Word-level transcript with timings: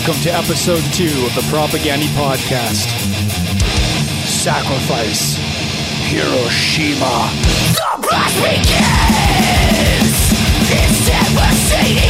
Welcome 0.00 0.22
to 0.22 0.32
episode 0.32 0.82
two 0.94 1.26
of 1.26 1.34
the 1.34 1.42
Propagandhi 1.52 2.08
Podcast. 2.16 2.88
Sacrifice 4.24 5.36
Hiroshima. 6.08 7.28
The 7.76 8.08
blast 8.08 8.36
begins! 8.40 8.72
It's 10.72 11.06
devastating 11.06 12.09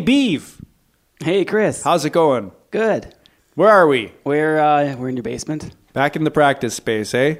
Hey, 0.00 0.06
Beeve. 0.06 0.64
Hey, 1.22 1.44
Chris. 1.44 1.82
How's 1.82 2.06
it 2.06 2.14
going? 2.14 2.52
Good. 2.70 3.14
Where 3.54 3.68
are 3.68 3.86
we? 3.86 4.14
We're 4.24 4.58
uh, 4.58 4.96
we're 4.96 5.10
in 5.10 5.16
your 5.18 5.22
basement. 5.22 5.76
Back 5.92 6.16
in 6.16 6.24
the 6.24 6.30
practice 6.30 6.74
space, 6.74 7.12
eh? 7.12 7.34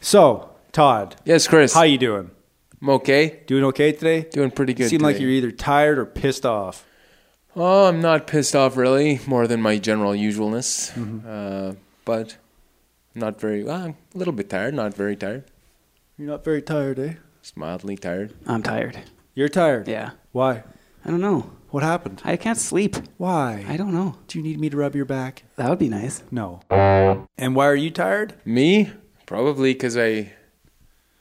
So, 0.00 0.50
Todd, 0.70 1.16
Yes, 1.24 1.48
Chris. 1.48 1.74
how 1.74 1.82
you 1.82 1.98
doing? 1.98 2.30
I'm 2.80 2.90
okay. 2.90 3.40
Doing 3.48 3.64
okay 3.64 3.90
today? 3.90 4.20
Doing 4.30 4.52
pretty 4.52 4.72
good. 4.72 4.88
Seem 4.88 5.00
like 5.00 5.16
today. 5.16 5.24
you're 5.24 5.32
either 5.32 5.50
tired 5.50 5.98
or 5.98 6.06
pissed 6.06 6.46
off. 6.46 6.86
Oh, 7.56 7.88
I'm 7.88 8.00
not 8.00 8.28
pissed 8.28 8.54
off 8.54 8.76
really, 8.76 9.18
more 9.26 9.48
than 9.48 9.60
my 9.60 9.76
general 9.76 10.12
usualness. 10.12 10.92
Mm-hmm. 10.92 11.26
Uh, 11.28 11.74
but 12.04 12.36
not 13.16 13.40
very. 13.40 13.64
Well, 13.64 13.82
I'm 13.82 13.96
a 14.14 14.18
little 14.18 14.32
bit 14.32 14.48
tired. 14.48 14.74
Not 14.74 14.94
very 14.94 15.16
tired. 15.16 15.42
You're 16.16 16.28
not 16.28 16.44
very 16.44 16.62
tired, 16.62 17.00
eh? 17.00 17.14
Just 17.42 17.56
mildly 17.56 17.96
tired. 17.96 18.32
I'm 18.46 18.62
tired. 18.62 18.96
You're 19.34 19.48
tired. 19.48 19.88
Yeah. 19.88 20.10
Why? 20.30 20.62
I 21.04 21.10
don't 21.10 21.20
know. 21.20 21.50
What 21.70 21.84
happened? 21.84 22.20
I 22.24 22.36
can't 22.36 22.58
sleep. 22.58 22.96
Why? 23.16 23.64
I 23.68 23.76
don't 23.76 23.94
know. 23.94 24.16
Do 24.26 24.38
you 24.38 24.42
need 24.42 24.58
me 24.58 24.70
to 24.70 24.76
rub 24.76 24.96
your 24.96 25.04
back? 25.04 25.44
That 25.54 25.70
would 25.70 25.78
be 25.78 25.88
nice. 25.88 26.24
No. 26.30 26.60
And 26.68 27.54
why 27.54 27.66
are 27.68 27.76
you 27.76 27.92
tired? 27.92 28.34
Me, 28.44 28.90
probably 29.24 29.72
because 29.72 29.96
I 29.96 30.32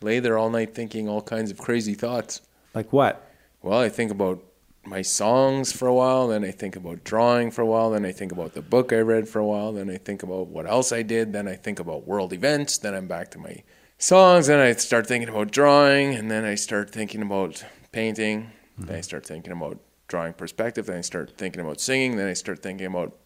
lay 0.02 0.20
there 0.20 0.40
all 0.40 0.50
night 0.50 0.74
thinking 0.74 1.08
all 1.08 1.22
kinds 1.22 1.52
of 1.52 1.60
crazy 1.60 1.94
thoughts. 1.94 2.42
Like 2.74 2.92
what? 2.92 3.32
Well, 3.62 3.80
I 3.80 3.90
think 3.90 4.10
about 4.10 4.44
my 4.86 5.04
songs 5.04 5.72
for 5.72 5.88
a 5.88 5.94
while, 5.94 6.30
then 6.30 6.44
I 6.44 6.50
think 6.50 6.76
about 6.76 7.04
drawing 7.04 7.52
for 7.52 7.62
a 7.62 7.66
while, 7.68 7.92
then 7.92 8.04
I 8.04 8.12
think 8.12 8.32
about 8.32 8.54
the 8.54 8.62
book 8.62 8.92
I 8.92 9.02
read 9.02 9.28
for 9.28 9.38
a 9.38 9.46
while, 9.46 9.72
then 9.72 9.90
I 9.90 9.98
think 9.98 10.24
about 10.24 10.48
what 10.48 10.66
else 10.66 10.92
I 10.92 11.04
did, 11.04 11.32
then 11.32 11.48
I 11.48 11.56
think 11.56 11.80
about 11.80 12.08
world 12.08 12.34
events, 12.34 12.80
then 12.80 12.96
I'm 12.96 13.08
back 13.08 13.30
to 13.32 13.38
my 13.38 13.62
songs, 14.00 14.48
then 14.48 14.60
I 14.60 14.72
start 14.74 15.06
thinking 15.06 15.30
about 15.30 15.52
drawing, 15.52 16.16
and 16.16 16.32
then 16.32 16.44
I 16.44 16.56
start 16.56 16.90
thinking 16.90 17.22
about 17.22 17.64
painting, 17.92 18.50
then 18.80 18.96
I 18.96 19.02
start 19.02 19.28
thinking 19.28 19.52
about 19.52 19.80
drawing 20.10 20.34
perspective, 20.34 20.88
then 20.88 20.98
I 20.98 21.02
start 21.02 21.38
thinking 21.38 21.62
about 21.62 21.80
singing, 21.80 22.18
then 22.18 22.28
I 22.28 22.34
start 22.34 22.62
thinking 22.62 22.88
about 22.88 23.18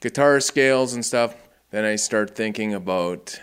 guitar 0.00 0.38
scales 0.38 0.94
and 0.94 1.04
stuff, 1.04 1.34
then 1.70 1.84
I 1.84 1.96
start 1.96 2.36
thinking 2.36 2.72
about 2.72 3.40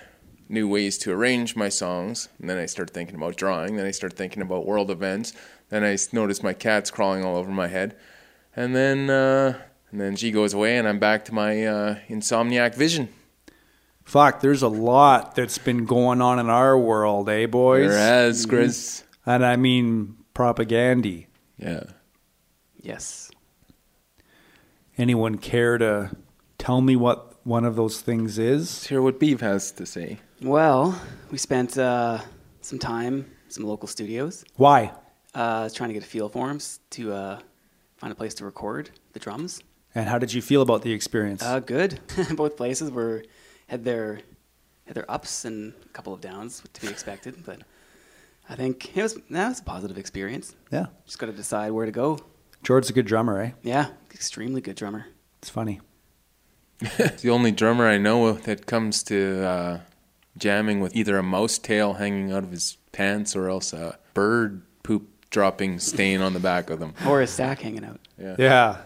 new 0.48 0.68
ways 0.68 0.98
to 1.00 1.12
arrange 1.12 1.56
my 1.56 1.68
songs, 1.70 2.30
and 2.40 2.50
then 2.50 2.58
I 2.58 2.66
start 2.66 2.92
thinking 2.92 3.16
about 3.16 3.36
drawing, 3.36 3.76
then 3.76 3.86
I 3.86 3.92
start 3.92 4.14
thinking 4.14 4.42
about 4.42 4.66
world 4.66 4.90
events, 4.90 5.34
then 5.70 5.84
I 5.84 5.98
notice 6.14 6.42
my 6.42 6.54
cat's 6.54 6.90
crawling 6.90 7.24
all 7.26 7.36
over 7.36 7.52
my 7.52 7.68
head, 7.68 7.96
and 8.56 8.76
then 8.76 9.10
uh, 9.10 9.60
and 9.92 10.00
then 10.00 10.16
she 10.16 10.32
goes 10.32 10.54
away, 10.54 10.78
and 10.78 10.88
I'm 10.88 11.00
back 11.00 11.26
to 11.26 11.34
my 11.34 11.66
uh, 11.66 11.96
insomniac 12.08 12.76
vision. 12.76 13.10
Fuck, 14.04 14.42
there's 14.42 14.64
a 14.64 14.68
lot 14.68 15.36
that's 15.36 15.60
been 15.60 15.86
going 15.86 16.20
on 16.22 16.40
in 16.40 16.50
our 16.50 16.78
world, 16.78 17.30
eh, 17.30 17.46
boys? 17.46 17.90
Whereas 17.90 18.46
Chris, 18.48 19.04
And 19.26 19.46
I 19.46 19.56
mean 19.56 20.18
Propagandhi. 20.34 21.28
yeah, 21.58 21.84
Yes. 22.82 23.30
Anyone 24.98 25.38
care 25.38 25.78
to 25.78 26.16
tell 26.58 26.82
me 26.82 26.96
what 26.96 27.36
one 27.46 27.66
of 27.66 27.76
those 27.76 28.02
things 28.02 28.38
is? 28.38 28.62
let's 28.70 28.88
hear 28.88 29.02
what 29.02 29.20
Beef 29.20 29.40
has 29.42 29.72
to 29.74 29.86
say. 29.86 30.20
Well, 30.42 31.00
we 31.32 31.38
spent 31.38 31.78
uh, 31.78 32.20
some 32.62 32.80
time, 32.80 33.26
some 33.48 33.64
local 33.66 33.88
studios, 33.88 34.44
Why? 34.56 34.92
uh, 35.34 35.70
trying 35.70 35.90
to 35.90 35.94
get 35.94 36.04
a 36.04 36.08
feel 36.08 36.30
for 36.30 36.48
them 36.48 36.60
to 36.92 37.14
uh, 37.14 37.40
find 37.98 38.12
a 38.12 38.16
place 38.16 38.34
to 38.36 38.46
record 38.46 38.90
the 39.14 39.20
drums. 39.20 39.62
And 39.96 40.08
how 40.08 40.20
did 40.20 40.34
you 40.34 40.42
feel 40.42 40.62
about 40.62 40.82
the 40.82 40.92
experience? 40.92 41.42
Uh, 41.42 41.60
good. 41.60 42.00
Both 42.36 42.58
places 42.58 42.92
were 42.92 43.24
had 43.68 43.84
their 43.84 44.20
had 44.86 44.96
their 44.96 45.10
ups 45.10 45.46
and 45.46 45.74
a 45.86 45.90
couple 45.90 46.14
of 46.14 46.22
downs 46.22 46.64
to 46.74 46.82
be 46.82 46.88
expected, 46.88 47.44
but 47.46 47.62
I 48.50 48.56
think 48.56 48.96
it 48.98 49.02
was 49.02 49.16
that 49.30 49.50
was 49.50 49.60
a 49.60 49.64
positive 49.64 49.98
experience. 49.98 50.56
yeah. 50.72 50.88
Just 51.06 51.20
got 51.20 51.28
to 51.28 51.32
decide 51.34 51.72
where 51.72 51.86
to 51.86 51.92
go. 51.92 52.20
Jord's 52.64 52.90
a 52.90 52.94
good 52.94 53.06
drummer, 53.06 53.42
eh? 53.42 53.52
Yeah, 53.64 53.88
extremely 54.14 54.62
good 54.62 54.76
drummer. 54.76 55.08
It's 55.40 55.50
funny. 55.50 55.82
It's 56.98 57.22
the 57.24 57.30
only 57.30 57.52
drummer 57.52 57.86
I 57.88 57.98
know 57.98 58.32
that 58.34 58.66
comes 58.66 59.04
to 59.04 59.46
uh, 59.46 59.80
jamming 60.38 60.80
with 60.80 60.96
either 60.96 61.18
a 61.18 61.24
mouse 61.24 61.58
tail 61.58 61.96
hanging 61.96 62.32
out 62.32 62.44
of 62.44 62.52
his 62.52 62.78
pants 62.94 63.36
or 63.36 63.50
else 63.50 63.74
a 63.74 64.00
bird 64.14 64.62
poop 64.84 65.10
dropping 65.30 65.80
stain 65.80 66.22
on 66.22 66.32
the 66.34 66.40
back 66.40 66.70
of 66.70 66.80
them. 66.80 66.94
Or 67.06 67.22
a 67.22 67.28
sack 67.28 67.60
hanging 67.62 67.84
out. 67.84 68.00
Yeah. 68.18 68.36
Yeah. 68.40 68.78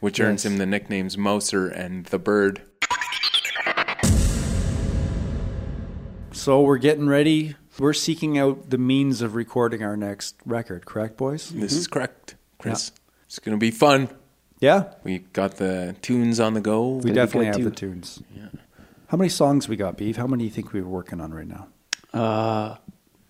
Which 0.00 0.18
earns 0.20 0.44
Yes. 0.44 0.52
him 0.52 0.58
the 0.58 0.66
nicknames 0.66 1.16
Mouser 1.16 1.68
and 1.68 2.06
the 2.06 2.18
Bird. 2.18 2.62
So 6.32 6.60
we're 6.60 6.78
getting 6.78 7.06
ready. 7.08 7.54
We're 7.78 7.92
seeking 7.92 8.38
out 8.38 8.70
the 8.70 8.78
means 8.78 9.22
of 9.22 9.34
recording 9.34 9.82
our 9.82 9.96
next 9.96 10.36
record, 10.44 10.84
correct, 10.86 11.16
boys? 11.16 11.50
This 11.50 11.72
is 11.72 11.86
correct, 11.86 12.34
Chris. 12.58 12.92
It's 13.36 13.44
going 13.44 13.54
to 13.54 13.60
be 13.60 13.70
fun. 13.70 14.08
Yeah. 14.60 14.94
We 15.04 15.18
got 15.18 15.58
the 15.58 15.94
tunes 16.00 16.40
on 16.40 16.54
the 16.54 16.62
go. 16.62 16.92
We 16.92 17.10
be 17.10 17.12
definitely 17.12 17.46
have 17.48 17.56
too. 17.56 17.64
the 17.64 17.70
tunes. 17.70 18.22
Yeah. 18.34 18.48
How 19.08 19.18
many 19.18 19.28
songs 19.28 19.68
we 19.68 19.76
got, 19.76 19.98
Beef? 19.98 20.16
How 20.16 20.26
many 20.26 20.44
do 20.44 20.44
you 20.46 20.50
think 20.50 20.72
we're 20.72 20.86
working 20.86 21.20
on 21.20 21.34
right 21.34 21.46
now? 21.46 21.68
Uh, 22.18 22.76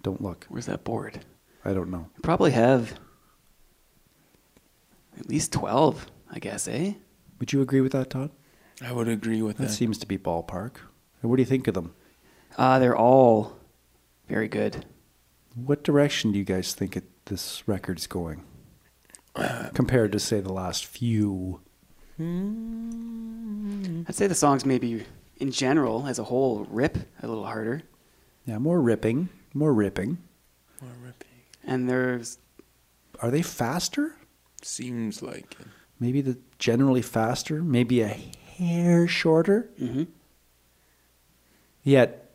Don't 0.04 0.22
look. 0.22 0.46
where's 0.48 0.66
that 0.66 0.84
board? 0.84 1.24
I 1.64 1.74
don't 1.74 1.90
know. 1.90 2.06
We 2.16 2.20
probably 2.22 2.52
have 2.52 2.94
at 5.18 5.28
least 5.28 5.52
twelve, 5.52 6.06
I 6.30 6.38
guess, 6.38 6.68
eh? 6.68 6.92
Would 7.40 7.52
you 7.52 7.60
agree 7.60 7.80
with 7.80 7.90
that, 7.90 8.08
Todd? 8.10 8.30
I 8.80 8.92
would 8.92 9.08
agree 9.08 9.42
with 9.42 9.56
That 9.56 9.64
that. 9.64 9.72
seems 9.72 9.98
to 9.98 10.06
be 10.06 10.16
ballpark. 10.16 10.76
And 11.20 11.30
what 11.32 11.36
do 11.36 11.42
you 11.42 11.46
think 11.46 11.66
of 11.66 11.74
them? 11.74 11.96
Uh, 12.56 12.78
they're 12.78 12.96
all 12.96 13.56
very 14.28 14.46
good. 14.46 14.86
What 15.56 15.82
direction 15.82 16.30
do 16.30 16.38
you 16.38 16.44
guys 16.44 16.74
think 16.74 16.96
it, 16.96 17.04
this 17.24 17.66
record's 17.66 18.06
going? 18.06 18.44
Compared 19.74 20.12
to, 20.12 20.18
say, 20.18 20.40
the 20.40 20.52
last 20.52 20.86
few. 20.86 21.60
I'd 22.18 24.14
say 24.14 24.26
the 24.26 24.34
songs 24.34 24.64
maybe 24.64 25.04
in 25.38 25.50
general, 25.50 26.06
as 26.06 26.18
a 26.18 26.24
whole, 26.24 26.66
rip 26.70 26.96
a 27.22 27.26
little 27.26 27.44
harder. 27.44 27.82
Yeah, 28.46 28.58
more 28.58 28.80
ripping. 28.80 29.28
More 29.52 29.72
ripping. 29.74 30.18
More 30.80 30.92
ripping. 31.02 31.28
And 31.64 31.88
there's 31.88 32.38
Are 33.20 33.30
they 33.30 33.42
faster? 33.42 34.14
Seems 34.62 35.22
like 35.22 35.56
it. 35.60 35.66
Maybe 35.98 36.20
the 36.20 36.38
generally 36.58 37.02
faster, 37.02 37.62
maybe 37.62 38.00
a 38.02 38.08
hair 38.08 39.06
shorter. 39.08 39.70
Mhm. 39.80 40.08
Yet 41.82 42.30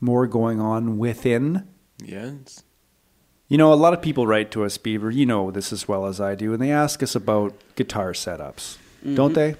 more 0.00 0.26
going 0.26 0.60
on 0.60 0.98
within. 0.98 1.66
Yes. 2.02 2.62
You 3.52 3.58
know, 3.58 3.70
a 3.70 3.74
lot 3.74 3.92
of 3.92 4.00
people 4.00 4.26
write 4.26 4.50
to 4.52 4.64
us, 4.64 4.78
Beaver. 4.78 5.10
You 5.10 5.26
know 5.26 5.50
this 5.50 5.74
as 5.74 5.86
well 5.86 6.06
as 6.06 6.22
I 6.22 6.34
do, 6.34 6.54
and 6.54 6.62
they 6.62 6.72
ask 6.72 7.02
us 7.02 7.14
about 7.14 7.52
guitar 7.74 8.14
setups, 8.14 8.78
don't 9.14 9.34
they? 9.34 9.56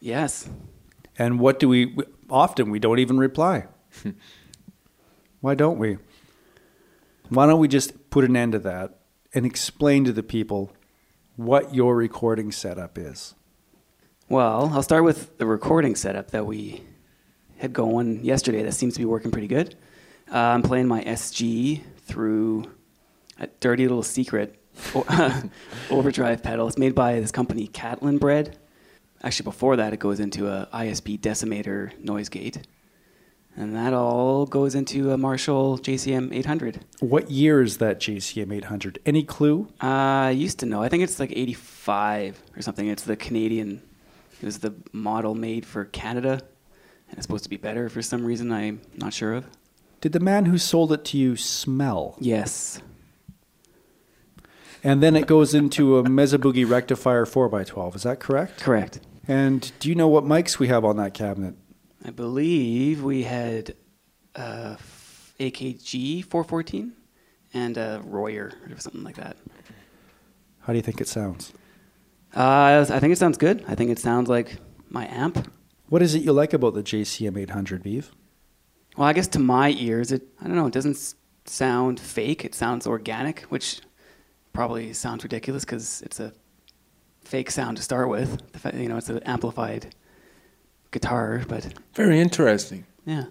yes, 0.00 0.48
And 1.18 1.38
what 1.38 1.58
do 1.58 1.68
we? 1.68 1.94
Often 2.30 2.70
we 2.70 2.78
don't 2.78 2.98
even 2.98 3.18
reply. 3.18 3.66
Why 5.42 5.54
don't 5.54 5.78
we? 5.78 5.98
Why 7.28 7.44
don't 7.44 7.60
we 7.60 7.68
just 7.68 8.08
put 8.08 8.24
an 8.24 8.34
end 8.34 8.52
to 8.52 8.58
that 8.60 9.00
and 9.34 9.44
explain 9.44 10.06
to 10.06 10.12
the 10.12 10.22
people 10.22 10.72
what 11.36 11.74
your 11.74 11.94
recording 11.94 12.50
setup 12.50 12.96
is? 12.96 13.34
Well, 14.30 14.70
I'll 14.72 14.82
start 14.82 15.04
with 15.04 15.36
the 15.36 15.44
recording 15.44 15.94
setup 15.94 16.30
that 16.30 16.46
we 16.46 16.84
had 17.58 17.74
going 17.74 18.24
yesterday. 18.24 18.62
That 18.62 18.72
seems 18.72 18.94
to 18.94 18.98
be 18.98 19.04
working 19.04 19.30
pretty 19.30 19.46
good. 19.46 19.74
Uh, 20.32 20.38
I'm 20.38 20.62
playing 20.62 20.88
my 20.88 21.04
SG 21.04 21.82
through 22.06 22.64
a 23.38 23.46
dirty 23.60 23.86
little 23.86 24.02
secret 24.02 24.58
overdrive 25.90 26.42
pedal. 26.42 26.68
It's 26.68 26.78
made 26.78 26.94
by 26.94 27.20
this 27.20 27.32
company, 27.32 27.68
Catalinbread. 27.68 28.54
Actually, 29.22 29.44
before 29.44 29.76
that, 29.76 29.92
it 29.92 29.98
goes 29.98 30.20
into 30.20 30.48
a 30.48 30.68
ISP 30.72 31.18
decimator 31.18 31.98
noise 32.02 32.28
gate. 32.28 32.66
And 33.56 33.74
that 33.74 33.92
all 33.92 34.46
goes 34.46 34.76
into 34.76 35.10
a 35.10 35.18
Marshall 35.18 35.78
JCM 35.78 36.32
800. 36.32 36.84
What 37.00 37.28
year 37.28 37.60
is 37.60 37.78
that 37.78 37.98
JCM 37.98 38.52
800? 38.54 39.00
Any 39.04 39.24
clue? 39.24 39.66
Uh, 39.82 39.86
I 39.86 40.30
used 40.30 40.60
to 40.60 40.66
know. 40.66 40.80
I 40.80 40.88
think 40.88 41.02
it's 41.02 41.18
like 41.18 41.32
85 41.32 42.40
or 42.56 42.62
something. 42.62 42.86
It's 42.86 43.02
the 43.02 43.16
Canadian. 43.16 43.82
It 44.40 44.46
was 44.46 44.58
the 44.58 44.74
model 44.92 45.34
made 45.34 45.66
for 45.66 45.86
Canada, 45.86 46.40
and 47.08 47.18
it's 47.18 47.22
supposed 47.22 47.42
to 47.44 47.50
be 47.50 47.56
better 47.56 47.88
for 47.88 48.00
some 48.00 48.24
reason. 48.24 48.52
I'm 48.52 48.80
not 48.96 49.12
sure 49.12 49.34
of. 49.34 49.46
Did 50.00 50.12
the 50.12 50.20
man 50.20 50.44
who 50.44 50.58
sold 50.58 50.92
it 50.92 51.04
to 51.06 51.18
you 51.18 51.34
smell? 51.34 52.16
Yes. 52.20 52.80
And 54.84 55.02
then 55.02 55.16
it 55.16 55.26
goes 55.26 55.54
into 55.54 55.98
a 55.98 56.08
Mesa 56.08 56.38
Boogie 56.38 56.68
rectifier 56.68 57.26
4x12. 57.26 57.96
Is 57.96 58.02
that 58.04 58.20
correct? 58.20 58.60
Correct. 58.60 59.00
And 59.26 59.70
do 59.80 59.88
you 59.88 59.94
know 59.94 60.08
what 60.08 60.24
mics 60.24 60.58
we 60.58 60.68
have 60.68 60.84
on 60.84 60.96
that 60.96 61.14
cabinet? 61.14 61.54
I 62.04 62.10
believe 62.10 63.02
we 63.02 63.24
had 63.24 63.74
uh, 64.36 64.76
AKG 65.40 66.24
414 66.24 66.92
and 67.54 67.76
a 67.76 68.00
Royer 68.04 68.52
or 68.70 68.78
something 68.78 69.02
like 69.02 69.16
that. 69.16 69.36
How 70.60 70.72
do 70.72 70.76
you 70.76 70.82
think 70.82 71.00
it 71.00 71.08
sounds? 71.08 71.52
Uh, 72.36 72.86
I 72.88 73.00
think 73.00 73.12
it 73.12 73.18
sounds 73.18 73.38
good. 73.38 73.64
I 73.66 73.74
think 73.74 73.90
it 73.90 73.98
sounds 73.98 74.28
like 74.28 74.58
my 74.88 75.06
amp. 75.08 75.50
What 75.88 76.02
is 76.02 76.14
it 76.14 76.22
you 76.22 76.32
like 76.32 76.52
about 76.52 76.74
the 76.74 76.82
JCM 76.82 77.36
800 77.36 77.82
Beef? 77.82 78.12
Well, 78.96 79.08
I 79.08 79.12
guess 79.12 79.28
to 79.28 79.38
my 79.38 79.70
ears, 79.70 80.12
it 80.12 80.22
I 80.40 80.46
don't 80.46 80.56
know. 80.56 80.66
It 80.66 80.72
doesn't 80.72 81.14
sound 81.46 81.98
fake. 81.98 82.44
It 82.44 82.54
sounds 82.54 82.86
organic, 82.86 83.42
which 83.42 83.80
probably 84.58 84.92
sounds 84.92 85.22
ridiculous 85.22 85.64
because 85.64 86.02
it's 86.02 86.18
a 86.18 86.32
fake 87.22 87.48
sound 87.48 87.76
to 87.76 87.82
start 87.82 88.08
with. 88.08 88.42
You 88.74 88.88
know, 88.88 88.96
it's 88.96 89.08
an 89.08 89.20
amplified 89.20 89.94
guitar, 90.90 91.42
but 91.46 91.72
Very 91.94 92.18
interesting. 92.18 92.84
yeah, 93.06 93.26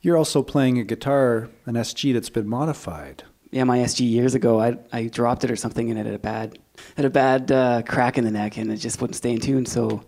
You're 0.00 0.16
also 0.16 0.42
playing 0.42 0.78
a 0.78 0.84
guitar, 0.84 1.50
an 1.66 1.74
SG 1.74 2.14
that's 2.14 2.30
been 2.30 2.48
modified. 2.48 3.22
yeah. 3.50 3.64
My 3.64 3.80
SG 3.80 4.08
years 4.08 4.34
ago, 4.34 4.60
I 4.62 4.78
I 4.98 5.08
dropped 5.08 5.44
it 5.44 5.50
or 5.50 5.56
something, 5.56 5.90
and 5.90 5.98
it 6.00 6.06
had 6.06 6.14
a 6.14 6.18
bad 6.18 6.58
had 6.96 7.04
a 7.04 7.10
bad 7.10 7.52
uh, 7.52 7.82
crack 7.82 8.16
in 8.16 8.24
the 8.24 8.30
neck, 8.30 8.56
and 8.56 8.72
it 8.72 8.78
just 8.78 8.98
wouldn't 9.02 9.16
stay 9.16 9.32
in 9.32 9.40
tune. 9.40 9.66
So 9.66 10.02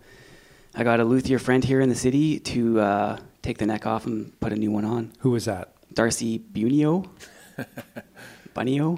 I 0.75 0.83
got 0.83 0.99
a 0.99 1.05
luthier 1.05 1.39
friend 1.39 1.63
here 1.63 1.83
in 1.83 1.91
the 1.91 1.95
city 2.07 2.41
to 2.41 2.81
uh, 2.81 3.19
take 3.43 3.59
the 3.59 3.67
neck 3.67 3.85
off 3.87 4.07
and 4.07 4.33
put 4.41 4.51
a 4.55 4.57
new 4.57 4.71
one 4.71 4.87
on. 4.87 5.13
Who 5.19 5.31
was 5.33 5.45
that? 5.45 5.75
Darcy 5.93 6.39
Bunio, 6.39 7.07
Bunio. 8.57 8.89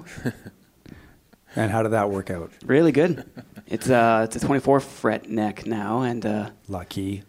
And 1.57 1.71
how 1.71 1.81
did 1.83 1.91
that 1.91 2.09
work 2.11 2.29
out? 2.29 2.51
Really 2.65 2.91
good. 2.91 3.25
It's 3.65 3.89
uh, 3.89 4.21
it's 4.25 4.35
a 4.35 4.39
24 4.39 4.79
fret 4.79 5.27
neck 5.29 5.65
now, 5.65 6.01
and 6.03 6.25
uh, 6.25 6.49
Lucky. 6.67 7.23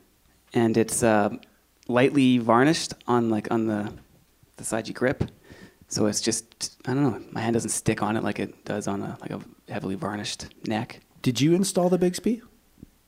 and 0.52 0.76
it's 0.76 1.02
uh, 1.02 1.30
lightly 1.88 2.38
varnished 2.38 2.92
on 3.06 3.30
like 3.30 3.50
on 3.50 3.66
the 3.66 3.92
the 4.56 4.64
side 4.64 4.86
you 4.86 4.94
grip. 4.94 5.24
So 5.88 6.06
it's 6.06 6.20
just 6.20 6.76
I 6.86 6.92
don't 6.94 7.02
know. 7.02 7.22
My 7.32 7.40
hand 7.40 7.54
doesn't 7.54 7.70
stick 7.70 8.02
on 8.02 8.16
it 8.16 8.22
like 8.22 8.38
it 8.38 8.64
does 8.64 8.86
on 8.86 9.02
a 9.02 9.16
like 9.20 9.30
a 9.30 9.40
heavily 9.72 9.94
varnished 9.94 10.46
neck. 10.66 11.00
Did 11.22 11.40
you 11.40 11.54
install 11.54 11.88
the 11.88 11.98
Bigsby? 11.98 12.42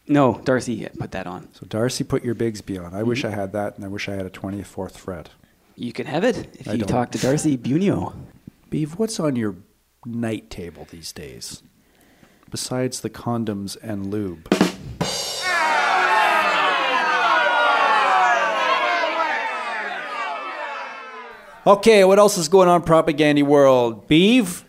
No, 0.08 0.40
Darcy 0.44 0.88
put 0.98 1.12
that 1.12 1.26
on. 1.26 1.48
So 1.52 1.66
Darcy 1.66 2.02
put 2.02 2.24
your 2.24 2.34
Bigsby 2.34 2.82
on. 2.84 2.94
I 2.94 3.02
wish 3.04 3.24
I 3.24 3.30
had 3.30 3.52
that, 3.52 3.76
and 3.76 3.84
I 3.84 3.88
wish 3.88 4.08
I 4.08 4.14
had 4.14 4.26
a 4.26 4.30
24th 4.30 4.96
fret. 4.96 5.28
You 5.76 5.92
can 5.92 6.06
have 6.06 6.24
it 6.24 6.48
if 6.58 6.66
I 6.66 6.72
you 6.72 6.78
don't. 6.78 6.88
talk 6.88 7.10
to 7.12 7.18
Darcy 7.18 7.56
Bunio. 7.56 8.14
Beef, 8.70 8.98
what's 8.98 9.20
on 9.20 9.36
your 9.36 9.54
night 10.04 10.50
table 10.50 10.86
these 10.90 11.12
days? 11.12 11.62
Besides 12.50 13.00
the 13.00 13.10
condoms 13.10 13.76
and 13.82 14.10
lube. 14.10 14.48
Okay, 21.66 22.04
what 22.04 22.18
else 22.18 22.38
is 22.38 22.48
going 22.48 22.68
on 22.68 22.82
Propagandhi 22.82 23.42
world? 23.42 24.08
Beef? 24.08 24.64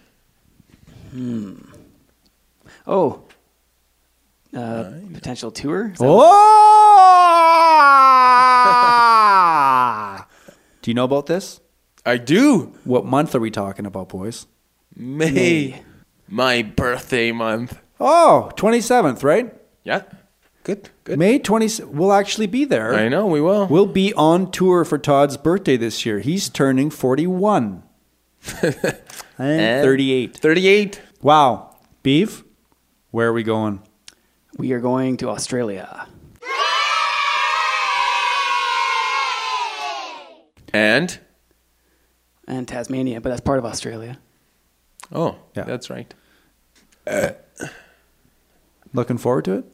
Oh, 2.88 3.24
uh, 4.56 4.92
potential 5.14 5.52
tour. 5.52 5.92
Is 5.94 6.00
that- 6.00 6.06
Oh! 6.10 6.48
Do 10.82 10.92
you 10.92 10.96
know 10.96 11.04
about 11.06 11.28
this? 11.28 11.62
I 12.06 12.18
do. 12.18 12.74
What 12.84 13.06
month 13.06 13.36
are 13.36 13.40
we 13.40 13.52
talking 13.52 13.86
about, 13.86 14.10
boys? 14.10 14.48
May. 14.96 15.32
May. 15.32 15.84
My 16.28 16.62
birthday 16.62 17.32
month. 17.32 17.80
Oh, 18.00 18.52
27th, 18.56 19.24
right? 19.24 19.54
Yeah. 19.84 20.04
Good. 20.64 20.90
Good. 21.04 21.20
May 21.20 21.40
20. 21.40 21.84
We'll 21.86 22.14
actually 22.14 22.48
be 22.48 22.66
there. 22.66 22.94
I 22.94 23.10
know 23.10 23.26
we 23.28 23.42
will. 23.42 23.68
We'll 23.68 23.86
be 23.88 24.14
on 24.14 24.52
tour 24.52 24.86
for 24.86 24.98
Todd's 24.98 25.36
birthday 25.38 25.76
this 25.78 26.06
year. 26.06 26.20
He's 26.20 26.50
turning 26.50 26.90
41. 26.90 27.84
and 28.62 28.76
And- 29.38 29.84
38. 29.84 30.38
38. 30.38 31.02
Wow. 31.22 31.76
Beef, 32.04 32.44
where 33.12 33.28
are 33.30 33.34
we 33.34 33.44
going? 33.44 33.82
We 34.58 34.72
are 34.72 34.80
going 34.80 35.18
to 35.18 35.30
Australia. 35.30 36.08
And 40.74 41.20
and 42.48 42.68
Tasmania, 42.68 43.20
but 43.22 43.30
that's 43.30 43.42
part 43.42 43.60
of 43.60 43.66
Australia. 43.66 44.20
Oh, 45.12 45.38
Yeah. 45.56 45.64
that's 45.64 45.90
right. 45.90 46.14
Uh, 47.08 47.32
looking 48.94 49.18
forward 49.18 49.46
to 49.46 49.54
it? 49.54 49.66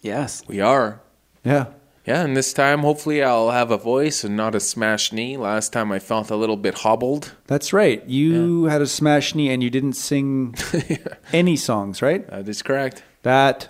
Yes. 0.00 0.42
We 0.46 0.60
are. 0.60 1.00
Yeah. 1.44 1.66
Yeah, 2.06 2.22
and 2.22 2.36
this 2.36 2.52
time 2.52 2.80
hopefully 2.80 3.22
I'll 3.22 3.50
have 3.50 3.70
a 3.70 3.78
voice 3.78 4.24
and 4.24 4.36
not 4.36 4.54
a 4.54 4.60
smashed 4.60 5.14
knee. 5.14 5.38
Last 5.38 5.72
time 5.72 5.90
I 5.90 5.98
felt 5.98 6.30
a 6.30 6.36
little 6.36 6.58
bit 6.58 6.74
hobbled. 6.80 7.32
That's 7.46 7.72
right. 7.72 8.06
You 8.06 8.64
had 8.64 8.82
a 8.82 8.86
smashed 8.86 9.34
knee 9.34 9.48
and 9.50 9.62
you 9.62 9.70
didn't 9.70 9.94
sing 9.94 10.54
any 11.32 11.56
songs, 11.56 12.02
right? 12.02 12.28
That 12.28 12.46
is 12.46 12.60
correct. 12.60 13.02
That 13.22 13.68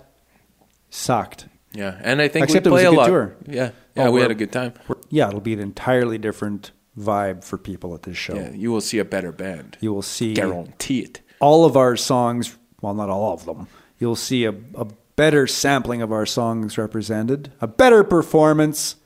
sucked. 0.91 1.47
Yeah, 1.73 1.97
and 2.03 2.21
I 2.21 2.27
think 2.27 2.45
Except 2.47 2.67
we 2.67 2.71
it 2.71 2.73
was 2.73 2.83
play 2.83 2.87
a 2.87 2.89
a, 2.89 2.91
good 2.93 2.97
lot. 2.99 3.07
tour. 3.07 3.37
Yeah, 3.47 3.71
yeah, 3.97 4.09
Oh, 4.09 4.11
we 4.11 4.21
had 4.21 4.31
a 4.33 4.35
good 4.35 4.51
time. 4.53 4.75
Yeah, 5.11 5.29
it'll 5.29 5.41
be 5.41 5.53
an 5.53 5.61
entirely 5.61 6.19
different 6.19 6.73
vibe 6.99 7.45
for 7.45 7.59
people 7.59 7.95
at 7.95 8.03
this 8.03 8.17
show. 8.17 8.35
Yeah, 8.35 8.51
you 8.53 8.71
will 8.71 8.81
see 8.81 8.99
a 8.99 9.05
better 9.05 9.33
band. 9.33 9.77
You 9.81 9.93
will 9.93 10.03
see 10.03 10.35
Guarantee 10.35 11.01
it. 11.01 11.21
all 11.41 11.65
of 11.65 11.77
our 11.77 11.97
songs, 11.97 12.57
well, 12.81 12.95
not 12.95 13.11
all 13.11 13.35
of 13.35 13.45
them. 13.45 13.69
You'll 13.99 14.17
see 14.17 14.45
a, 14.45 14.55
a 14.75 14.87
better 15.17 15.47
sampling 15.47 16.03
of 16.03 16.13
our 16.13 16.27
songs 16.27 16.79
represented, 16.79 17.53
a 17.61 17.67
better 17.67 18.05
performance, 18.05 18.97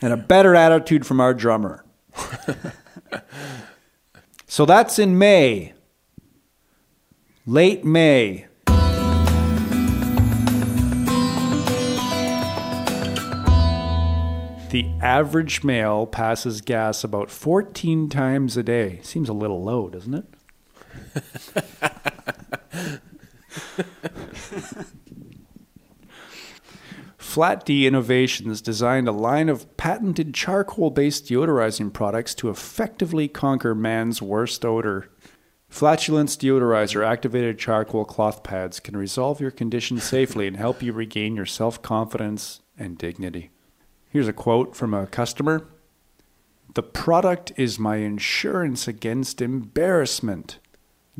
and 0.00 0.12
a 0.12 0.16
better 0.16 0.54
attitude 0.54 1.06
from 1.06 1.20
our 1.20 1.34
drummer. 1.34 1.84
so 4.46 4.66
that's 4.66 4.98
in 4.98 5.18
May. 5.18 5.72
Late 7.46 7.84
May. 7.84 8.45
The 14.76 14.92
average 15.00 15.64
male 15.64 16.04
passes 16.06 16.60
gas 16.60 17.02
about 17.02 17.30
14 17.30 18.10
times 18.10 18.58
a 18.58 18.62
day. 18.62 19.00
Seems 19.02 19.30
a 19.30 19.32
little 19.32 19.64
low, 19.64 19.88
doesn't 19.88 20.12
it? 20.12 20.26
Flat 27.16 27.64
D 27.64 27.86
Innovations 27.86 28.60
designed 28.60 29.08
a 29.08 29.12
line 29.12 29.48
of 29.48 29.78
patented 29.78 30.34
charcoal 30.34 30.90
based 30.90 31.24
deodorizing 31.24 31.90
products 31.90 32.34
to 32.34 32.50
effectively 32.50 33.28
conquer 33.28 33.74
man's 33.74 34.20
worst 34.20 34.62
odor. 34.62 35.08
Flatulence 35.70 36.36
deodorizer 36.36 37.02
activated 37.02 37.58
charcoal 37.58 38.04
cloth 38.04 38.42
pads 38.42 38.78
can 38.80 38.94
resolve 38.94 39.40
your 39.40 39.50
condition 39.50 39.98
safely 39.98 40.46
and 40.46 40.58
help 40.58 40.82
you 40.82 40.92
regain 40.92 41.34
your 41.34 41.46
self 41.46 41.80
confidence 41.80 42.60
and 42.76 42.98
dignity. 42.98 43.52
Here's 44.16 44.28
a 44.28 44.32
quote 44.32 44.74
from 44.74 44.94
a 44.94 45.06
customer 45.06 45.68
The 46.72 46.82
product 46.82 47.52
is 47.58 47.78
my 47.78 47.96
insurance 47.96 48.88
against 48.88 49.42
embarrassment. 49.42 50.58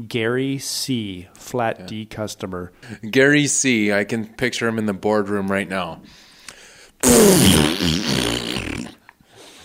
Gary 0.08 0.56
C., 0.56 1.28
Flat 1.34 1.86
D 1.86 2.06
customer. 2.06 2.72
Gary 3.10 3.48
C. 3.48 3.92
I 3.92 4.04
can 4.04 4.24
picture 4.24 4.66
him 4.66 4.78
in 4.78 4.86
the 4.86 4.94
boardroom 4.94 5.52
right 5.52 5.68
now. 5.68 6.00
and 7.02 8.88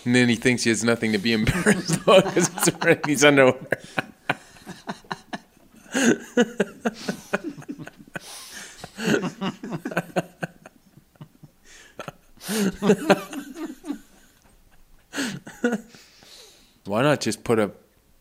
then 0.04 0.28
he 0.28 0.36
thinks 0.36 0.64
he 0.64 0.70
has 0.70 0.84
nothing 0.84 1.14
to 1.14 1.18
be 1.18 1.32
embarrassed 1.32 2.02
about 2.02 2.26
because 2.26 2.50
he's 2.50 2.70
wearing 2.82 3.00
these 3.06 3.24
underwear. 3.24 3.56
Why 16.86 17.04
not 17.04 17.22
just 17.22 17.44
put 17.44 17.60
a 17.60 17.72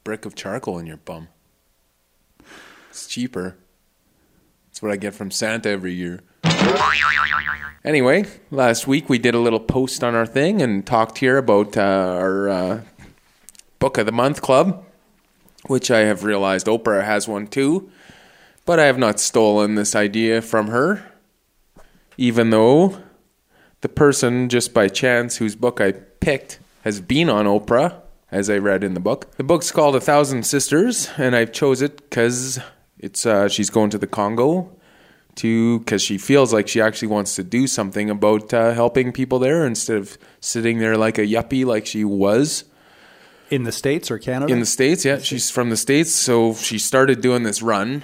brick 0.05 0.27
of 0.27 0.35
charcoal 0.35 0.79
in 0.79 0.85
your 0.87 0.99
bum? 0.99 1.29
It's 2.91 3.07
cheaper. 3.07 3.57
That's 4.69 4.83
what 4.83 4.93
I 4.93 4.97
get 4.97 5.15
from 5.15 5.31
Santa 5.31 5.71
every 5.71 5.95
year. 5.95 6.21
Anyway, 7.83 8.27
last 8.51 8.87
week 8.87 9.09
we 9.09 9.19
did 9.19 9.35
a 9.35 9.39
little 9.39 9.61
post 9.61 10.05
on 10.05 10.15
our 10.15 10.27
thing 10.27 10.61
and 10.61 10.87
talked 10.87 11.19
here 11.19 11.39
about 11.39 11.79
uh, 11.79 11.81
our 11.81 12.49
uh, 12.49 12.81
Book 13.79 13.97
of 13.97 14.05
the 14.05 14.13
Month 14.13 14.43
Club, 14.43 14.85
which 15.67 15.91
I 15.91 16.01
have 16.01 16.25
realized 16.25 16.67
Oprah 16.67 17.05
has 17.05 17.27
one 17.27 17.47
too. 17.47 17.91
But 18.67 18.79
I 18.79 18.85
have 18.85 18.99
not 18.99 19.19
stolen 19.19 19.77
this 19.77 19.95
idea 19.95 20.43
from 20.43 20.69
her, 20.69 21.11
even 22.19 22.51
though 22.51 22.99
the 23.81 23.89
person, 23.89 24.49
just 24.49 24.75
by 24.75 24.89
chance, 24.89 25.37
whose 25.37 25.57
book 25.57 25.81
I 25.81 25.93
picked 25.93 26.59
has 26.83 27.01
been 27.01 27.29
on 27.31 27.47
Oprah, 27.47 27.95
as 28.31 28.49
I 28.49 28.59
read 28.59 28.85
in 28.85 28.95
the 28.95 29.01
book. 29.01 29.35
The 29.37 29.45
book's 29.45 29.71
called 29.73 29.97
A 29.97 30.01
Thousand 30.01 30.45
Sisters, 30.47 31.09
and 31.17 31.35
I 31.35 31.45
chose 31.47 31.83
it 31.83 31.97
because 31.97 32.61
it's 32.99 33.27
uh, 33.27 33.49
she's 33.49 33.71
going 33.71 33.91
to 33.91 33.99
the 33.99 34.07
Congo 34.07 34.71
to 35.37 35.79
because 35.81 36.03
she 36.03 36.19
feels 36.19 36.53
like 36.53 36.69
she 36.69 36.81
actually 36.81 37.09
wants 37.09 37.35
to 37.37 37.43
do 37.43 37.67
something 37.67 38.11
about 38.11 38.53
uh, 38.53 38.73
helping 38.75 39.13
people 39.13 39.39
there 39.39 39.67
instead 39.67 39.97
of 39.97 40.19
sitting 40.41 40.79
there 40.79 40.97
like 40.97 41.19
a 41.19 41.23
yuppie 41.23 41.65
like 41.65 41.87
she 41.87 42.05
was 42.05 42.65
In 43.51 43.63
the 43.65 43.73
States 43.73 44.11
or 44.11 44.19
Canada? 44.19 44.53
in 44.53 44.61
the 44.61 44.67
states. 44.67 45.05
Yeah, 45.05 45.19
she's 45.19 45.51
from 45.51 45.71
the 45.71 45.77
states, 45.77 46.13
so 46.15 46.55
she 46.55 46.79
started 46.79 47.21
doing 47.21 47.43
this 47.45 47.63
run 47.63 48.03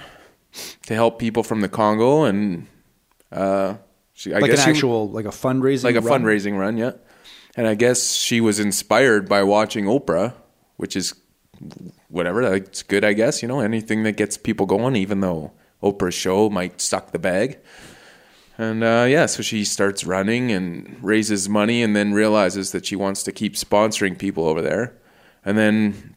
to 0.86 0.94
help 0.94 1.18
people 1.18 1.42
from 1.42 1.60
the 1.60 1.68
Congo, 1.68 2.24
and 2.24 2.66
uh, 3.30 3.74
she 4.16 4.34
I 4.34 4.38
like 4.40 4.50
guess 4.50 4.60
an 4.60 4.64
she- 4.64 4.70
actual, 4.72 5.08
like 5.10 5.26
a 5.26 5.28
fundraising 5.28 5.84
like 5.84 5.94
a 5.94 6.00
run? 6.00 6.22
fundraising 6.24 6.58
run, 6.58 6.76
yeah. 6.76 6.92
And 7.54 7.66
I 7.68 7.74
guess 7.74 8.12
she 8.14 8.40
was 8.40 8.58
inspired 8.58 9.28
by 9.28 9.42
watching 9.44 9.84
Oprah, 9.84 10.34
which 10.76 10.96
is 10.96 11.14
whatever. 12.08 12.42
It's 12.54 12.82
good, 12.82 13.04
I 13.04 13.12
guess. 13.12 13.40
You 13.42 13.48
know, 13.48 13.60
anything 13.60 14.02
that 14.02 14.16
gets 14.16 14.36
people 14.36 14.66
going, 14.66 14.96
even 14.96 15.20
though 15.20 15.52
Oprah's 15.82 16.14
show 16.14 16.50
might 16.50 16.80
suck 16.80 17.12
the 17.12 17.18
bag. 17.18 17.58
And 18.58 18.82
uh, 18.82 19.06
yeah, 19.08 19.26
so 19.26 19.42
she 19.42 19.64
starts 19.64 20.04
running 20.04 20.50
and 20.50 20.98
raises 21.02 21.48
money, 21.48 21.82
and 21.82 21.94
then 21.94 22.12
realizes 22.14 22.72
that 22.72 22.84
she 22.86 22.96
wants 22.96 23.22
to 23.24 23.32
keep 23.32 23.54
sponsoring 23.54 24.18
people 24.18 24.46
over 24.48 24.60
there. 24.62 24.96
And 25.44 25.56
then 25.56 26.14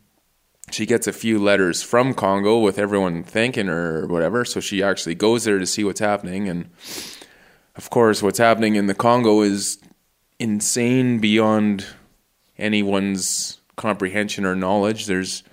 she 0.72 0.86
gets 0.86 1.06
a 1.08 1.14
few 1.14 1.38
letters 1.40 1.84
from 1.84 2.14
Congo 2.14 2.60
with 2.60 2.80
everyone 2.80 3.24
thanking 3.24 3.68
her 3.68 4.04
or 4.04 4.08
whatever. 4.08 4.46
So 4.46 4.60
she 4.60 4.82
actually 4.84 5.16
goes 5.16 5.44
there 5.44 5.60
to 5.60 5.66
see 5.66 5.84
what's 5.84 6.00
happening. 6.00 6.48
And 6.50 6.70
of 7.80 7.90
course, 7.90 8.22
what's 8.22 8.40
happening 8.40 8.76
in 8.76 8.88
the 8.88 8.94
Congo 8.94 9.40
is 9.40 9.78
insane 10.38 11.20
beyond 11.20 11.86
anyone's 12.58 13.62
comprehension 13.78 14.44
or 14.44 14.54
knowledge. 14.54 15.06
There's 15.06 15.44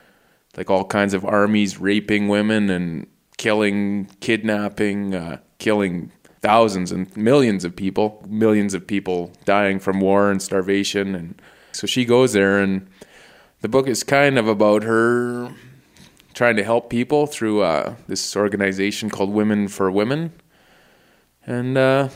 like 0.57 0.69
all 0.69 0.85
kinds 0.85 1.15
of 1.15 1.25
armies 1.25 1.79
raping 1.79 2.27
women 2.27 2.69
and 2.69 3.07
killing, 3.37 4.11
kidnapping, 4.19 5.15
uh, 5.15 5.39
killing 5.59 6.11
thousands 6.43 6.91
and 6.91 7.17
millions 7.17 7.65
of 7.65 7.77
people, 7.77 8.27
millions 8.29 8.75
of 8.75 8.89
people 8.89 9.31
dying 9.45 9.79
from 9.79 10.01
war 10.01 10.29
and 10.29 10.43
starvation. 10.43 11.15
And 11.15 11.41
so 11.71 11.87
she 11.87 12.05
goes 12.05 12.33
there, 12.33 12.59
and 12.59 12.89
the 13.61 13.69
book 13.69 13.87
is 13.87 14.03
kind 14.03 14.37
of 14.37 14.49
about 14.49 14.83
her 14.83 15.53
trying 16.35 16.57
to 16.57 16.65
help 16.65 16.91
people 16.91 17.29
through 17.29 17.63
uh, 17.63 17.95
this 18.09 18.35
organization 18.35 19.11
called 19.11 19.31
Women 19.31 19.69
for 19.69 19.93
Women. 19.93 20.33
And 21.47 21.79
uh, 21.79 22.09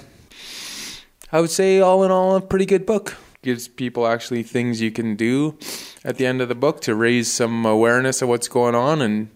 I 1.31 1.41
would 1.41 1.51
say, 1.51 1.79
all 1.81 2.03
in 2.03 2.11
all, 2.11 2.37
a 2.37 2.41
pretty 2.41 2.67
good 2.67 2.85
book. 2.85 3.17
Gives 3.43 3.69
people 3.69 4.07
actually 4.07 4.43
things 4.43 4.83
you 4.83 4.91
can 4.91 5.17
do 5.17 5.57
at 6.05 6.17
the 6.19 6.27
end 6.27 6.43
of 6.43 6.49
the 6.49 6.55
book 6.55 6.83
to 6.83 6.95
raise 6.95 7.33
some 7.33 7.65
awareness 7.65 8.21
of 8.21 8.29
what's 8.29 8.49
going 8.49 8.75
on 8.75 9.01
and 9.01 9.31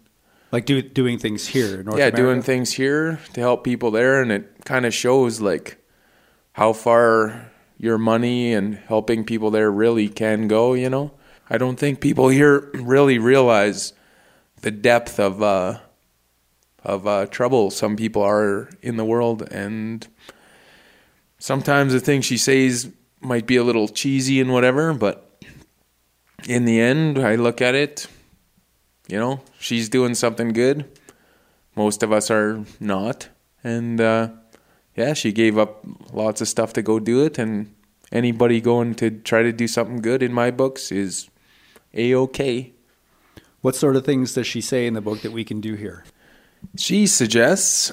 Like 0.53 0.67
do, 0.67 0.83
doing 0.83 1.19
things 1.19 1.47
here 1.47 1.81
in 1.81 1.87
North 1.87 1.97
yeah, 1.99 2.09
America? 2.09 2.17
doing 2.23 2.43
things 2.43 2.73
here 2.73 3.19
to 3.33 3.41
help 3.41 3.65
people 3.65 3.91
there, 3.91 4.21
and 4.21 4.31
it 4.31 4.65
kind 4.65 4.85
of 4.85 4.93
shows 4.93 5.41
like 5.41 5.79
how 6.53 6.73
far 6.75 7.51
your 7.79 7.97
money 7.99 8.53
and 8.53 8.77
helping 8.77 9.25
people 9.25 9.51
there 9.51 9.71
really 9.71 10.09
can 10.09 10.49
go. 10.49 10.75
You 10.75 10.91
know, 10.91 11.13
I 11.49 11.57
don't 11.57 11.77
think 11.77 12.01
people 12.01 12.29
here 12.29 12.71
really 12.75 13.19
realize 13.19 13.95
the 14.61 14.71
depth 14.71 15.19
of 15.19 15.43
uh, 15.43 15.79
of 16.85 17.07
uh, 17.07 17.27
trouble 17.27 17.71
some 17.71 17.97
people 17.97 18.23
are 18.23 18.69
in 18.83 18.97
the 18.97 19.05
world, 19.05 19.43
and 19.51 20.07
sometimes 21.39 21.93
the 21.93 22.01
things 22.01 22.25
she 22.25 22.39
says 22.39 22.91
might 23.21 23.47
be 23.47 23.57
a 23.57 23.65
little 23.65 23.89
cheesy 23.89 24.41
and 24.41 24.53
whatever, 24.53 24.93
but 24.93 25.41
in 26.47 26.65
the 26.65 26.81
end, 26.81 27.19
I 27.19 27.37
look 27.37 27.63
at 27.63 27.75
it, 27.75 28.07
you 29.09 29.19
know, 29.19 29.41
she's 29.59 29.89
doing 29.89 30.15
something 30.15 30.53
good. 30.53 30.85
Most 31.77 32.03
of 32.03 32.13
us 32.13 32.31
are 32.31 32.65
not. 32.81 33.29
And 33.63 34.01
uh, 34.01 34.29
yeah, 34.97 35.15
she 35.15 35.33
gave 35.33 35.59
up 35.59 35.85
lots 36.13 36.41
of 36.41 36.49
stuff 36.49 36.73
to 36.75 36.83
go 36.83 36.99
do 36.99 37.25
it. 37.25 37.39
And 37.39 37.75
anybody 38.13 38.61
going 38.61 38.95
to 38.97 39.11
try 39.11 39.43
to 39.43 39.53
do 39.53 39.67
something 39.67 39.99
good 39.99 40.23
in 40.23 40.33
my 40.33 40.51
books 40.51 40.93
is 40.93 41.29
a 41.93 42.15
okay. 42.15 42.73
What 43.61 43.75
sort 43.75 43.97
of 43.97 44.05
things 44.05 44.35
does 44.35 44.47
she 44.47 44.61
say 44.61 44.87
in 44.87 44.95
the 44.95 45.01
book 45.01 45.23
that 45.23 45.33
we 45.33 45.45
can 45.45 45.61
do 45.61 45.75
here? 45.75 46.05
She 46.77 47.07
suggests 47.07 47.93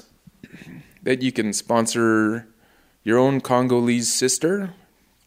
that 1.02 1.22
you 1.22 1.32
can 1.32 1.52
sponsor 1.52 2.46
your 3.04 3.18
own 3.18 3.40
Congolese 3.40 4.12
sister. 4.12 4.74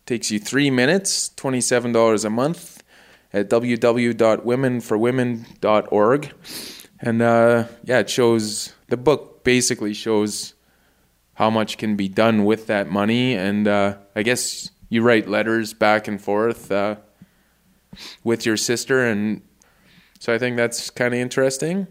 Takes 0.05 0.31
you 0.31 0.39
three 0.39 0.69
minutes, 0.69 1.29
$27 1.35 2.25
a 2.25 2.29
month 2.29 2.83
at 3.33 3.49
www.womenforwomen.org. 3.49 6.33
And 7.01 7.21
uh, 7.21 7.65
yeah, 7.83 7.99
it 7.99 8.09
shows 8.09 8.73
the 8.87 8.97
book 8.97 9.43
basically 9.43 9.93
shows 9.93 10.53
how 11.33 11.49
much 11.49 11.77
can 11.77 11.95
be 11.95 12.07
done 12.07 12.45
with 12.45 12.67
that 12.67 12.89
money. 12.89 13.35
And 13.35 13.67
uh, 13.67 13.97
I 14.15 14.23
guess 14.23 14.71
you 14.89 15.01
write 15.01 15.27
letters 15.27 15.73
back 15.73 16.07
and 16.07 16.21
forth 16.21 16.71
uh, 16.71 16.95
with 18.23 18.45
your 18.45 18.57
sister. 18.57 19.03
And 19.03 19.41
so 20.19 20.33
I 20.33 20.37
think 20.37 20.55
that's 20.55 20.89
kind 20.89 21.13
of 21.13 21.19
interesting. 21.19 21.87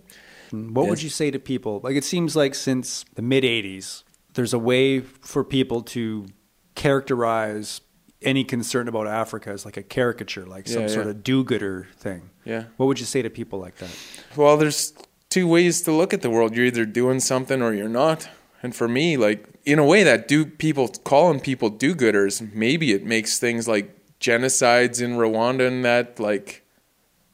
What 0.72 0.88
would 0.88 1.02
you 1.02 1.10
say 1.10 1.30
to 1.30 1.38
people? 1.38 1.80
Like 1.82 1.96
it 1.96 2.04
seems 2.04 2.36
like 2.36 2.54
since 2.54 3.04
the 3.14 3.22
mid 3.22 3.44
80s, 3.44 4.02
there's 4.34 4.52
a 4.52 4.58
way 4.58 5.00
for 5.00 5.44
people 5.44 5.82
to 5.82 6.26
characterize 6.74 7.80
any 8.22 8.44
concern 8.44 8.88
about 8.88 9.06
Africa 9.06 9.50
as 9.50 9.64
like 9.64 9.76
a 9.76 9.82
caricature, 9.82 10.46
like 10.46 10.66
some 10.66 10.82
Yeah, 10.82 10.88
sort 10.88 11.06
of 11.06 11.22
do-gooder 11.22 11.88
thing. 11.96 12.30
Yeah. 12.44 12.64
What 12.76 12.86
would 12.86 12.98
you 12.98 13.06
say 13.06 13.22
to 13.22 13.30
people 13.30 13.58
like 13.58 13.76
that? 13.76 13.90
Well, 14.34 14.56
there's 14.56 14.92
two 15.28 15.46
ways 15.46 15.82
to 15.82 15.92
look 15.92 16.14
at 16.14 16.22
the 16.22 16.30
world. 16.30 16.56
You're 16.56 16.66
either 16.66 16.86
doing 16.86 17.20
something 17.20 17.60
or 17.60 17.74
you're 17.74 17.88
not. 17.88 18.28
And 18.62 18.74
for 18.74 18.88
me, 18.88 19.16
like 19.16 19.46
in 19.66 19.78
a 19.78 19.84
way 19.84 20.02
that 20.04 20.26
do 20.26 20.46
people 20.46 20.88
calling 20.88 21.40
people 21.40 21.68
do-gooders, 21.68 22.54
maybe 22.54 22.92
it 22.92 23.04
makes 23.04 23.38
things 23.38 23.68
like 23.68 23.94
genocides 24.20 25.02
in 25.02 25.12
Rwanda 25.16 25.68
and 25.68 25.84
that 25.84 26.18
like 26.18 26.62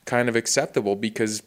kind 0.06 0.28
of 0.28 0.34
acceptable 0.34 0.96
because 0.96 1.42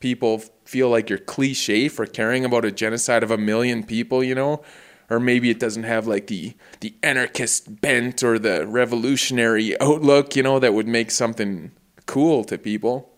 people 0.00 0.38
feel 0.64 0.88
like 0.88 1.08
you're 1.08 1.18
cliche 1.18 1.88
for 1.88 2.06
caring 2.06 2.44
about 2.44 2.64
a 2.64 2.70
genocide 2.70 3.22
of 3.22 3.30
a 3.30 3.38
million 3.38 3.82
people, 3.82 4.22
you 4.22 4.34
know? 4.34 4.62
Or 5.10 5.18
maybe 5.18 5.48
it 5.48 5.58
doesn't 5.58 5.84
have 5.84 6.06
like 6.06 6.26
the 6.26 6.54
the 6.80 6.94
anarchist 7.02 7.80
bent 7.80 8.22
or 8.22 8.38
the 8.38 8.66
revolutionary 8.66 9.80
outlook, 9.80 10.36
you 10.36 10.42
know, 10.42 10.58
that 10.58 10.74
would 10.74 10.86
make 10.86 11.10
something 11.10 11.72
cool 12.06 12.44
to 12.44 12.58
people. 12.58 13.10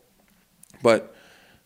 But 0.83 1.15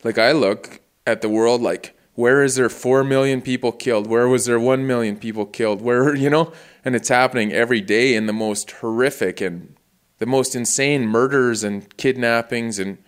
like 0.02 0.18
I 0.18 0.32
look 0.32 0.80
at 1.06 1.20
the 1.20 1.28
world 1.28 1.60
like 1.60 1.94
where 2.14 2.42
is 2.42 2.54
there 2.54 2.68
4 2.68 3.02
million 3.04 3.42
people 3.42 3.72
killed? 3.72 4.06
Where 4.06 4.28
was 4.28 4.46
there 4.46 4.60
1 4.60 4.86
million 4.86 5.16
people 5.16 5.46
killed? 5.46 5.82
Where, 5.82 6.14
you 6.24 6.30
know, 6.30 6.52
and 6.84 6.94
it's 6.94 7.08
happening 7.08 7.52
every 7.52 7.80
day 7.80 8.14
in 8.14 8.26
the 8.26 8.32
most 8.32 8.70
horrific 8.70 9.40
and 9.40 9.76
the 10.18 10.26
most 10.26 10.54
insane 10.54 11.06
murders 11.06 11.64
and 11.64 11.94
kidnappings 11.96 12.78
and 12.78 12.98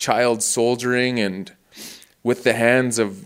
child 0.00 0.42
soldiering 0.42 1.20
and 1.20 1.52
with 2.24 2.42
the 2.42 2.54
hands 2.54 2.98
of 2.98 3.24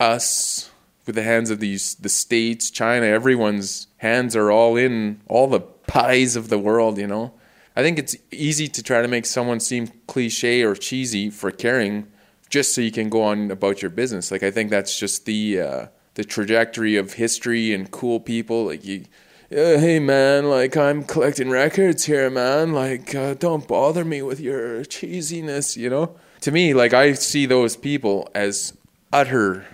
us 0.00 0.70
with 1.06 1.14
the 1.14 1.22
hands 1.22 1.50
of 1.50 1.60
these 1.60 1.94
the 1.96 2.08
states 2.08 2.70
china 2.70 3.06
everyone's 3.06 3.86
hands 3.98 4.34
are 4.34 4.50
all 4.50 4.76
in 4.76 5.20
all 5.28 5.46
the 5.46 5.60
pies 5.86 6.34
of 6.34 6.48
the 6.48 6.58
world 6.58 6.98
you 6.98 7.06
know? 7.06 7.32
I 7.76 7.82
think 7.82 7.98
it's 7.98 8.16
easy 8.32 8.68
to 8.68 8.82
try 8.82 9.02
to 9.02 9.08
make 9.08 9.26
someone 9.26 9.60
seem 9.60 9.88
cliche 10.06 10.62
or 10.62 10.74
cheesy 10.74 11.28
for 11.28 11.50
caring 11.50 12.06
just 12.48 12.74
so 12.74 12.80
you 12.80 12.90
can 12.90 13.10
go 13.10 13.22
on 13.22 13.50
about 13.50 13.82
your 13.82 13.90
business. 13.90 14.30
Like 14.30 14.42
i 14.42 14.50
think 14.50 14.70
that's 14.70 14.98
just 14.98 15.26
the 15.26 15.60
uh, 15.60 15.86
the 16.14 16.24
trajectory 16.24 16.96
of 16.96 17.14
history 17.14 17.74
and 17.74 17.90
cool 17.90 18.18
people. 18.18 18.64
Like 18.64 18.84
you 18.84 19.04
uh, 19.52 19.78
hey 19.78 19.98
man 19.98 20.48
like 20.48 20.76
i'm 20.76 21.04
collecting 21.04 21.50
records 21.50 22.04
here 22.04 22.28
man 22.30 22.72
like 22.72 23.14
uh, 23.14 23.34
don't 23.34 23.68
bother 23.68 24.04
me 24.04 24.22
with 24.22 24.40
your 24.40 24.80
cheesiness 24.84 25.76
you 25.76 25.88
know 25.88 26.16
to 26.40 26.50
me 26.50 26.74
like 26.74 26.92
i 26.92 27.12
see 27.12 27.46
those 27.46 27.76
people 27.76 28.28
as 28.34 28.72
utter 29.12 29.66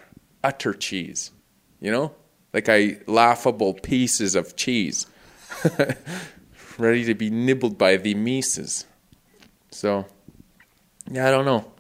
utter 0.44 0.74
cheese 0.74 1.30
you 1.80 1.90
know 1.90 2.14
like 2.52 2.68
I 2.68 2.98
laughable 3.06 3.74
pieces 3.74 4.34
of 4.34 4.56
cheese 4.56 5.06
ready 6.78 7.04
to 7.04 7.14
be 7.14 7.30
nibbled 7.30 7.78
by 7.78 7.96
the 7.96 8.14
Mises. 8.14 8.86
So, 9.70 10.06
yeah, 11.10 11.28
I 11.28 11.30
don't 11.30 11.44
know. 11.44 11.72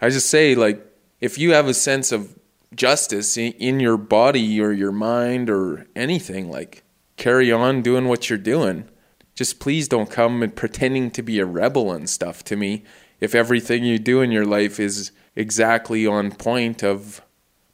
I 0.00 0.10
just 0.10 0.28
say, 0.28 0.54
like, 0.54 0.84
if 1.20 1.38
you 1.38 1.52
have 1.52 1.68
a 1.68 1.74
sense 1.74 2.12
of 2.12 2.36
justice 2.74 3.36
in, 3.36 3.52
in 3.52 3.80
your 3.80 3.96
body 3.96 4.60
or 4.60 4.72
your 4.72 4.92
mind 4.92 5.48
or 5.48 5.86
anything, 5.94 6.50
like, 6.50 6.82
carry 7.16 7.50
on 7.52 7.82
doing 7.82 8.08
what 8.08 8.28
you're 8.28 8.38
doing. 8.38 8.88
Just 9.34 9.58
please 9.58 9.88
don't 9.88 10.10
come 10.10 10.42
and 10.42 10.54
pretending 10.54 11.10
to 11.12 11.22
be 11.22 11.38
a 11.38 11.46
rebel 11.46 11.92
and 11.92 12.08
stuff 12.08 12.44
to 12.44 12.56
me 12.56 12.84
if 13.20 13.34
everything 13.34 13.84
you 13.84 13.98
do 13.98 14.20
in 14.20 14.30
your 14.30 14.44
life 14.44 14.78
is 14.78 15.10
exactly 15.34 16.06
on 16.06 16.30
point 16.30 16.84
of 16.84 17.20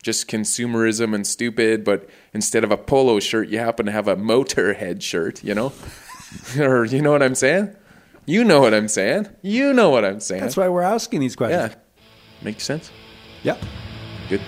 just 0.02 0.28
consumerism 0.28 1.14
and 1.14 1.26
stupid, 1.26 1.84
but 1.84 2.08
instead 2.32 2.64
of 2.64 2.70
a 2.70 2.76
polo 2.76 3.20
shirt, 3.20 3.48
you 3.48 3.58
happen 3.58 3.86
to 3.86 3.92
have 3.92 4.08
a 4.08 4.16
motorhead 4.16 5.02
shirt, 5.02 5.44
you 5.44 5.54
know? 5.54 5.72
or 6.58 6.84
you 6.84 7.02
know 7.02 7.10
what 7.10 7.22
I'm 7.22 7.34
saying? 7.34 7.76
You 8.24 8.44
know 8.44 8.60
what 8.60 8.72
I'm 8.72 8.88
saying. 8.88 9.28
You 9.42 9.72
know 9.72 9.90
what 9.90 10.04
I'm 10.04 10.20
saying. 10.20 10.42
That's 10.42 10.56
why 10.56 10.68
we're 10.68 10.82
asking 10.82 11.20
these 11.20 11.36
questions. 11.36 11.72
yeah. 11.72 12.44
Makes 12.44 12.64
sense? 12.64 12.90
Yeah. 13.42 13.58
Good. 14.28 14.40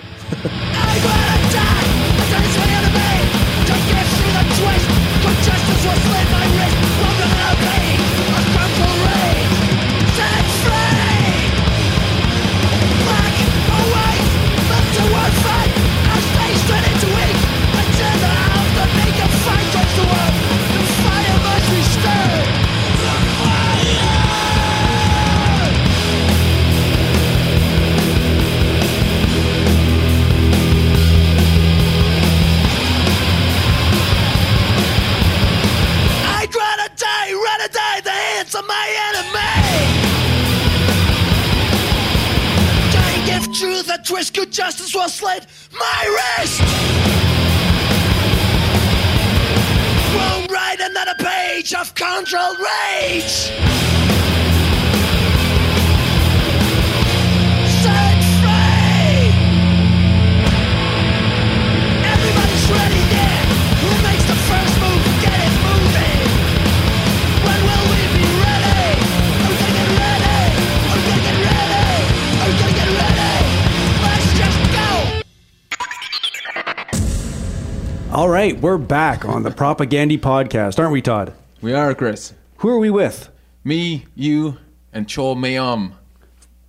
Right, 78.43 78.59
we're 78.59 78.77
back 78.77 79.23
on 79.23 79.43
the 79.43 79.51
Propagandhi 79.51 80.19
podcast, 80.19 80.77
aren't 80.77 80.91
we, 80.91 81.01
Todd? 81.01 81.33
We 81.61 81.73
are, 81.73 81.95
Chris. 81.95 82.33
Who 82.57 82.67
are 82.67 82.77
we 82.77 82.89
with? 82.89 83.29
Me, 83.63 84.05
you, 84.15 84.57
and 84.91 85.07
Chol 85.07 85.37
Mayom. 85.37 85.93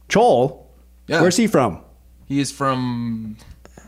Joel. 0.07 0.71
Yeah. 1.09 1.21
Where's 1.21 1.37
he 1.37 1.49
from? 1.49 1.81
He 2.27 2.39
is 2.39 2.53
from 2.53 3.37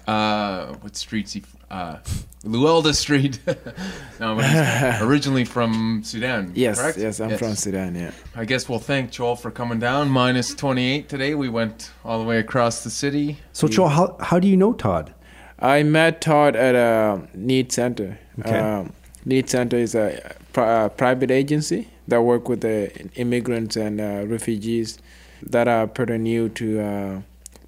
uh, 0.08 0.74
what 0.80 0.96
street's 0.96 1.34
he? 1.34 1.44
Uh, 1.70 1.98
Luelda 2.42 2.92
Street. 2.92 3.38
no, 4.18 4.36
he's 4.36 5.00
originally 5.02 5.44
from 5.44 6.02
Sudan. 6.02 6.50
Yes, 6.56 6.80
correct? 6.80 6.98
yes, 6.98 7.20
I'm 7.20 7.38
from 7.38 7.54
Sudan. 7.54 7.94
Yeah. 7.94 8.10
I 8.34 8.46
guess 8.46 8.68
we'll 8.68 8.80
thank 8.80 9.12
Joel 9.12 9.36
for 9.36 9.52
coming 9.52 9.78
down. 9.78 10.08
Minus 10.08 10.56
28 10.56 11.08
today. 11.08 11.36
We 11.36 11.48
went 11.48 11.92
all 12.04 12.18
the 12.18 12.24
way 12.24 12.40
across 12.40 12.82
the 12.82 12.90
city. 12.90 13.38
So, 13.52 13.68
Joel, 13.68 13.90
how, 13.90 14.16
how 14.18 14.40
do 14.40 14.48
you 14.48 14.56
know 14.56 14.72
Todd? 14.72 15.14
I 15.58 15.82
met 15.82 16.20
Todd 16.20 16.54
at 16.56 16.74
a 16.74 17.26
need 17.34 17.72
center. 17.72 18.18
Okay. 18.40 18.58
Um, 18.58 18.92
Need 19.26 19.50
Center 19.50 19.76
is 19.76 19.96
a 19.96 20.36
pri- 20.52 20.84
uh, 20.84 20.88
private 20.88 21.32
agency 21.32 21.88
that 22.06 22.22
work 22.22 22.48
with 22.48 22.60
the 22.60 22.92
immigrants 23.16 23.74
and 23.74 24.00
uh, 24.00 24.24
refugees 24.24 24.98
that 25.42 25.66
are 25.66 25.88
pretty 25.88 26.16
new 26.16 26.48
to 26.50 26.80
uh, 26.80 27.20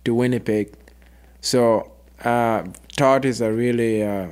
to 0.04 0.14
Winnipeg. 0.14 0.72
So 1.40 1.90
uh, 2.24 2.62
Todd 2.96 3.24
is 3.24 3.40
a 3.40 3.52
really 3.52 4.04
uh, 4.04 4.28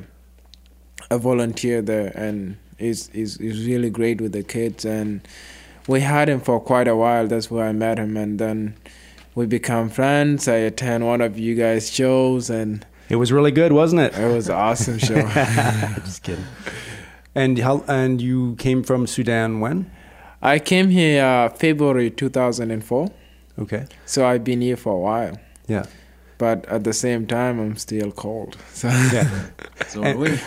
a 1.11 1.19
volunteer 1.19 1.83
there 1.83 2.13
and 2.17 2.59
is 2.79 3.09
is 3.09 3.39
is 3.39 3.67
really 3.67 3.91
great 3.91 4.21
with 4.21 4.31
the 4.31 4.45
kids 4.45 4.85
and 4.85 5.27
we 5.89 6.01
had 6.01 6.29
him 6.29 6.41
for 6.41 6.61
quite 6.61 6.87
a 6.87 6.95
while. 6.95 7.27
That's 7.27 7.51
where 7.51 7.67
I 7.67 7.73
met 7.73 7.99
him 7.99 8.17
and 8.17 8.39
then 8.39 8.77
we 9.35 9.47
become 9.47 9.91
friends. 9.91 10.47
I 10.47 10.57
attend 10.57 11.05
one 11.07 11.21
of 11.21 11.37
you 11.41 11.57
guys' 11.57 11.91
shows 11.91 12.51
and 12.51 12.87
It 13.09 13.17
was 13.17 13.31
really 13.33 13.51
good, 13.53 13.73
wasn't 13.73 14.03
it? 14.03 14.19
it 14.19 14.29
was 14.35 14.49
an 14.49 14.57
awesome 14.57 14.99
show. 14.99 15.15
Just 16.05 16.23
kidding. 16.23 16.45
And 17.35 17.59
how? 17.59 17.85
And 17.87 18.21
you 18.21 18.57
came 18.57 18.83
from 18.83 19.07
Sudan 19.07 19.61
when? 19.61 19.91
I 20.43 20.59
came 20.59 20.91
here 20.91 21.25
uh, 21.25 21.49
February 21.49 22.11
2004, 22.11 23.11
Okay. 23.59 23.87
so 24.05 24.27
I've 24.27 24.45
been 24.45 24.61
here 24.61 24.77
for 24.77 24.93
a 24.93 24.99
while. 24.99 25.39
Yeah. 25.67 25.87
But 26.39 26.67
at 26.67 26.85
the 26.85 26.93
same 26.93 27.27
time, 27.27 27.59
I'm 27.59 27.77
still 27.77 28.13
cold. 28.13 28.57
So 28.73 28.89
Yeah. 28.89 29.29
So 29.89 30.03
And- 30.03 30.19
we, 30.19 30.39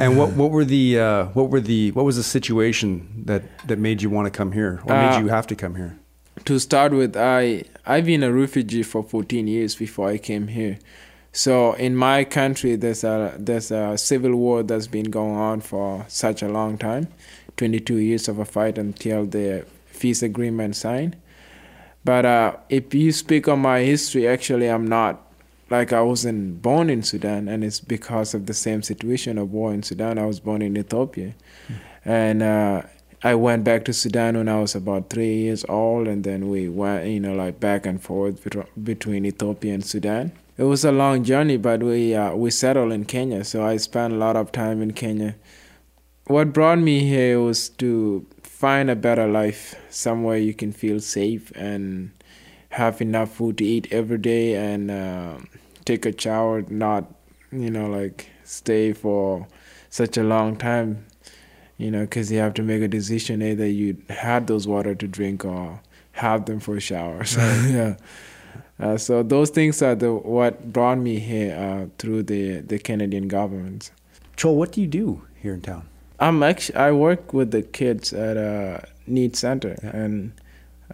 And 0.00 0.16
what 0.16 0.30
what 0.36 0.50
were 0.52 0.64
the 0.64 0.98
uh, 1.00 1.24
what 1.34 1.50
were 1.50 1.60
the 1.60 1.90
what 1.90 2.04
was 2.04 2.14
the 2.16 2.22
situation 2.22 3.24
that 3.26 3.42
that 3.66 3.78
made 3.78 4.00
you 4.02 4.10
want 4.10 4.32
to 4.32 4.38
come 4.38 4.52
here 4.52 4.80
or 4.86 4.94
made 4.94 5.16
Uh, 5.16 5.20
you 5.24 5.28
have 5.28 5.46
to 5.48 5.56
come 5.56 5.74
here? 5.74 5.96
to 6.44 6.58
start 6.60 6.92
with, 6.92 7.16
I 7.16 7.64
I've 7.84 8.04
been 8.06 8.22
a 8.22 8.30
refugee 8.32 8.84
for 8.84 9.02
14 9.02 9.48
years 9.48 9.74
before 9.74 10.08
I 10.14 10.18
came 10.18 10.46
here. 10.48 10.78
So 11.32 11.74
in 11.74 11.94
my 11.94 12.24
country, 12.24 12.76
there's 12.76 13.04
a 13.04 13.34
there's 13.38 13.70
a 13.70 13.96
civil 13.98 14.34
war 14.34 14.62
that's 14.62 14.86
been 14.86 15.10
going 15.10 15.36
on 15.36 15.60
for 15.60 16.04
such 16.08 16.42
a 16.42 16.48
long 16.48 16.78
time, 16.78 17.08
22 17.56 17.96
years 17.96 18.28
of 18.28 18.38
a 18.38 18.44
fight 18.44 18.78
until 18.78 19.26
the 19.26 19.64
peace 19.98 20.22
agreement 20.22 20.76
signed. 20.76 21.16
But 22.04 22.24
uh, 22.24 22.56
if 22.68 22.94
you 22.94 23.12
speak 23.12 23.48
on 23.48 23.60
my 23.60 23.80
history, 23.80 24.26
actually, 24.26 24.68
I'm 24.68 24.86
not 24.86 25.24
like 25.70 25.92
I 25.92 26.00
wasn't 26.00 26.62
born 26.62 26.88
in 26.88 27.02
Sudan, 27.02 27.48
and 27.48 27.62
it's 27.62 27.80
because 27.80 28.32
of 28.32 28.46
the 28.46 28.54
same 28.54 28.82
situation 28.82 29.36
of 29.36 29.52
war 29.52 29.74
in 29.74 29.82
Sudan. 29.82 30.18
I 30.18 30.24
was 30.24 30.40
born 30.40 30.62
in 30.62 30.76
Ethiopia, 30.76 31.34
and 32.04 32.42
uh, 32.42 32.82
I 33.22 33.34
went 33.34 33.64
back 33.64 33.84
to 33.86 33.92
Sudan 33.92 34.36
when 34.36 34.48
I 34.48 34.60
was 34.60 34.74
about 34.74 35.10
three 35.10 35.34
years 35.34 35.64
old, 35.68 36.08
and 36.08 36.24
then 36.24 36.48
we 36.48 36.68
went, 36.68 37.06
you 37.06 37.20
know, 37.20 37.34
like 37.34 37.60
back 37.60 37.84
and 37.84 38.02
forth 38.02 38.46
between 38.82 39.26
Ethiopia 39.26 39.74
and 39.74 39.84
Sudan. 39.84 40.32
It 40.58 40.64
was 40.64 40.84
a 40.84 40.92
long 40.92 41.24
journey, 41.24 41.56
but 41.56 41.82
we 41.82 42.14
uh, 42.14 42.34
we 42.34 42.50
settled 42.50 42.92
in 42.92 43.04
Kenya, 43.04 43.44
so 43.44 43.64
I 43.64 43.76
spent 43.76 44.12
a 44.12 44.16
lot 44.16 44.36
of 44.36 44.52
time 44.52 44.82
in 44.82 44.92
Kenya. 44.92 45.36
What 46.26 46.52
brought 46.52 46.78
me 46.78 47.08
here 47.08 47.40
was 47.40 47.70
to 47.82 48.26
find 48.42 48.90
a 48.90 48.96
better 48.96 49.26
life, 49.26 49.76
somewhere 49.88 50.36
you 50.36 50.52
can 50.52 50.72
feel 50.72 51.00
safe 51.00 51.50
and 51.54 52.10
have 52.70 53.00
enough 53.00 53.30
food 53.36 53.58
to 53.58 53.64
eat 53.64 53.88
every 53.90 54.18
day, 54.18 54.54
and 54.56 54.90
uh, 54.90 55.38
take 55.84 56.04
a 56.04 56.20
shower, 56.20 56.62
not, 56.68 57.04
you 57.52 57.70
know, 57.70 57.86
like 57.86 58.28
stay 58.44 58.92
for 58.92 59.46
such 59.88 60.18
a 60.18 60.22
long 60.22 60.56
time 60.56 61.06
you 61.78 61.92
know, 61.92 62.00
because 62.00 62.30
you 62.30 62.38
have 62.38 62.54
to 62.54 62.62
make 62.62 62.82
a 62.82 62.88
decision 62.88 63.40
either 63.40 63.66
you 63.66 63.96
had 64.08 64.48
those 64.48 64.66
water 64.66 64.94
to 64.96 65.06
drink 65.06 65.44
or 65.44 65.80
have 66.12 66.44
them 66.46 66.60
for 66.60 66.76
a 66.76 66.80
shower. 66.80 67.24
So 67.24 67.40
yeah, 67.40 67.96
uh, 68.80 68.96
so 68.96 69.22
those 69.22 69.50
things 69.50 69.82
are 69.82 69.94
the 69.94 70.12
what 70.12 70.72
brought 70.72 70.98
me 70.98 71.18
here 71.18 71.56
uh, 71.56 71.86
through 71.98 72.22
the 72.24 72.60
the 72.60 72.78
Canadian 72.78 73.28
government. 73.28 73.90
Joel, 74.36 74.56
what 74.56 74.72
do 74.72 74.80
you 74.80 74.86
do 74.86 75.22
here 75.42 75.54
in 75.54 75.60
town? 75.60 75.88
I'm 76.20 76.42
actually 76.42 76.76
I 76.76 76.92
work 76.92 77.32
with 77.32 77.50
the 77.50 77.62
kids 77.62 78.12
at 78.12 78.36
a 78.36 78.86
need 79.06 79.36
center, 79.36 79.76
and 79.82 80.32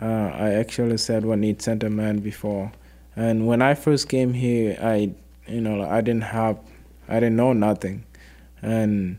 uh, 0.01 0.31
I 0.35 0.53
actually 0.55 0.97
said 0.97 1.25
what 1.25 1.39
need 1.39 1.61
center 1.63 1.91
meant 1.91 2.23
before. 2.23 2.73
And 3.17 3.47
when 3.47 3.63
I 3.63 3.75
first 3.75 4.09
came 4.09 4.33
here, 4.33 4.79
I 4.81 5.13
you 5.47 5.61
know 5.61 5.83
I 5.83 6.01
didn't 6.01 6.25
have 6.25 6.59
I 7.09 7.15
didn't 7.15 7.37
know 7.37 7.53
nothing, 7.53 8.05
and 8.63 9.19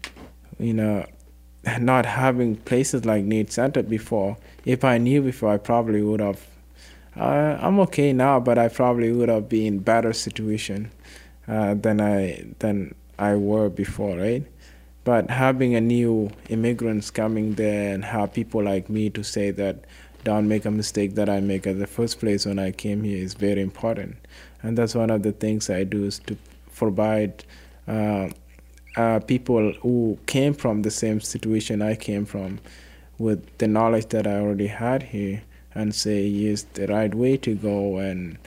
you 0.58 0.74
know 0.74 1.06
not 1.80 2.06
having 2.06 2.56
places 2.56 3.06
like 3.06 3.24
need 3.24 3.52
center 3.52 3.84
before. 3.84 4.38
If 4.66 4.84
I 4.84 4.98
knew 4.98 5.22
before, 5.22 5.54
I 5.54 5.58
probably 5.58 6.02
would 6.02 6.20
have. 6.20 6.46
Uh, 7.18 7.58
I'm 7.62 7.80
okay 7.80 8.12
now, 8.12 8.40
but 8.40 8.58
I 8.58 8.68
probably 8.68 9.12
would 9.12 9.30
have 9.30 9.48
been 9.48 9.66
in 9.66 9.80
better 9.80 10.12
situation 10.12 10.92
uh, 11.48 11.74
than 11.76 12.02
I 12.02 12.46
than 12.60 12.94
I 13.18 13.36
were 13.36 13.70
before, 13.70 14.18
right? 14.18 14.44
But 15.06 15.30
having 15.30 15.76
a 15.76 15.82
new 15.82 16.32
immigrants 16.50 17.12
coming 17.12 17.54
there 17.54 17.94
and 17.94 18.04
have 18.04 18.34
people 18.34 18.64
like 18.64 18.90
me 18.90 19.10
to 19.12 19.24
say 19.24 19.52
that 19.52 19.86
don't 20.26 20.48
make 20.48 20.66
a 20.66 20.72
mistake 20.72 21.16
that 21.16 21.30
I 21.30 21.40
make 21.40 21.68
at 21.68 21.80
the 21.80 21.88
first 21.88 22.20
place 22.20 22.46
when 22.46 22.60
I 22.60 22.72
came 22.72 23.04
here 23.04 23.24
is 23.24 23.34
very 23.34 23.62
important, 23.62 24.18
and 24.62 24.78
that's 24.78 24.96
one 24.96 25.10
of 25.10 25.24
the 25.24 25.32
things 25.32 25.70
I 25.70 25.84
do 25.86 26.06
is 26.06 26.20
to 26.28 26.38
provide. 26.76 27.44
Uh, 27.88 28.30
uh, 28.98 29.20
people 29.20 29.74
who 29.82 30.18
came 30.26 30.54
from 30.54 30.82
the 30.82 30.90
same 30.90 31.20
situation 31.20 31.82
I 31.82 31.96
came 31.96 32.26
from 32.26 32.60
with 33.18 33.58
the 33.58 33.68
knowledge 33.68 34.08
that 34.08 34.26
I 34.26 34.40
already 34.40 34.68
had 34.68 35.04
here 35.04 35.44
and 35.76 35.94
say, 35.94 36.24
yes, 36.26 36.64
the 36.74 36.88
right 36.88 37.14
way 37.14 37.38
to 37.38 37.54
go 37.54 37.98
and 37.98 38.38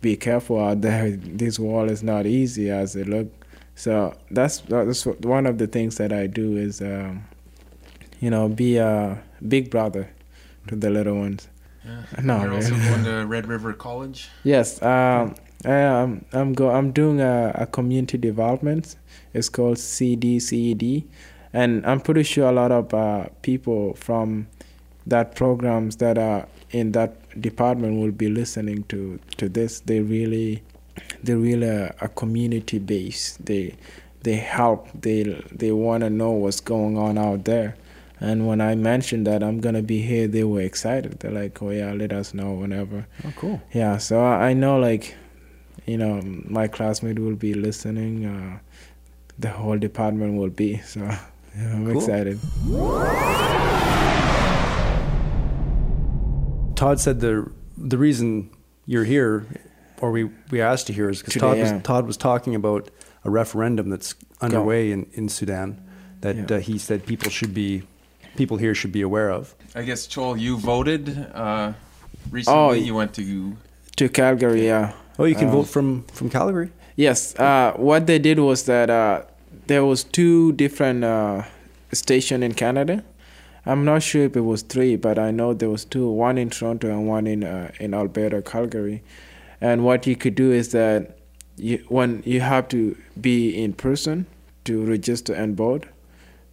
be 0.00 0.16
careful 0.16 0.60
out 0.60 0.80
there. 0.80 1.10
This 1.16 1.58
wall 1.58 1.90
is 1.90 2.02
not 2.02 2.26
easy 2.26 2.70
as 2.70 2.96
it 2.96 3.08
look. 3.08 3.28
So 3.74 4.14
that's 4.30 4.60
that's 4.60 5.04
one 5.04 5.46
of 5.46 5.58
the 5.58 5.66
things 5.66 5.96
that 5.96 6.12
I 6.12 6.28
do 6.28 6.56
is, 6.56 6.80
um, 6.80 7.24
you 8.20 8.30
know, 8.30 8.48
be 8.48 8.76
a 8.76 9.20
big 9.46 9.70
brother 9.70 10.08
to 10.68 10.76
the 10.76 10.90
little 10.90 11.16
ones. 11.18 11.48
Yeah. 11.84 12.02
No, 12.22 12.42
You're 12.42 12.54
also 12.54 12.70
going 12.88 13.04
to 13.04 13.26
Red 13.26 13.46
River 13.46 13.72
College. 13.72 14.28
Yes, 14.44 14.80
um, 14.80 15.34
I 15.64 15.72
am. 15.72 16.24
I'm 16.32 16.52
go. 16.52 16.70
I'm 16.70 16.92
doing 16.92 17.20
a, 17.20 17.52
a 17.54 17.66
community 17.66 18.16
development. 18.16 18.96
It's 19.32 19.48
called 19.48 19.78
CDCED, 19.78 21.04
and 21.52 21.84
I'm 21.84 22.00
pretty 22.00 22.22
sure 22.22 22.48
a 22.48 22.52
lot 22.52 22.70
of 22.70 22.94
uh, 22.94 23.26
people 23.42 23.94
from 23.94 24.46
that 25.06 25.34
programs 25.34 25.96
that 25.96 26.18
are 26.18 26.46
in 26.70 26.92
that 26.92 27.40
department 27.40 28.00
will 28.00 28.12
be 28.12 28.28
listening 28.28 28.84
to 28.84 29.18
to 29.36 29.48
this. 29.48 29.80
They 29.80 30.00
really, 30.00 30.62
they 31.22 31.34
really 31.34 31.68
are 31.68 31.94
a 32.00 32.08
community 32.08 32.78
base. 32.78 33.36
They 33.38 33.74
they 34.22 34.36
help. 34.36 34.88
They 35.02 35.22
they 35.52 35.72
want 35.72 36.02
to 36.02 36.10
know 36.10 36.30
what's 36.32 36.60
going 36.60 36.96
on 36.98 37.18
out 37.18 37.44
there. 37.44 37.76
And 38.20 38.46
when 38.46 38.60
I 38.60 38.74
mentioned 38.74 39.26
that 39.26 39.42
I'm 39.42 39.60
gonna 39.60 39.82
be 39.82 40.00
here, 40.00 40.26
they 40.28 40.44
were 40.44 40.62
excited. 40.62 41.18
They're 41.20 41.30
like, 41.42 41.60
"Oh 41.62 41.70
yeah, 41.70 41.92
let 41.92 42.12
us 42.12 42.32
know 42.32 42.52
whenever." 42.52 43.06
Oh, 43.24 43.32
cool. 43.36 43.60
Yeah, 43.74 43.98
so 43.98 44.20
I 44.24 44.50
I 44.50 44.52
know 44.54 44.78
like, 44.78 45.14
you 45.84 45.98
know, 45.98 46.22
my 46.48 46.66
classmate 46.68 47.18
will 47.18 47.36
be 47.36 47.52
listening. 47.54 48.24
Uh, 48.24 48.58
the 49.38 49.50
whole 49.50 49.76
department 49.78 50.38
will 50.38 50.48
be. 50.50 50.78
So 50.78 51.00
yeah, 51.00 51.18
I'm 51.74 51.84
Cool. 51.92 51.96
excited. 52.00 52.38
Todd 56.84 57.00
said 57.00 57.20
the 57.20 57.50
the 57.78 57.96
reason 57.96 58.50
you're 58.84 59.04
here, 59.04 59.46
or 60.02 60.10
we, 60.10 60.24
we 60.50 60.60
asked 60.60 60.86
you 60.90 60.94
here, 60.94 61.08
is 61.08 61.20
because 61.20 61.32
Today, 61.32 61.46
Todd 61.46 61.58
was. 61.74 61.82
Todd 61.82 62.06
was 62.06 62.16
talking 62.18 62.54
about 62.54 62.90
a 63.24 63.30
referendum 63.30 63.88
that's 63.88 64.14
underway 64.42 64.92
in, 64.92 65.06
in 65.14 65.30
Sudan 65.30 65.80
that 66.20 66.36
Yeah. 66.36 66.56
uh, 66.56 66.60
he 66.60 66.76
said 66.78 67.06
people 67.06 67.30
should 67.30 67.54
be 67.54 67.82
people 68.36 68.58
here 68.58 68.74
should 68.74 68.92
be 68.92 69.00
aware 69.00 69.30
of. 69.30 69.54
I 69.74 69.82
guess 69.82 70.06
Joel, 70.06 70.36
you 70.36 70.58
voted 70.58 71.08
uh, 71.34 71.72
recently. 72.30 72.60
Oh, 72.60 72.72
you 72.72 72.94
went 72.94 73.14
to 73.14 73.56
To 73.96 74.08
Calgary, 74.08 74.66
yeah. 74.66 74.92
Oh, 75.18 75.24
you 75.24 75.36
can 75.36 75.48
Um, 75.48 75.52
vote 75.56 75.68
from 75.68 76.04
from 76.12 76.28
Calgary. 76.28 76.68
Yes. 76.96 77.34
Uh, 77.38 77.72
what 77.76 78.06
they 78.06 78.18
did 78.18 78.38
was 78.38 78.64
that 78.64 78.90
uh, 78.90 79.22
there 79.68 79.84
was 79.84 80.04
two 80.04 80.52
different 80.52 81.02
uh, 81.04 81.42
station 81.92 82.42
in 82.42 82.52
Canada. 82.52 83.02
I'm 83.66 83.84
not 83.84 84.02
sure 84.02 84.24
if 84.24 84.36
it 84.36 84.42
was 84.42 84.62
three, 84.62 84.96
but 84.96 85.18
I 85.18 85.30
know 85.30 85.54
there 85.54 85.70
was 85.70 85.84
two. 85.84 86.08
One 86.10 86.36
in 86.36 86.50
Toronto 86.50 86.88
and 86.88 87.08
one 87.08 87.26
in 87.26 87.44
uh, 87.44 87.70
in 87.80 87.94
Alberta, 87.94 88.42
Calgary. 88.42 89.02
And 89.60 89.84
what 89.84 90.06
you 90.06 90.16
could 90.16 90.34
do 90.34 90.52
is 90.52 90.72
that 90.72 91.18
you 91.56 91.84
when 91.88 92.22
you 92.26 92.40
have 92.40 92.68
to 92.68 92.96
be 93.20 93.50
in 93.50 93.72
person 93.72 94.26
to 94.64 94.84
register 94.84 95.32
and 95.32 95.56
vote. 95.56 95.86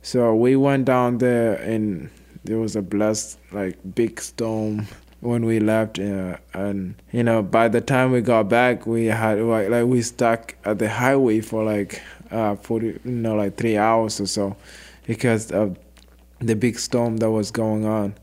So 0.01 0.33
we 0.33 0.55
went 0.55 0.85
down 0.85 1.17
there 1.17 1.55
and 1.55 2.09
there 2.43 2.57
was 2.57 2.75
a 2.75 2.81
blast, 2.81 3.37
like 3.51 3.77
big 3.93 4.19
storm 4.19 4.87
when 5.19 5.45
we 5.45 5.59
left 5.59 5.99
uh, 5.99 6.35
and 6.53 6.95
you 7.11 7.23
know 7.23 7.43
by 7.43 7.67
the 7.67 7.79
time 7.79 8.11
we 8.11 8.21
got 8.21 8.49
back 8.49 8.87
we 8.87 9.05
had 9.05 9.39
like, 9.39 9.69
like 9.69 9.85
we 9.85 10.01
stuck 10.01 10.55
at 10.65 10.79
the 10.79 10.89
highway 10.89 11.39
for 11.39 11.63
like 11.63 12.01
uh 12.31 12.55
40 12.55 12.87
you 12.87 12.99
know 13.05 13.35
like 13.35 13.55
3 13.55 13.77
hours 13.77 14.19
or 14.19 14.25
so 14.25 14.57
because 15.05 15.51
of 15.51 15.77
the 16.41 16.55
big 16.55 16.79
storm 16.79 17.17
that 17.17 17.31
was 17.31 17.51
going 17.51 17.85
on. 17.85 18.15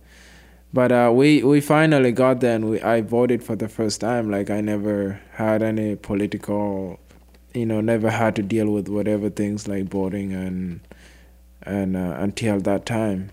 But 0.73 0.93
uh, 0.93 1.11
we 1.15 1.43
we 1.43 1.61
finally 1.61 2.13
got 2.13 2.41
there 2.41 2.55
and 2.55 2.69
we, 2.69 2.81
I 2.83 3.01
voted 3.01 3.43
for 3.43 3.57
the 3.57 3.69
first 3.69 4.01
time. 4.01 4.31
Like 4.31 4.51
I 4.51 4.61
never 4.61 5.21
had 5.33 5.63
any 5.63 5.97
political 5.97 7.01
you 7.55 7.65
know 7.65 7.81
never 7.81 8.11
had 8.11 8.37
to 8.37 8.43
deal 8.43 8.71
with 8.71 8.89
whatever 8.89 9.31
things 9.31 9.67
like 9.67 9.85
voting 9.85 10.33
and 10.33 10.81
and 11.63 11.97
uh, 11.97 12.17
until 12.19 12.61
that 12.61 12.87
time, 12.87 13.31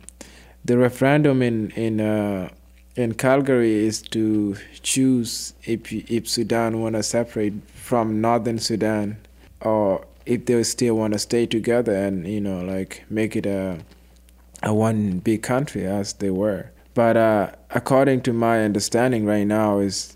the 0.64 0.78
referendum 0.78 1.42
in 1.42 1.72
in 1.72 2.00
uh, 2.02 2.50
in 2.96 3.14
Calgary 3.14 3.86
is 3.86 4.02
to 4.02 4.56
choose 4.82 5.54
if 5.64 5.92
if 5.92 6.28
Sudan 6.28 6.82
want 6.82 6.96
to 6.96 7.04
separate 7.04 7.54
from 7.70 8.22
Northern 8.22 8.60
Sudan 8.60 9.18
or 9.62 10.06
if 10.26 10.46
they 10.46 10.64
still 10.64 10.96
want 10.96 11.14
to 11.14 11.20
stay 11.20 11.46
together 11.46 11.94
and 11.94 12.28
you 12.28 12.42
know 12.42 12.62
like 12.64 13.04
make 13.10 13.36
it 13.36 13.46
a 13.46 13.80
a 14.64 14.74
one 14.74 15.20
big 15.20 15.44
country 15.44 15.86
as 15.86 16.14
they 16.14 16.30
were. 16.30 16.72
But 16.94 17.18
uh, 17.18 17.52
according 17.72 18.22
to 18.22 18.34
my 18.34 18.64
understanding 18.64 19.26
right 19.26 19.46
now 19.46 19.80
is 19.80 20.16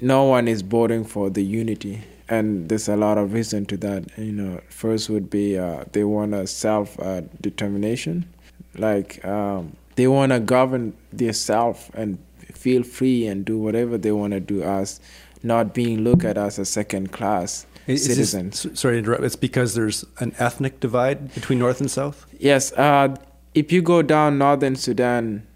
no 0.00 0.24
one 0.24 0.46
is 0.46 0.62
voting 0.62 1.04
for 1.04 1.30
the 1.30 1.42
unity 1.42 2.04
and 2.28 2.68
there's 2.68 2.88
a 2.88 2.96
lot 2.96 3.18
of 3.18 3.32
reason 3.32 3.64
to 3.66 3.76
that 3.78 4.04
you 4.18 4.32
know 4.32 4.60
first 4.68 5.08
would 5.08 5.30
be 5.30 5.58
uh, 5.58 5.84
they 5.92 6.04
want 6.04 6.34
a 6.34 6.46
self 6.46 6.98
uh, 7.00 7.22
determination 7.40 8.28
like 8.76 9.24
um, 9.24 9.74
they 9.96 10.06
want 10.06 10.30
to 10.30 10.38
govern 10.38 10.94
themselves 11.12 11.90
and 11.94 12.18
feel 12.52 12.82
free 12.82 13.26
and 13.26 13.44
do 13.44 13.58
whatever 13.58 13.98
they 13.98 14.12
want 14.12 14.32
to 14.32 14.40
do 14.40 14.62
as 14.62 15.00
not 15.42 15.74
being 15.74 16.02
looked 16.02 16.24
at 16.24 16.36
as 16.36 16.58
a 16.58 16.64
second 16.64 17.10
class 17.12 17.66
Is 17.86 18.04
citizens 18.04 18.66
sorry 18.78 18.96
to 18.96 18.98
interrupt. 18.98 19.24
It's 19.24 19.36
because 19.36 19.74
there's 19.74 20.04
an 20.18 20.34
ethnic 20.38 20.80
divide 20.80 21.32
between 21.34 21.58
North 21.58 21.80
and 21.80 21.90
South. 21.90 22.26
Yes, 22.38 22.72
uh, 22.72 23.16
if 23.54 23.72
you 23.72 23.82
go 23.82 24.02
down 24.02 24.38
northern 24.38 24.76
Sudan, 24.76 25.46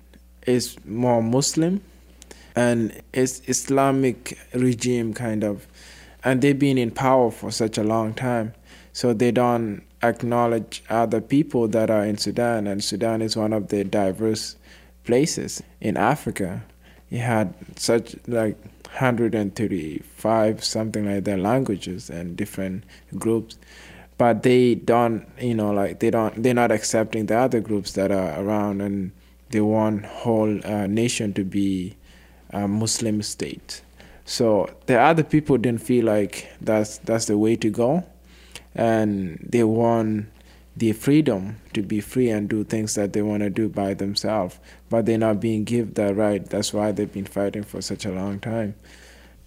is 0.46 0.76
more 0.84 1.22
Muslim, 1.22 1.80
and 2.56 3.00
it's 3.12 3.40
Islamic 3.46 4.38
regime 4.54 5.14
kind 5.14 5.44
of, 5.44 5.66
and 6.24 6.42
they've 6.42 6.58
been 6.58 6.78
in 6.78 6.90
power 6.90 7.30
for 7.30 7.50
such 7.50 7.78
a 7.78 7.84
long 7.84 8.14
time, 8.14 8.54
so 8.92 9.12
they 9.12 9.30
don't 9.30 9.82
acknowledge 10.02 10.82
other 10.90 11.20
people 11.20 11.68
that 11.68 11.90
are 11.90 12.04
in 12.04 12.18
Sudan, 12.18 12.66
and 12.66 12.82
Sudan 12.82 13.22
is 13.22 13.36
one 13.36 13.52
of 13.52 13.68
the 13.68 13.84
diverse 13.84 14.56
places 15.04 15.62
in 15.80 15.96
Africa. 15.96 16.62
You 17.08 17.18
had 17.18 17.54
such 17.76 18.16
like 18.26 18.56
135 18.86 20.64
something 20.64 21.06
like 21.06 21.24
that 21.24 21.38
languages 21.38 22.10
and 22.10 22.36
different 22.36 22.84
groups 23.18 23.56
but 24.22 24.44
they 24.44 24.76
don't 24.76 25.26
you 25.40 25.52
know 25.52 25.72
like 25.72 25.98
they 25.98 26.08
don't 26.08 26.44
they're 26.44 26.54
not 26.54 26.70
accepting 26.70 27.26
the 27.26 27.36
other 27.36 27.58
groups 27.58 27.94
that 27.94 28.12
are 28.12 28.40
around 28.40 28.80
and 28.80 29.10
they 29.50 29.60
want 29.60 30.06
whole 30.06 30.64
uh, 30.64 30.86
nation 30.86 31.32
to 31.32 31.42
be 31.42 31.96
a 32.50 32.68
muslim 32.68 33.20
state. 33.20 33.82
So 34.24 34.70
the 34.86 34.96
other 35.00 35.24
people 35.24 35.58
didn't 35.58 35.82
feel 35.82 36.04
like 36.04 36.48
that's 36.60 36.98
that's 36.98 37.26
the 37.26 37.36
way 37.36 37.56
to 37.56 37.68
go. 37.68 38.04
And 38.76 39.44
they 39.54 39.64
want 39.64 40.26
the 40.76 40.92
freedom 40.92 41.56
to 41.74 41.82
be 41.82 42.00
free 42.00 42.30
and 42.30 42.48
do 42.48 42.62
things 42.62 42.94
that 42.94 43.14
they 43.14 43.22
want 43.22 43.42
to 43.42 43.50
do 43.50 43.68
by 43.68 43.92
themselves 43.92 44.60
but 44.88 45.04
they're 45.04 45.18
not 45.18 45.40
being 45.40 45.64
given 45.64 45.94
that 45.94 46.14
right. 46.14 46.48
That's 46.48 46.72
why 46.72 46.92
they've 46.92 47.12
been 47.12 47.26
fighting 47.38 47.64
for 47.64 47.82
such 47.82 48.04
a 48.06 48.12
long 48.12 48.38
time. 48.38 48.76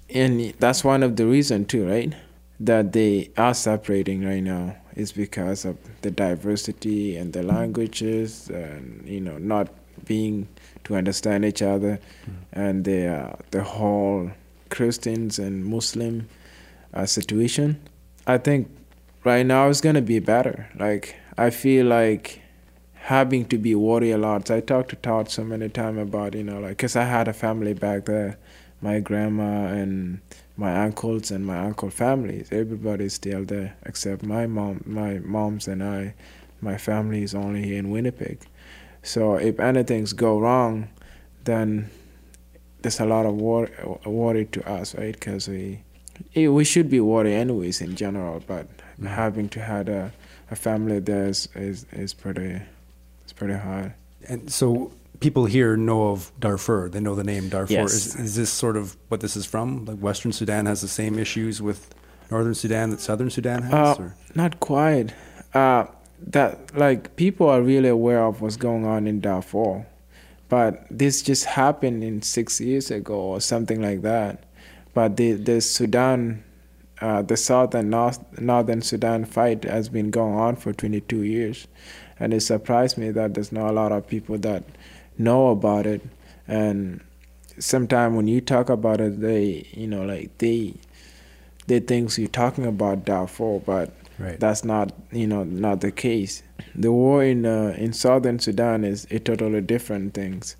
And 0.09 0.53
that's 0.59 0.83
one 0.83 1.01
of 1.01 1.15
the 1.15 1.25
reason 1.25 1.63
too 1.63 1.87
right 1.87 2.13
that 2.59 2.93
they 2.93 3.29
are 3.37 3.53
separating 3.53 4.25
right 4.25 4.43
now 4.43 4.75
is 4.95 5.11
because 5.11 5.65
of 5.65 5.77
the 6.01 6.11
diversity 6.11 7.17
and 7.17 7.33
the 7.33 7.43
languages 7.43 8.49
and 8.49 9.07
you 9.07 9.19
know 9.19 9.37
not 9.37 9.67
being 10.05 10.47
to 10.83 10.95
understand 10.95 11.43
each 11.43 11.61
other 11.61 11.99
and 12.53 12.85
the 12.85 13.07
uh, 13.07 13.35
the 13.51 13.63
whole 13.63 14.31
Christians 14.69 15.39
and 15.39 15.65
Muslim 15.65 16.27
uh, 16.93 17.05
situation. 17.05 17.81
I 18.27 18.37
think 18.37 18.69
right 19.23 19.45
now 19.45 19.67
it's 19.67 19.81
gonna 19.81 20.01
be 20.01 20.19
better. 20.19 20.69
Like 20.77 21.15
I 21.37 21.49
feel 21.49 21.85
like 21.85 22.41
having 22.93 23.45
to 23.45 23.57
be 23.57 23.75
worried 23.75 24.11
a 24.11 24.17
lot. 24.17 24.49
I 24.49 24.61
talked 24.61 24.89
to 24.89 24.95
Todd 24.95 25.29
so 25.29 25.43
many 25.43 25.69
times 25.69 25.99
about 25.99 26.33
you 26.35 26.43
know 26.43 26.59
like 26.59 26.77
because 26.77 26.95
I 26.95 27.03
had 27.03 27.27
a 27.27 27.33
family 27.33 27.73
back 27.73 28.05
there, 28.05 28.37
my 28.81 28.99
grandma 28.99 29.67
and 29.67 30.21
my 30.57 30.83
uncles 30.83 31.31
and 31.31 31.45
my 31.45 31.59
uncle 31.59 31.89
families. 31.89 32.49
Everybody's 32.51 33.13
still 33.13 33.43
there 33.43 33.75
except 33.85 34.23
my 34.23 34.47
mom, 34.47 34.83
my 34.85 35.19
moms 35.19 35.67
and 35.67 35.83
I. 35.83 36.13
My 36.61 36.77
family 36.77 37.23
is 37.23 37.35
only 37.35 37.63
here 37.63 37.77
in 37.79 37.91
Winnipeg. 37.91 38.39
So 39.03 39.35
if 39.35 39.59
anything's 39.59 40.13
go 40.13 40.39
wrong, 40.39 40.89
then 41.43 41.89
there's 42.81 42.99
a 42.99 43.05
lot 43.05 43.25
of 43.25 43.35
worry, 43.35 43.71
worry 44.05 44.45
to 44.45 44.67
us, 44.69 44.95
right? 44.95 45.13
Because 45.13 45.47
we 45.47 45.83
we 46.35 46.63
should 46.63 46.89
be 46.89 46.99
worried 46.99 47.33
anyways 47.33 47.81
in 47.81 47.95
general, 47.95 48.41
but 48.47 48.67
mm-hmm. 48.77 49.07
having 49.07 49.49
to 49.49 49.59
have 49.59 49.89
a, 49.89 50.13
a 50.49 50.55
family 50.55 50.99
there 50.99 51.27
is, 51.27 51.49
is 51.55 51.85
is 51.91 52.13
pretty 52.13 52.61
it's 53.23 53.33
pretty 53.33 53.55
hard. 53.55 53.93
And 54.27 54.51
so 54.51 54.91
people 55.19 55.45
here 55.45 55.77
know 55.77 56.09
of 56.09 56.31
Darfur. 56.39 56.89
They 56.89 56.99
know 56.99 57.15
the 57.15 57.23
name 57.23 57.49
Darfur. 57.49 57.73
Yes. 57.73 57.93
Is, 57.93 58.15
is 58.15 58.35
this 58.35 58.49
sort 58.49 58.77
of 58.77 58.97
what 59.09 59.21
this 59.21 59.35
is 59.35 59.45
from? 59.45 59.85
Like 59.85 59.99
Western 59.99 60.31
Sudan 60.31 60.65
has 60.65 60.81
the 60.81 60.87
same 60.87 61.19
issues 61.19 61.61
with 61.61 61.93
Northern 62.31 62.55
Sudan 62.55 62.89
that 62.89 62.99
Southern 62.99 63.29
Sudan 63.29 63.63
has? 63.63 63.99
Uh, 63.99 64.01
or? 64.01 64.15
not 64.33 64.59
quite. 64.59 65.13
Uh, 65.53 65.85
that 66.27 66.75
like 66.75 67.15
people 67.15 67.49
are 67.49 67.61
really 67.61 67.89
aware 67.89 68.23
of 68.23 68.41
what's 68.41 68.57
going 68.57 68.85
on 68.85 69.07
in 69.07 69.19
Darfur, 69.19 69.85
but 70.49 70.85
this 70.89 71.21
just 71.21 71.45
happened 71.45 72.03
in 72.03 72.21
six 72.21 72.59
years 72.59 72.89
ago 72.91 73.15
or 73.15 73.41
something 73.41 73.81
like 73.81 74.01
that. 74.01 74.43
But 74.93 75.17
the 75.17 75.33
the 75.33 75.61
Sudan, 75.61 76.43
uh, 77.01 77.21
the 77.21 77.37
South 77.37 77.75
and 77.75 77.89
North 77.89 78.19
Northern 78.39 78.81
Sudan 78.81 79.25
fight 79.25 79.65
has 79.65 79.89
been 79.89 80.09
going 80.09 80.35
on 80.35 80.55
for 80.55 80.73
22 80.73 81.23
years, 81.23 81.67
and 82.19 82.33
it 82.33 82.41
surprised 82.41 82.97
me 82.97 83.11
that 83.11 83.33
there's 83.33 83.51
not 83.51 83.69
a 83.69 83.73
lot 83.73 83.91
of 83.91 84.07
people 84.07 84.37
that 84.39 84.63
know 85.17 85.49
about 85.49 85.85
it. 85.85 86.01
And 86.47 87.01
sometimes 87.59 88.15
when 88.15 88.27
you 88.27 88.41
talk 88.41 88.69
about 88.69 89.01
it, 89.01 89.19
they 89.21 89.67
you 89.71 89.87
know 89.87 90.03
like 90.05 90.37
they 90.37 90.73
they 91.67 91.79
think 91.79 92.17
you're 92.17 92.27
talking 92.27 92.65
about 92.65 93.05
Darfur, 93.05 93.59
but 93.65 93.91
Right. 94.17 94.39
that's 94.39 94.63
not 94.63 94.93
you 95.11 95.27
know 95.27 95.43
not 95.43 95.81
the 95.81 95.91
case. 95.91 96.41
The 96.73 96.91
war 96.91 97.21
in 97.23 97.45
uh, 97.45 97.75
in 97.77 97.91
southern 97.91 98.39
Sudan 98.39 98.85
is 98.85 99.05
a 99.11 99.19
totally 99.19 99.59
different 99.61 100.13
things. 100.13 100.55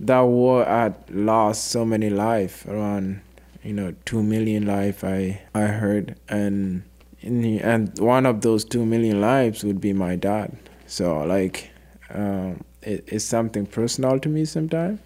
That 0.00 0.20
war 0.22 0.64
had 0.64 0.94
lost 1.08 1.68
so 1.68 1.84
many 1.84 2.10
life 2.10 2.66
around 2.66 3.20
you 3.62 3.72
know 3.72 3.94
two 4.04 4.22
million 4.22 4.66
life 4.66 5.04
I 5.04 5.42
I 5.54 5.62
heard 5.66 6.16
and 6.28 6.82
in 7.20 7.42
the- 7.42 7.60
and 7.60 7.96
one 7.98 8.26
of 8.26 8.40
those 8.40 8.64
two 8.64 8.84
million 8.86 9.20
lives 9.20 9.62
would 9.64 9.80
be 9.80 9.92
my 9.92 10.16
dad. 10.16 10.56
So 10.86 11.22
like 11.24 11.70
um, 12.12 12.64
it, 12.88 13.04
it's 13.06 13.24
something 13.24 13.66
personal 13.66 14.18
to 14.20 14.28
me 14.28 14.44
sometimes, 14.44 14.98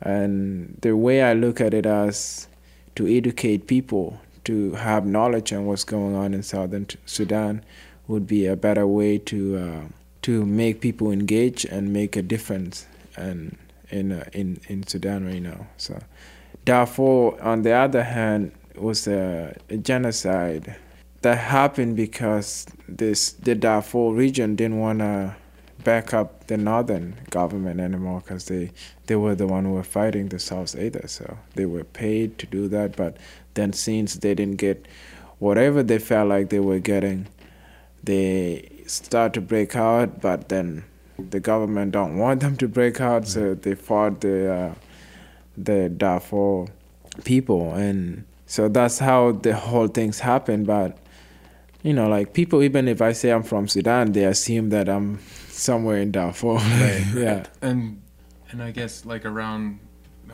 and 0.00 0.76
the 0.82 0.92
way 0.96 1.22
I 1.22 1.32
look 1.34 1.60
at 1.60 1.72
it 1.74 1.86
as 1.86 2.48
to 2.96 3.06
educate 3.06 3.66
people 3.66 4.20
to 4.44 4.72
have 4.72 5.06
knowledge 5.06 5.52
on 5.52 5.66
what's 5.66 5.84
going 5.84 6.14
on 6.16 6.34
in 6.34 6.42
southern 6.42 6.86
Sudan 7.06 7.62
would 8.08 8.26
be 8.26 8.46
a 8.46 8.56
better 8.56 8.86
way 8.86 9.18
to 9.18 9.38
uh, 9.56 9.84
to 10.22 10.44
make 10.44 10.80
people 10.80 11.10
engage 11.12 11.64
and 11.64 11.92
make 11.92 12.16
a 12.16 12.22
difference 12.22 12.86
and 13.16 13.56
in 13.90 14.12
uh, 14.12 14.24
in 14.32 14.60
in 14.68 14.86
Sudan 14.86 15.24
right 15.24 15.42
now. 15.42 15.66
So 15.76 15.98
Darfur, 16.64 17.40
on 17.40 17.62
the 17.62 17.72
other 17.72 18.02
hand, 18.02 18.52
was 18.76 19.06
a, 19.06 19.56
a 19.68 19.76
genocide 19.76 20.76
that 21.22 21.38
happened 21.38 21.96
because 21.96 22.66
this 22.88 23.32
the 23.32 23.54
Darfur 23.54 24.12
region 24.12 24.56
didn't 24.56 24.78
want 24.78 24.98
to 24.98 25.36
back 25.84 26.14
up 26.14 26.46
the 26.46 26.56
northern 26.56 27.16
government 27.30 27.80
anymore 27.80 28.20
because 28.20 28.46
they 28.46 28.70
they 29.06 29.16
were 29.16 29.34
the 29.34 29.46
one 29.46 29.64
who 29.64 29.72
were 29.72 29.82
fighting 29.82 30.28
the 30.28 30.38
south 30.38 30.76
either. 30.76 31.06
So 31.06 31.38
they 31.54 31.66
were 31.66 31.84
paid 31.84 32.38
to 32.38 32.46
do 32.46 32.68
that 32.68 32.96
but 32.96 33.16
then 33.54 33.72
since 33.72 34.14
they 34.16 34.34
didn't 34.34 34.56
get 34.56 34.86
whatever 35.38 35.82
they 35.82 35.98
felt 35.98 36.28
like 36.28 36.50
they 36.50 36.60
were 36.60 36.78
getting 36.78 37.26
they 38.02 38.70
start 38.86 39.32
to 39.34 39.40
break 39.40 39.76
out 39.76 40.20
but 40.20 40.48
then 40.48 40.84
the 41.30 41.40
government 41.40 41.92
don't 41.92 42.16
want 42.16 42.40
them 42.40 42.56
to 42.56 42.68
break 42.68 43.00
out. 43.00 43.26
So 43.26 43.54
they 43.54 43.74
fought 43.74 44.20
the 44.20 44.52
uh, 44.52 44.74
the 45.56 45.88
Darfur 45.88 46.66
people. 47.24 47.74
And 47.74 48.24
so 48.46 48.68
that's 48.68 48.98
how 48.98 49.32
the 49.32 49.54
whole 49.54 49.88
things 49.88 50.20
happen. 50.20 50.64
but 50.64 50.98
you 51.82 51.92
know 51.92 52.08
like 52.08 52.32
people 52.32 52.62
even 52.62 52.86
if 52.86 53.02
I 53.02 53.10
say 53.12 53.30
I'm 53.30 53.42
from 53.42 53.66
Sudan 53.66 54.12
they 54.12 54.24
assume 54.24 54.70
that 54.70 54.88
I'm 54.88 55.18
somewhere 55.62 55.98
in 55.98 56.10
Darfur 56.10 56.58
yeah 57.14 57.44
And 57.62 58.00
and 58.50 58.62
I 58.62 58.70
guess 58.70 59.04
like 59.06 59.24
around 59.24 59.78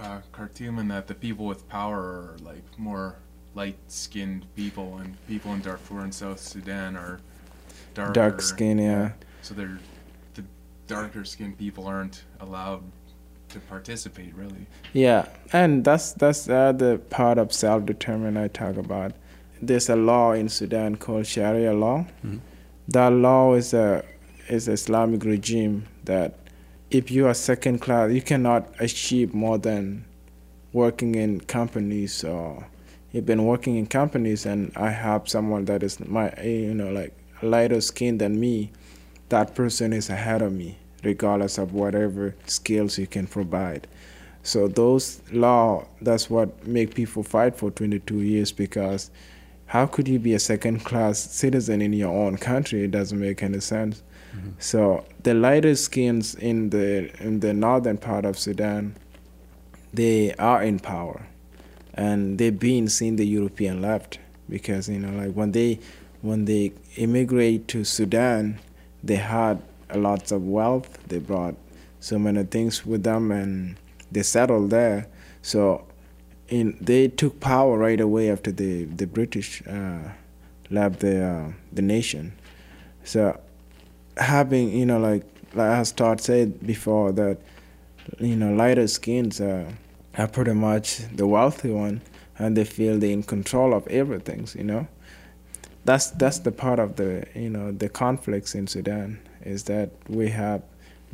uh, 0.00 0.20
Khartoum 0.32 0.78
and 0.78 0.90
that 0.90 1.06
the 1.06 1.14
people 1.14 1.46
with 1.46 1.68
power 1.68 1.98
are 1.98 2.36
like 2.42 2.64
more 2.78 3.16
light-skinned 3.54 4.44
people, 4.54 4.98
and 4.98 5.16
people 5.26 5.52
in 5.54 5.60
Darfur 5.60 6.00
and 6.00 6.14
South 6.14 6.38
Sudan 6.40 6.96
are 6.96 7.18
darker. 7.94 8.12
dark 8.12 8.40
skin 8.42 8.78
yeah 8.78 9.12
So 9.42 9.54
they're 9.54 9.78
the 10.34 10.44
darker-skinned 10.86 11.56
people 11.58 11.86
aren't 11.86 12.24
allowed 12.40 12.82
to 13.48 13.58
participate 13.60 14.34
really. 14.34 14.66
Yeah, 14.92 15.26
and 15.52 15.84
that's 15.84 16.12
that's 16.12 16.44
the 16.46 16.56
other 16.56 16.98
part 16.98 17.38
of 17.38 17.52
self-determination 17.52 18.36
I 18.44 18.48
talk 18.48 18.76
about. 18.76 19.12
There's 19.62 19.88
a 19.88 19.96
law 19.96 20.32
in 20.32 20.48
Sudan 20.48 20.96
called 20.96 21.26
Sharia 21.26 21.72
law. 21.72 22.06
That 22.88 23.08
law 23.12 23.54
is 23.54 23.74
a 23.74 24.04
is 24.48 24.68
Islamic 24.68 25.24
regime 25.24 25.86
that 26.04 26.34
if 26.90 27.10
you 27.10 27.26
are 27.26 27.34
second 27.34 27.80
class, 27.80 28.10
you 28.12 28.22
cannot 28.22 28.68
achieve 28.80 29.34
more 29.34 29.58
than 29.58 30.04
working 30.72 31.14
in 31.14 31.40
companies 31.40 32.24
or 32.24 32.66
you've 33.12 33.26
been 33.26 33.44
working 33.44 33.76
in 33.76 33.86
companies 33.86 34.46
and 34.46 34.72
I 34.76 34.90
have 34.90 35.28
someone 35.28 35.64
that 35.66 35.82
is 35.82 36.00
my 36.00 36.32
you 36.42 36.74
know 36.74 36.90
like 36.90 37.14
lighter 37.42 37.80
skin 37.80 38.18
than 38.18 38.40
me, 38.40 38.70
that 39.28 39.54
person 39.54 39.92
is 39.92 40.10
ahead 40.10 40.42
of 40.42 40.52
me, 40.52 40.78
regardless 41.04 41.58
of 41.58 41.72
whatever 41.72 42.34
skills 42.46 42.98
you 42.98 43.06
can 43.06 43.26
provide. 43.26 43.86
So 44.42 44.66
those 44.66 45.20
law 45.30 45.86
that's 46.00 46.30
what 46.30 46.66
make 46.66 46.94
people 46.94 47.22
fight 47.22 47.56
for 47.56 47.70
22 47.70 48.20
years 48.22 48.52
because 48.52 49.10
how 49.66 49.84
could 49.84 50.08
you 50.08 50.18
be 50.18 50.32
a 50.32 50.38
second 50.38 50.84
class 50.84 51.18
citizen 51.18 51.82
in 51.82 51.92
your 51.92 52.14
own 52.14 52.38
country? 52.38 52.84
It 52.84 52.90
doesn't 52.90 53.20
make 53.20 53.42
any 53.42 53.60
sense. 53.60 54.02
So 54.58 55.04
the 55.22 55.34
lighter 55.34 55.74
skins 55.76 56.34
in 56.34 56.70
the 56.70 57.10
in 57.22 57.40
the 57.40 57.52
northern 57.52 57.98
part 57.98 58.24
of 58.24 58.38
Sudan, 58.38 58.96
they 59.92 60.34
are 60.34 60.62
in 60.62 60.78
power, 60.78 61.26
and 61.94 62.38
they've 62.38 62.58
been 62.58 62.88
seeing 62.88 63.16
the 63.16 63.26
European 63.26 63.80
left 63.80 64.18
because 64.48 64.88
you 64.88 64.98
know 64.98 65.12
like 65.22 65.34
when 65.34 65.52
they 65.52 65.80
when 66.22 66.44
they 66.46 66.72
immigrate 66.96 67.68
to 67.68 67.84
Sudan, 67.84 68.58
they 69.02 69.16
had 69.16 69.62
lots 69.94 70.32
of 70.32 70.42
wealth. 70.42 70.98
They 71.08 71.18
brought 71.18 71.54
so 72.00 72.18
many 72.18 72.44
things 72.44 72.84
with 72.84 73.04
them, 73.04 73.30
and 73.30 73.76
they 74.10 74.22
settled 74.22 74.70
there. 74.70 75.06
So 75.42 75.86
in 76.48 76.76
they 76.80 77.08
took 77.08 77.40
power 77.40 77.78
right 77.78 78.00
away 78.00 78.30
after 78.30 78.50
the 78.50 78.84
the 78.84 79.06
British 79.06 79.62
uh, 79.66 80.10
left 80.70 81.00
the 81.00 81.24
uh, 81.24 81.52
the 81.72 81.82
nation. 81.82 82.32
So 83.04 83.40
having 84.18 84.70
you 84.70 84.86
know 84.86 84.98
like 84.98 85.24
like 85.54 85.70
as 85.78 85.92
Todd 85.92 86.20
said 86.20 86.66
before 86.66 87.12
that 87.12 87.38
you 88.18 88.36
know 88.36 88.52
lighter 88.52 88.86
skins 88.88 89.40
uh, 89.40 89.70
are 90.16 90.28
pretty 90.28 90.52
much 90.52 90.98
the 91.14 91.26
wealthy 91.26 91.70
one 91.70 92.00
and 92.38 92.56
they 92.56 92.64
feel 92.64 92.98
they're 92.98 93.10
in 93.10 93.22
control 93.22 93.74
of 93.74 93.86
everything 93.88 94.46
you 94.54 94.64
know? 94.64 94.86
That's 95.84 96.10
that's 96.10 96.40
the 96.40 96.52
part 96.52 96.78
of 96.78 96.96
the 96.96 97.26
you 97.34 97.48
know 97.50 97.72
the 97.72 97.88
conflicts 97.88 98.54
in 98.54 98.66
Sudan 98.66 99.18
is 99.42 99.64
that 99.64 99.90
we 100.08 100.28
have 100.28 100.62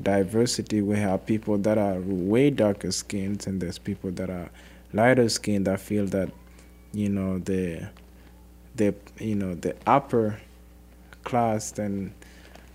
diversity 0.03 0.83
we 0.83 0.97
have 0.99 1.25
people 1.25 1.57
that 1.59 1.79
are 1.79 2.01
way 2.01 2.51
darker 2.51 2.90
skins 2.90 3.47
and 3.47 3.61
there's 3.61 3.79
people 3.79 4.11
that 4.12 4.29
are 4.29 4.51
lighter 4.93 5.29
skinned 5.29 5.67
that 5.67 5.79
feel 5.79 6.07
that 6.07 6.31
you 6.93 7.09
know 7.09 7.38
the 7.38 7.88
the 8.75 8.93
you 9.21 9.37
know 9.37 9.55
the 9.55 9.77
upper 9.87 10.40
class 11.23 11.71
than 11.71 12.12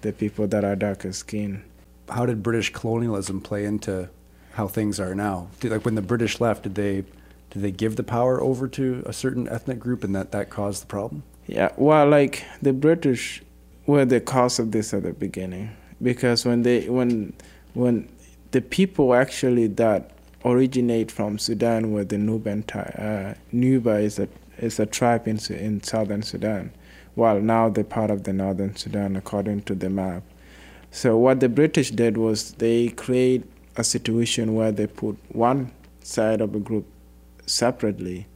the 0.01 0.13
people 0.13 0.47
that 0.47 0.63
are 0.63 0.75
darker 0.75 1.11
skinned 1.11 1.63
How 2.09 2.25
did 2.25 2.41
British 2.41 2.71
colonialism 2.71 3.41
play 3.41 3.65
into 3.65 4.09
how 4.53 4.67
things 4.67 4.99
are 4.99 5.15
now? 5.15 5.47
Did, 5.59 5.71
like 5.71 5.85
when 5.85 5.95
the 5.95 6.01
British 6.01 6.39
left, 6.41 6.63
did 6.63 6.75
they 6.75 7.03
did 7.51 7.61
they 7.63 7.71
give 7.71 7.95
the 7.95 8.03
power 8.03 8.41
over 8.41 8.67
to 8.67 9.03
a 9.05 9.13
certain 9.13 9.47
ethnic 9.47 9.79
group, 9.79 10.03
and 10.03 10.15
that 10.15 10.31
that 10.31 10.49
caused 10.49 10.83
the 10.83 10.87
problem? 10.87 11.23
Yeah, 11.47 11.71
well, 11.77 12.07
like 12.07 12.45
the 12.61 12.73
British 12.73 13.41
were 13.85 14.05
the 14.05 14.21
cause 14.21 14.59
of 14.59 14.71
this 14.71 14.93
at 14.93 15.03
the 15.03 15.13
beginning 15.13 15.71
because 16.01 16.45
when 16.45 16.63
they 16.63 16.89
when 16.89 17.33
when 17.73 18.07
the 18.51 18.61
people 18.61 19.13
actually 19.13 19.67
that 19.67 20.11
originate 20.45 21.11
from 21.11 21.37
Sudan 21.37 21.91
were 21.91 22.03
the 22.03 22.17
Nubian 22.17 22.63
uh, 22.73 23.33
Nuba 23.53 24.01
is 24.01 24.19
a 24.19 24.27
is 24.57 24.79
a 24.79 24.85
tribe 24.85 25.27
in 25.27 25.39
in 25.49 25.81
southern 25.83 26.21
Sudan, 26.21 26.71
while 27.15 27.39
now 27.41 27.69
they're 27.69 27.83
part 27.83 28.11
of 28.11 28.23
the 28.23 28.33
northern 28.33 28.75
Sudan 28.75 29.15
according 29.15 29.61
to 29.63 29.75
the 29.75 29.89
map. 29.89 30.23
So 30.91 31.17
what 31.17 31.39
the 31.39 31.49
British 31.49 31.91
did 31.91 32.17
was 32.17 32.53
they 32.53 32.89
create 32.89 33.43
a 33.75 33.83
situation 33.83 34.55
where 34.55 34.71
they 34.71 34.87
put 34.87 35.17
one 35.29 35.71
side 36.01 36.41
of 36.41 36.55
a 36.55 36.59
group 36.59 36.85
separately 37.45 38.27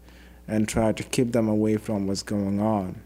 and 0.48 0.68
try 0.68 0.92
to 0.92 1.04
keep 1.04 1.32
them 1.32 1.48
away 1.48 1.78
from 1.78 2.08
what's 2.08 2.24
going 2.24 2.60
on 2.60 3.02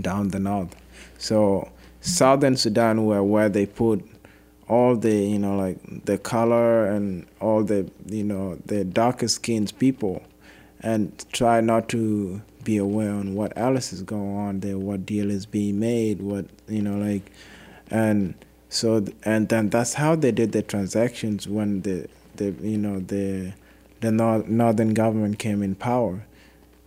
down 0.00 0.28
the 0.28 0.40
north. 0.40 0.74
So 1.18 1.70
southern 2.00 2.56
Sudan 2.56 3.04
were 3.04 3.22
where 3.22 3.48
they 3.48 3.66
put 3.66 4.04
all 4.68 4.96
the 4.96 5.14
you 5.14 5.38
know 5.38 5.56
like 5.56 5.76
the 6.04 6.16
color 6.18 6.86
and 6.86 7.26
all 7.40 7.62
the 7.62 7.90
you 8.06 8.24
know 8.24 8.56
the 8.66 8.84
darker 8.84 9.28
skinned 9.28 9.76
people 9.78 10.22
and 10.80 11.24
try 11.32 11.60
not 11.60 11.88
to 11.90 12.40
be 12.64 12.76
aware 12.76 13.10
on 13.10 13.34
what 13.34 13.52
else 13.56 13.92
is 13.92 14.02
going 14.02 14.36
on 14.36 14.60
there, 14.60 14.78
what 14.78 15.06
deal 15.06 15.30
is 15.30 15.46
being 15.46 15.78
made, 15.80 16.20
what 16.20 16.46
you 16.68 16.82
know 16.82 16.96
like 16.96 17.30
and 17.90 18.34
so 18.68 19.04
and 19.24 19.48
then 19.48 19.68
that's 19.68 19.94
how 19.94 20.16
they 20.16 20.32
did 20.32 20.52
the 20.52 20.62
transactions 20.62 21.46
when 21.46 21.82
the 21.82 22.08
the 22.36 22.54
you 22.62 22.78
know 22.78 23.00
the 23.00 23.52
the 24.00 24.10
nor- 24.10 24.44
northern 24.48 24.94
government 24.94 25.38
came 25.38 25.62
in 25.62 25.74
power. 25.74 26.24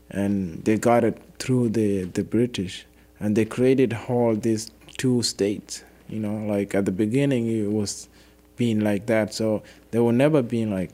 And 0.10 0.64
they 0.66 0.78
got 0.78 1.04
it 1.04 1.22
through 1.40 1.70
the 1.70 2.04
the 2.04 2.24
British. 2.24 2.86
And 3.20 3.36
they 3.36 3.46
created 3.46 3.98
all 4.08 4.36
these 4.36 4.72
two 4.98 5.22
states 5.24 5.84
you 6.08 6.20
know 6.20 6.38
like 6.46 6.74
at 6.74 6.86
the 6.86 6.92
beginning 6.92 7.48
it 7.48 7.72
was 7.72 8.08
being 8.56 8.80
like 8.80 9.06
that. 9.08 9.34
So 9.34 9.64
there 9.92 10.04
will 10.04 10.12
never 10.12 10.42
be 10.42 10.66
like 10.66 10.92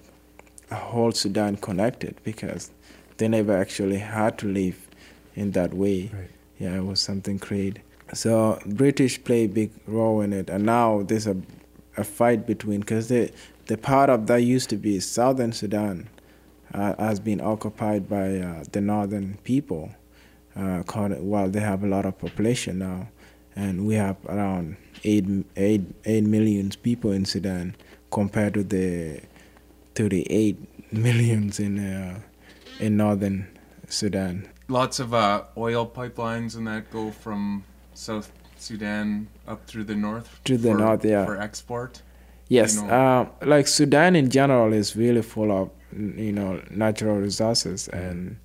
a 0.70 0.76
whole 0.76 1.12
Sudan 1.12 1.58
connected 1.58 2.16
because 2.24 2.72
they 3.22 3.28
never 3.28 3.56
actually 3.66 3.98
had 4.00 4.38
to 4.42 4.48
live 4.48 4.78
in 5.42 5.52
that 5.58 5.72
way 5.84 6.00
Right. 6.14 6.30
yeah 6.64 6.76
it 6.80 6.86
was 6.92 7.00
something 7.10 7.38
created 7.48 7.82
so 8.14 8.60
British 8.66 9.24
play 9.28 9.42
a 9.46 9.48
big 9.62 9.72
role 9.98 10.20
in 10.26 10.34
it 10.34 10.50
and 10.50 10.66
now 10.66 10.88
there's 11.04 11.28
a 11.28 11.38
a 11.98 12.04
fight 12.04 12.42
between 12.48 12.80
because 12.82 13.08
the 13.14 13.24
the 13.72 13.78
part 13.78 14.10
of 14.10 14.28
that 14.28 14.42
used 14.56 14.70
to 14.70 14.78
be 14.88 15.00
southern 15.00 15.52
Sudan 15.62 16.10
uh, 16.74 16.96
has 17.08 17.20
been 17.20 17.42
occupied 17.42 18.10
by 18.10 18.28
uh, 18.40 18.64
the 18.72 18.82
northern 18.82 19.38
people. 19.44 19.84
Uh, 20.56 20.84
called, 20.84 21.14
well, 21.34 21.48
they 21.50 21.60
have 21.62 21.82
a 21.84 21.88
lot 21.88 22.06
of 22.06 22.14
population 22.18 22.80
now, 22.80 23.08
and 23.56 23.86
we 23.88 23.96
have 23.96 24.18
around 24.28 24.76
eight, 25.06 25.26
eight, 25.56 25.84
eight 26.06 26.24
millions 26.26 26.76
people 26.76 27.12
in 27.12 27.24
Sudan 27.26 27.76
compared 28.10 28.54
to 28.56 28.64
the 28.64 29.22
38 29.96 30.58
millions 30.92 31.60
in 31.60 31.80
uh, 31.80 32.20
in 32.82 32.98
northern 32.98 33.48
Sudan. 33.88 34.48
Lots 34.68 35.00
of 35.00 35.14
uh, 35.14 35.44
oil 35.58 35.86
pipelines 35.86 36.56
and 36.56 36.68
that 36.68 36.92
go 36.92 37.12
from 37.12 37.64
South 37.94 38.32
Sudan 38.58 39.28
up 39.48 39.66
through 39.68 39.84
the 39.86 39.96
north. 39.96 40.40
To 40.46 40.58
the 40.58 40.72
for- 40.72 40.78
north, 40.78 41.06
yeah. 41.06 41.26
For 41.26 41.38
export. 41.40 42.02
Yes, 42.48 42.76
You 42.76 42.84
know- 42.84 43.28
uh, 43.42 43.46
like 43.46 43.68
Sudan 43.68 44.16
in 44.16 44.30
general 44.30 44.74
is 44.74 44.96
really 44.96 45.22
full 45.22 45.52
of 45.52 45.70
you 45.94 46.32
know 46.32 46.62
natural 46.70 47.18
resources 47.18 47.88
and 47.90 48.38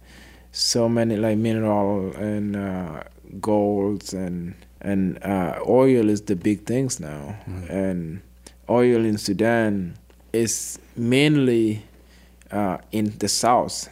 so 0.52 0.88
many 0.88 1.16
like 1.16 1.38
mineral 1.38 2.12
and 2.16 2.56
uh, 2.56 3.02
golds 3.40 4.12
and 4.14 4.54
and 4.80 5.22
uh, 5.24 5.58
oil 5.68 6.08
is 6.10 6.22
the 6.22 6.34
big 6.36 6.64
things 6.66 6.98
now 7.00 7.36
and 7.68 8.20
oil 8.68 9.04
in 9.04 9.16
Sudan 9.18 9.94
is 10.32 10.78
mainly 10.96 11.82
uh, 12.50 12.78
in 12.92 13.16
the 13.18 13.28
south 13.28 13.88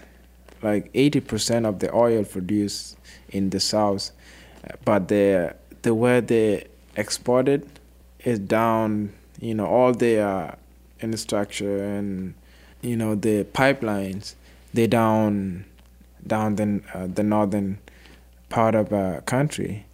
like 0.65 0.93
80% 0.93 1.67
of 1.69 1.79
the 1.79 1.95
oil 1.95 2.25
produced 2.25 2.99
in 3.29 3.51
the 3.51 3.61
south 3.61 4.11
uh, 4.65 4.75
but 4.85 5.09
the 5.09 5.55
the 5.83 5.95
way 5.95 6.21
they 6.21 6.67
export 6.97 7.49
it 7.49 7.67
is 8.25 8.39
down 8.39 9.13
you 9.41 9.55
know 9.55 9.67
all 9.67 9.93
the 9.93 10.19
uh, 10.19 10.55
infrastructure 11.01 11.85
and 11.85 12.35
you 12.81 12.97
know 12.97 13.15
the 13.15 13.45
pipelines 13.45 14.35
they 14.73 14.87
down 14.87 15.65
down 16.27 16.57
the 16.57 16.83
uh, 16.93 17.07
the 17.07 17.23
northern 17.23 17.79
part 18.49 18.75
of 18.75 18.93
a 18.93 19.23
country. 19.27 19.85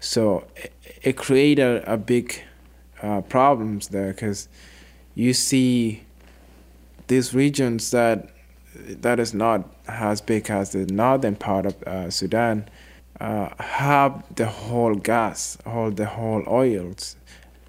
So 0.00 0.46
it, 0.56 0.72
it 1.02 1.16
created 1.16 1.84
a, 1.86 1.96
big 1.96 2.42
uh, 3.02 3.20
problems 3.22 3.88
there 3.88 4.12
because 4.12 4.48
you 5.14 5.32
see 5.32 6.02
these 7.06 7.34
regions 7.34 7.90
that 7.92 8.28
that 8.86 9.18
is 9.18 9.34
not 9.34 9.68
as 9.86 10.20
big 10.20 10.50
as 10.50 10.72
the 10.72 10.86
northern 10.86 11.36
part 11.36 11.66
of 11.66 11.82
uh, 11.82 12.10
Sudan 12.10 12.68
uh, 13.20 13.50
have 13.58 14.22
the 14.36 14.46
whole 14.46 14.94
gas, 14.94 15.58
all 15.66 15.90
the 15.90 16.06
whole 16.06 16.44
oils, 16.46 17.16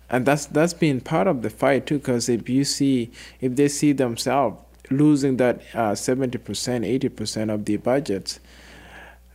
and 0.09 0.25
that's 0.25 0.45
that's 0.45 0.73
been 0.73 1.01
part 1.01 1.27
of 1.27 1.41
the 1.41 1.49
fight 1.49 1.85
too. 1.87 1.97
Because 1.97 2.29
if 2.29 2.47
you 2.49 2.63
see, 2.63 3.11
if 3.41 3.55
they 3.55 3.67
see 3.67 3.91
themselves 3.93 4.57
losing 4.91 5.37
that 5.37 5.61
uh, 5.73 5.95
seventy 5.95 6.37
percent, 6.37 6.85
eighty 6.85 7.09
percent 7.09 7.49
of 7.51 7.65
the 7.65 7.77
budgets, 7.77 8.39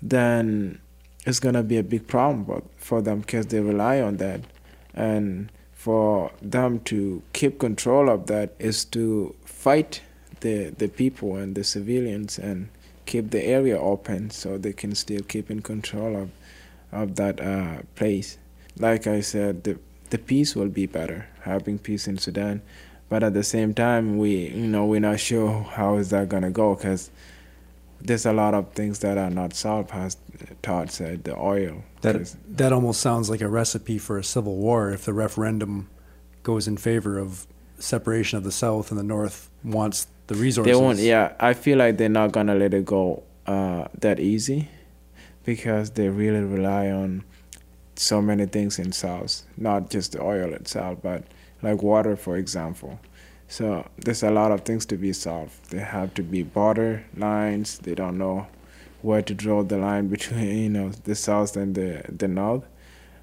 then 0.00 0.80
it's 1.26 1.40
gonna 1.40 1.62
be 1.62 1.78
a 1.78 1.82
big 1.82 2.06
problem 2.06 2.44
for- 2.44 2.62
for 2.76 3.02
them 3.02 3.20
because 3.20 3.46
they 3.46 3.60
rely 3.60 4.00
on 4.00 4.18
that, 4.18 4.40
and 4.94 5.50
for 5.72 6.30
them 6.40 6.80
to 6.80 7.22
keep 7.32 7.58
control 7.58 8.08
of 8.08 8.26
that 8.26 8.54
is 8.58 8.84
to 8.84 9.34
fight 9.44 10.00
the 10.44 10.70
the 10.76 10.88
people 10.88 11.36
and 11.36 11.56
the 11.56 11.64
civilians 11.64 12.38
and 12.38 12.68
keep 13.06 13.30
the 13.30 13.42
area 13.42 13.78
open 13.78 14.30
so 14.30 14.58
they 14.58 14.72
can 14.72 14.94
still 14.94 15.22
keep 15.22 15.50
in 15.50 15.60
control 15.62 16.14
of 16.22 16.30
of 16.92 17.16
that 17.16 17.40
uh, 17.40 17.82
place. 17.96 18.38
Like 18.78 19.06
I 19.06 19.20
said, 19.20 19.64
the 19.64 19.78
the 20.10 20.18
peace 20.18 20.54
will 20.54 20.68
be 20.68 20.86
better, 20.86 21.26
having 21.40 21.78
peace 21.78 22.06
in 22.06 22.18
Sudan. 22.18 22.62
But 23.08 23.22
at 23.22 23.34
the 23.34 23.42
same 23.42 23.74
time, 23.74 24.18
we 24.18 24.48
you 24.48 24.68
know 24.68 24.84
we're 24.84 25.00
not 25.00 25.18
sure 25.18 25.62
how 25.62 25.96
is 25.96 26.10
that 26.10 26.28
gonna 26.28 26.50
go 26.50 26.74
because 26.74 27.10
there's 28.00 28.26
a 28.26 28.32
lot 28.32 28.52
of 28.52 28.72
things 28.72 28.98
that 28.98 29.16
are 29.16 29.30
not 29.30 29.54
solved, 29.54 29.90
as 29.92 30.18
Todd 30.60 30.90
said, 30.90 31.24
the 31.24 31.34
oil. 31.36 31.82
That 32.02 32.34
that 32.48 32.72
almost 32.72 33.00
sounds 33.00 33.30
like 33.30 33.40
a 33.40 33.48
recipe 33.48 33.98
for 33.98 34.18
a 34.18 34.24
civil 34.24 34.56
war 34.56 34.90
if 34.92 35.06
the 35.06 35.14
referendum 35.14 35.88
goes 36.42 36.68
in 36.68 36.76
favor 36.76 37.18
of 37.18 37.46
separation 37.78 38.38
of 38.38 38.44
the 38.44 38.52
South 38.52 38.90
and 38.90 38.98
the 38.98 39.04
North 39.04 39.50
wants 39.62 40.06
the 40.26 40.34
resources. 40.34 40.72
They 40.72 40.80
won't. 40.80 40.98
Yeah, 40.98 41.32
I 41.40 41.54
feel 41.54 41.78
like 41.78 41.96
they're 41.96 42.08
not 42.08 42.32
gonna 42.32 42.54
let 42.54 42.74
it 42.74 42.84
go 42.84 43.22
uh, 43.46 43.88
that 43.98 44.20
easy, 44.20 44.68
because 45.44 45.90
they 45.90 46.08
really 46.08 46.40
rely 46.40 46.90
on 46.90 47.24
so 47.96 48.20
many 48.20 48.46
things 48.46 48.78
in 48.78 48.92
South, 48.92 49.42
not 49.56 49.90
just 49.90 50.12
the 50.12 50.22
oil 50.22 50.52
itself, 50.52 50.98
but 51.02 51.24
like 51.62 51.82
water, 51.82 52.16
for 52.16 52.36
example. 52.36 52.98
So 53.48 53.86
there's 53.98 54.22
a 54.22 54.30
lot 54.30 54.50
of 54.52 54.62
things 54.62 54.86
to 54.86 54.96
be 54.96 55.12
solved. 55.12 55.70
There 55.70 55.84
have 55.84 56.14
to 56.14 56.22
be 56.22 56.42
border 56.42 57.04
lines. 57.16 57.78
They 57.78 57.94
don't 57.94 58.18
know 58.18 58.46
where 59.02 59.22
to 59.22 59.34
draw 59.34 59.62
the 59.62 59.78
line 59.78 60.08
between 60.16 60.56
you 60.56 60.70
know 60.70 60.90
the 61.04 61.14
South 61.14 61.56
and 61.56 61.74
the 61.74 62.02
the 62.08 62.28
North. 62.28 62.64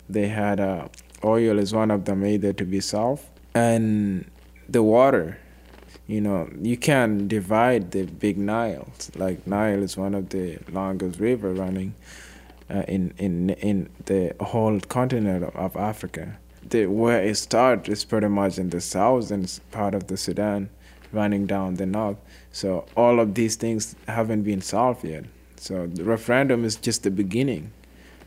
They 0.09 0.27
had 0.27 0.59
uh, 0.59 0.87
oil 1.23 1.57
is 1.59 1.73
one 1.73 1.91
of 1.91 2.05
them 2.05 2.25
either 2.25 2.53
to 2.53 2.65
be 2.65 2.81
solved, 2.81 3.25
and 3.53 4.29
the 4.71 4.83
water. 4.83 5.37
You 6.07 6.21
know 6.21 6.49
you 6.61 6.77
can 6.77 7.27
divide 7.27 7.91
the 7.91 8.03
big 8.03 8.37
Nile. 8.37 8.87
like 9.15 9.45
nile 9.47 9.83
is 9.83 9.95
one 9.95 10.13
of 10.13 10.29
the 10.29 10.57
longest 10.71 11.19
river 11.19 11.53
running 11.53 11.95
uh, 12.69 12.83
in 12.87 13.13
in 13.17 13.51
in 13.51 13.89
the 14.05 14.33
whole 14.41 14.79
continent 14.79 15.43
of, 15.43 15.55
of 15.55 15.75
africa. 15.75 16.37
The 16.67 16.87
where 16.87 17.23
it 17.23 17.35
starts 17.35 17.89
is 17.89 18.03
pretty 18.03 18.27
much 18.27 18.57
in 18.57 18.69
the 18.69 18.81
southern 18.81 19.45
part 19.71 19.93
of 19.93 20.07
the 20.07 20.17
sudan 20.17 20.69
running 21.11 21.45
down 21.45 21.75
the 21.75 21.85
north. 21.85 22.17
So 22.51 22.85
all 22.95 23.19
of 23.19 23.35
these 23.35 23.55
things 23.55 23.95
haven't 24.07 24.43
been 24.43 24.61
solved 24.61 25.03
yet. 25.03 25.25
So 25.57 25.87
the 25.87 26.03
referendum 26.03 26.63
is 26.63 26.75
just 26.75 27.03
the 27.03 27.11
beginning 27.11 27.71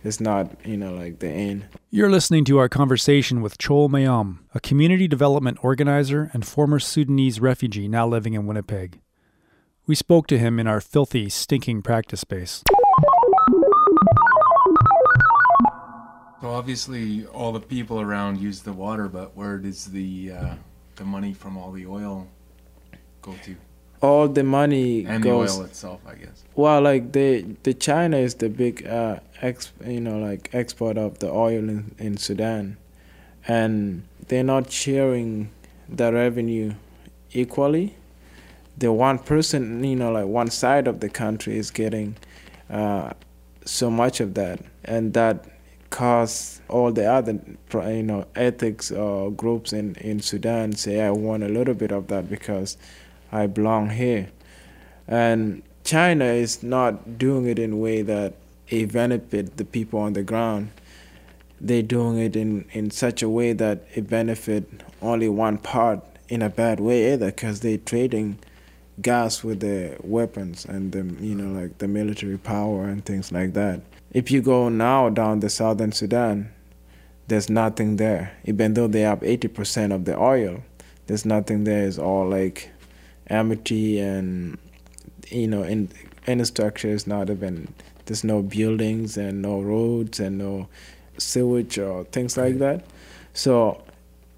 it's 0.04 0.20
not 0.20 0.54
you 0.64 0.76
know 0.76 0.94
like 0.94 1.18
the 1.18 1.28
end 1.28 1.66
You're 1.90 2.10
listening 2.10 2.44
to 2.46 2.58
our 2.58 2.68
conversation 2.68 3.40
with 3.40 3.58
Chol 3.58 3.88
Mayom, 3.88 4.40
a 4.54 4.60
community 4.60 5.08
development 5.08 5.58
organizer 5.62 6.30
and 6.32 6.46
former 6.46 6.78
Sudanese 6.78 7.40
refugee 7.40 7.88
now 7.88 8.06
living 8.06 8.34
in 8.34 8.46
Winnipeg. 8.46 9.00
We 9.86 9.94
spoke 9.94 10.26
to 10.28 10.38
him 10.38 10.58
in 10.58 10.66
our 10.66 10.80
filthy, 10.80 11.28
stinking 11.28 11.82
practice 11.82 12.20
space. 12.20 12.62
So 16.40 16.50
obviously, 16.50 17.26
all 17.26 17.52
the 17.52 17.60
people 17.60 18.00
around 18.00 18.38
use 18.38 18.60
the 18.60 18.72
water, 18.72 19.08
but 19.08 19.34
where 19.34 19.58
does 19.58 19.86
the 19.86 20.32
uh, 20.32 20.54
the 20.96 21.04
money 21.04 21.32
from 21.32 21.56
all 21.56 21.72
the 21.72 21.86
oil 21.86 22.28
go 23.22 23.34
to? 23.44 23.56
All 24.04 24.28
the 24.28 24.44
money 24.44 25.06
And 25.06 25.22
goes 25.22 25.54
the 25.54 25.60
oil 25.60 25.66
itself, 25.66 26.00
I 26.06 26.14
guess. 26.14 26.44
Well, 26.54 26.82
like 26.82 27.12
the 27.12 27.42
the 27.62 27.74
China 27.74 28.16
is 28.16 28.34
the 28.36 28.48
big 28.48 28.86
uh, 28.86 29.20
ex, 29.40 29.72
you 29.84 30.00
know, 30.00 30.18
like 30.18 30.50
export 30.52 30.98
of 30.98 31.18
the 31.18 31.30
oil 31.30 31.68
in, 31.68 31.94
in 31.98 32.16
Sudan, 32.16 32.76
and 33.48 34.04
they're 34.28 34.44
not 34.44 34.70
sharing 34.70 35.50
the 35.88 36.12
revenue 36.12 36.74
equally. 37.32 37.96
The 38.76 38.92
one 38.92 39.18
person, 39.18 39.82
you 39.84 39.96
know, 39.96 40.12
like 40.12 40.26
one 40.26 40.50
side 40.50 40.86
of 40.86 41.00
the 41.00 41.08
country 41.08 41.56
is 41.56 41.70
getting 41.70 42.16
uh, 42.70 43.12
so 43.64 43.90
much 43.90 44.20
of 44.20 44.34
that, 44.34 44.60
and 44.84 45.14
that 45.14 45.46
cause 45.90 46.60
all 46.68 46.90
the 46.90 47.06
other, 47.06 47.38
you 47.72 48.02
know, 48.02 48.26
ethics 48.34 48.90
uh, 48.90 49.30
groups 49.36 49.72
in 49.72 49.94
in 49.96 50.20
Sudan 50.20 50.72
say, 50.72 51.00
I 51.00 51.10
want 51.10 51.42
a 51.42 51.48
little 51.48 51.74
bit 51.74 51.92
of 51.92 52.08
that 52.08 52.28
because 52.28 52.76
I 53.34 53.46
belong 53.46 53.90
here 53.90 54.28
and 55.06 55.62
China 55.84 56.24
is 56.24 56.62
not 56.62 57.18
doing 57.18 57.46
it 57.46 57.58
in 57.58 57.72
a 57.72 57.76
way 57.76 58.02
that 58.02 58.34
it 58.68 58.92
benefit 58.92 59.56
the 59.56 59.64
people 59.64 60.00
on 60.00 60.14
the 60.14 60.22
ground. 60.22 60.70
They're 61.60 61.82
doing 61.82 62.18
it 62.18 62.36
in, 62.36 62.64
in 62.72 62.90
such 62.90 63.22
a 63.22 63.28
way 63.28 63.52
that 63.52 63.84
it 63.94 64.08
benefit 64.08 64.68
only 65.02 65.28
one 65.28 65.58
part 65.58 66.00
in 66.28 66.40
a 66.40 66.48
bad 66.48 66.80
way 66.80 67.12
either, 67.12 67.26
because 67.26 67.60
they're 67.60 67.78
trading 67.78 68.38
gas 69.02 69.44
with 69.44 69.60
the 69.60 69.96
weapons 70.02 70.64
and 70.64 70.92
the 70.92 71.02
you 71.22 71.34
know 71.34 71.60
like 71.60 71.78
the 71.78 71.88
military 71.88 72.38
power 72.38 72.84
and 72.84 73.04
things 73.04 73.32
like 73.32 73.52
that. 73.52 73.80
If 74.12 74.30
you 74.30 74.40
go 74.40 74.68
now 74.68 75.10
down 75.10 75.40
the 75.40 75.50
southern 75.50 75.92
Sudan, 75.92 76.50
there's 77.26 77.50
nothing 77.50 77.96
there. 77.96 78.36
Even 78.44 78.74
though 78.74 78.86
they 78.86 79.00
have 79.00 79.20
80% 79.20 79.92
of 79.92 80.04
the 80.04 80.16
oil, 80.16 80.62
there's 81.06 81.24
nothing 81.24 81.64
there. 81.64 81.86
It's 81.86 81.98
all 81.98 82.28
like 82.28 82.70
amity 83.28 83.98
and 83.98 84.58
you 85.30 85.48
know 85.48 85.62
in 85.62 85.88
any 86.26 86.44
structure 86.44 86.88
is 86.88 87.06
not 87.06 87.30
even 87.30 87.72
there's 88.06 88.24
no 88.24 88.42
buildings 88.42 89.16
and 89.16 89.42
no 89.42 89.60
roads 89.60 90.20
and 90.20 90.38
no 90.38 90.68
sewage 91.18 91.78
or 91.78 92.04
things 92.04 92.36
like 92.36 92.58
that. 92.58 92.84
So 93.32 93.82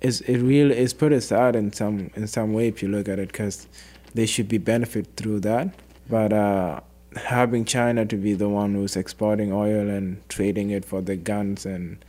it's 0.00 0.20
it 0.22 0.38
really 0.38 0.76
is 0.76 0.94
pretty 0.94 1.20
sad 1.20 1.56
in 1.56 1.72
some 1.72 2.10
in 2.14 2.26
some 2.26 2.52
way 2.52 2.68
if 2.68 2.82
you 2.82 2.88
look 2.88 3.08
at 3.08 3.18
it 3.18 3.28
because 3.28 3.66
they 4.14 4.26
should 4.26 4.48
be 4.48 4.58
benefit 4.58 5.08
through 5.16 5.40
that. 5.40 5.74
But 6.08 6.32
uh 6.32 6.80
having 7.16 7.64
china 7.64 8.04
to 8.04 8.16
be 8.16 8.34
the 8.34 8.48
one 8.48 8.74
who's 8.74 8.94
exporting 8.94 9.50
oil 9.50 9.88
and 9.88 10.20
trading 10.28 10.68
it 10.68 10.84
for 10.84 11.00
the 11.00 11.16
guns 11.16 11.64
and 11.64 12.04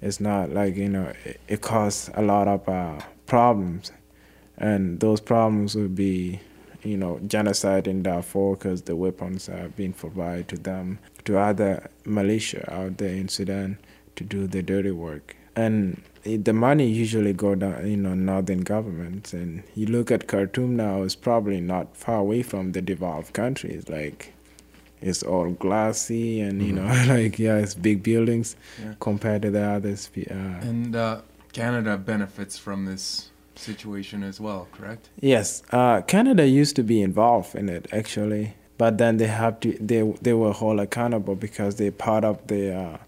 it's 0.00 0.18
not 0.18 0.50
like 0.50 0.76
you 0.76 0.88
know 0.88 1.12
it, 1.26 1.38
it 1.46 1.60
causes 1.60 2.10
a 2.14 2.22
lot 2.22 2.48
of 2.48 2.66
uh, 2.66 2.98
problems 3.26 3.92
and 4.58 5.00
those 5.00 5.20
problems 5.20 5.74
would 5.74 5.94
be 5.94 6.40
you 6.82 6.96
know 6.96 7.18
genocide 7.26 7.86
in 7.88 8.02
Darfur 8.02 8.54
because 8.54 8.82
the 8.82 8.96
weapons 8.96 9.48
are 9.48 9.68
being 9.70 9.92
provided 9.92 10.48
to 10.48 10.56
them 10.56 10.98
to 11.24 11.38
other 11.38 11.88
militia 12.04 12.62
out 12.72 12.98
there 12.98 13.14
in 13.14 13.28
Sudan 13.28 13.78
to 14.16 14.24
do 14.24 14.46
the 14.46 14.62
dirty 14.62 14.92
work. 14.92 15.36
And 15.56 16.02
the 16.24 16.52
money 16.52 16.86
usually 16.86 17.32
go 17.32 17.54
down 17.54 17.88
you 17.88 17.96
know 17.96 18.14
northern 18.14 18.60
governments. 18.60 19.32
And 19.32 19.62
you 19.74 19.86
look 19.86 20.10
at 20.10 20.26
Khartoum 20.28 20.76
now 20.76 21.02
it's 21.02 21.14
probably 21.16 21.60
not 21.60 21.96
far 21.96 22.18
away 22.18 22.42
from 22.42 22.72
the 22.72 22.82
devolved 22.82 23.32
countries. 23.32 23.88
Like 23.88 24.32
it's 25.02 25.22
all 25.22 25.50
glassy 25.50 26.40
and 26.40 26.62
you 26.62 26.72
know 26.72 26.86
like 27.08 27.38
yeah 27.38 27.56
it's 27.56 27.74
big 27.74 28.02
buildings 28.02 28.56
Yeah. 28.82 28.94
compared 29.00 29.42
to 29.42 29.50
the 29.50 29.62
others 29.62 30.10
uh, 30.16 30.32
And 30.32 30.94
uh, 30.96 31.20
Canada 31.52 31.96
benefits 31.98 32.56
from 32.58 32.84
this 32.86 33.30
situation 33.58 34.22
as 34.22 34.40
well, 34.40 34.68
correct? 34.72 35.08
Yes, 35.20 35.62
uh, 35.72 36.02
Canada 36.02 36.46
used 36.46 36.76
to 36.76 36.82
be 36.82 37.00
involved 37.02 37.54
in 37.54 37.68
it 37.68 37.86
actually, 37.92 38.54
but 38.78 38.98
then 38.98 39.16
they 39.16 39.26
have 39.26 39.60
to 39.60 39.72
they 39.80 40.02
they 40.22 40.32
were 40.34 40.52
held 40.52 40.80
accountable 40.80 41.34
because 41.34 41.76
they're 41.76 41.92
part 41.92 42.24
of 42.24 42.46
the 42.46 42.74
uh, 42.74 42.98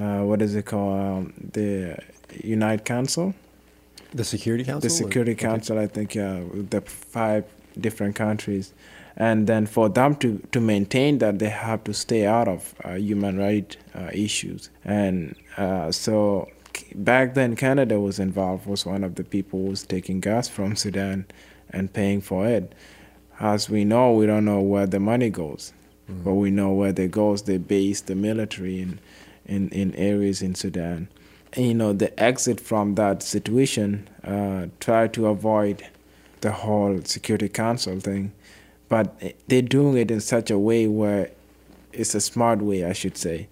uh, 0.00 0.22
what 0.24 0.40
is 0.42 0.54
it 0.54 0.66
called 0.66 0.98
um, 1.00 1.32
the 1.52 1.96
United 2.44 2.84
Council, 2.84 3.34
The 4.14 4.24
Security 4.24 4.64
Council? 4.64 4.88
the 4.88 4.90
Security 4.94 5.32
Okay. 5.32 5.46
Council. 5.46 5.78
I 5.78 5.86
think 5.88 6.14
yeah, 6.14 6.40
the 6.70 6.80
five 6.82 7.44
different 7.80 8.14
countries, 8.16 8.72
and 9.16 9.46
then 9.46 9.66
for 9.66 9.88
them 9.88 10.14
to 10.16 10.38
to 10.52 10.60
maintain 10.60 11.18
that 11.18 11.38
they 11.40 11.48
have 11.50 11.82
to 11.84 11.92
stay 11.92 12.26
out 12.26 12.48
of 12.48 12.74
uh, 12.84 12.94
human 12.94 13.38
rights 13.38 13.76
uh, 13.94 14.10
issues, 14.12 14.70
and 14.84 15.34
uh, 15.56 15.90
back 16.94 17.34
then 17.34 17.56
Canada 17.56 18.00
was 18.00 18.18
involved 18.18 18.66
was 18.66 18.86
one 18.86 19.04
of 19.04 19.14
the 19.14 19.24
people 19.24 19.60
who 19.60 19.66
was 19.70 19.84
taking 19.84 20.20
gas 20.20 20.48
from 20.48 20.76
Sudan 20.76 21.26
and 21.70 21.92
paying 21.92 22.20
for 22.20 22.46
it. 22.46 22.74
As 23.40 23.70
we 23.70 23.84
know, 23.84 24.12
we 24.12 24.26
don't 24.26 24.44
know 24.44 24.60
where 24.60 24.86
the 24.86 25.00
money 25.00 25.30
goes, 25.30 25.72
but 26.08 26.34
we 26.34 26.50
know 26.50 26.72
where 26.72 26.92
they 26.92 27.06
goes. 27.06 27.42
They 27.42 27.58
base 27.58 28.00
the 28.00 28.14
military 28.14 28.80
in, 28.80 29.00
in, 29.46 29.68
in 29.68 29.94
areas 29.94 30.42
in 30.42 30.54
Sudan. 30.54 31.08
And, 31.52 31.66
you 31.66 31.74
know, 31.74 31.92
the 31.92 32.18
exit 32.20 32.60
from 32.60 32.96
that 32.96 33.22
situation, 33.22 34.08
uh, 34.24 34.66
try 34.80 35.06
to 35.08 35.28
avoid 35.28 35.86
the 36.40 36.50
whole 36.50 37.00
Security 37.02 37.48
Council 37.48 38.00
thing, 38.00 38.32
but 38.88 39.22
they're 39.46 39.62
doing 39.62 39.96
it 39.96 40.10
in 40.10 40.20
such 40.20 40.50
a 40.50 40.58
way 40.58 40.86
where 40.86 41.30
it's 41.92 42.14
a 42.14 42.20
smart 42.20 42.60
way, 42.60 42.84
I 42.84 42.92
should 42.92 43.16
say 43.16 43.48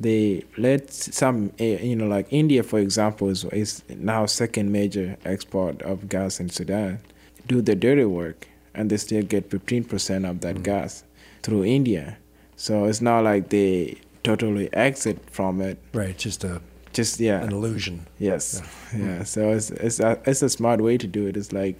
they 0.00 0.42
let 0.56 0.90
some 0.90 1.52
eh, 1.58 1.78
you 1.82 1.94
know 1.94 2.06
like 2.06 2.26
India 2.30 2.62
for 2.62 2.78
example 2.78 3.28
is, 3.28 3.44
is 3.44 3.82
now 3.88 4.26
second 4.26 4.72
major 4.72 5.16
export 5.24 5.80
of 5.82 6.08
gas 6.08 6.40
in 6.40 6.48
Sudan. 6.48 6.98
Do 7.46 7.60
the 7.60 7.76
dirty 7.76 8.04
work 8.04 8.48
and 8.74 8.90
they 8.90 8.96
still 8.96 9.22
get 9.22 9.50
15% 9.50 10.28
of 10.28 10.40
that 10.40 10.62
gas 10.62 11.04
through 11.42 11.64
India. 11.64 12.16
So 12.56 12.84
it's 12.84 13.00
not 13.00 13.24
like 13.24 13.48
they 13.50 14.00
totally 14.22 14.72
exit 14.72 15.18
from 15.30 15.60
it. 15.60 15.78
Right, 15.92 16.16
just 16.16 16.44
a, 16.44 16.60
just 16.92 17.18
yeah. 17.20 17.42
an 17.42 17.52
illusion. 17.52 18.06
yes. 18.18 18.62
Yeah, 18.96 19.24
so 19.24 19.50
it's 19.50 19.70
it's 19.70 20.00
a, 20.00 20.20
it's 20.26 20.42
a 20.42 20.48
smart 20.48 20.80
way 20.80 20.98
to 20.98 21.06
do 21.06 21.26
it. 21.26 21.36
It's 21.36 21.52
like 21.52 21.76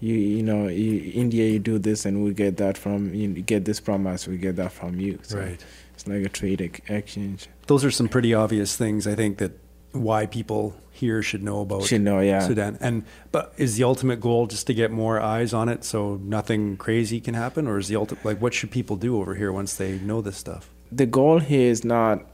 you 0.00 0.14
you 0.14 0.42
know 0.42 0.68
you, 0.68 1.10
India 1.14 1.48
you 1.48 1.58
do 1.58 1.78
this 1.78 2.04
and 2.04 2.24
we 2.24 2.32
get 2.32 2.56
that 2.58 2.78
from 2.78 3.12
you 3.14 3.28
get 3.28 3.64
this 3.64 3.80
from 3.80 4.06
us 4.06 4.26
we 4.26 4.36
get 4.36 4.56
that 4.56 4.72
from 4.72 5.00
you. 5.00 5.18
So 5.22 5.38
Right. 5.38 5.64
It's 5.98 6.08
like 6.08 6.24
a 6.24 6.28
trade 6.28 6.60
exchange 6.88 7.48
Those 7.66 7.84
are 7.84 7.90
some 7.90 8.08
pretty 8.08 8.32
obvious 8.34 8.76
things 8.76 9.06
I 9.06 9.14
think 9.14 9.38
that 9.38 9.52
why 9.92 10.26
people 10.26 10.76
here 10.90 11.22
should 11.22 11.42
know 11.42 11.60
about 11.60 11.84
Should 11.84 12.02
know, 12.02 12.20
yeah. 12.20 12.46
Sudan. 12.46 12.76
And 12.80 13.04
but 13.32 13.52
is 13.56 13.76
the 13.76 13.84
ultimate 13.84 14.20
goal 14.20 14.46
just 14.46 14.66
to 14.66 14.74
get 14.74 14.90
more 14.90 15.20
eyes 15.20 15.54
on 15.54 15.68
it 15.68 15.84
so 15.84 16.16
nothing 16.22 16.76
crazy 16.76 17.20
can 17.20 17.34
happen, 17.34 17.66
or 17.66 17.78
is 17.78 17.88
the 17.88 17.96
ultimate 17.96 18.24
like 18.24 18.40
what 18.40 18.52
should 18.52 18.70
people 18.70 18.96
do 18.96 19.18
over 19.20 19.34
here 19.34 19.50
once 19.50 19.76
they 19.76 19.98
know 19.98 20.20
this 20.20 20.36
stuff? 20.36 20.70
the 20.90 21.06
goal 21.06 21.38
here 21.38 21.70
is 21.70 21.84
not 21.84 22.24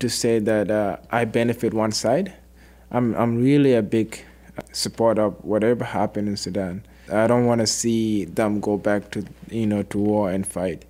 to 0.00 0.08
say 0.08 0.38
that 0.40 0.70
uh, 0.70 0.96
I 1.10 1.24
benefit 1.24 1.72
one 1.74 1.92
side. 1.92 2.34
I'm 2.90 3.14
I'm 3.14 3.42
really 3.42 3.74
a 3.74 3.82
big 3.82 4.24
supporter 4.72 5.22
of 5.22 5.44
whatever 5.44 5.84
happened 5.84 6.28
in 6.28 6.36
Sudan. 6.36 6.84
I 7.12 7.26
don't 7.26 7.46
want 7.46 7.60
to 7.60 7.66
see 7.66 8.24
them 8.24 8.60
go 8.60 8.76
back 8.76 9.10
to 9.12 9.24
you 9.50 9.66
know 9.66 9.82
to 9.82 9.98
war 9.98 10.30
and 10.30 10.46
fight. 10.46 10.84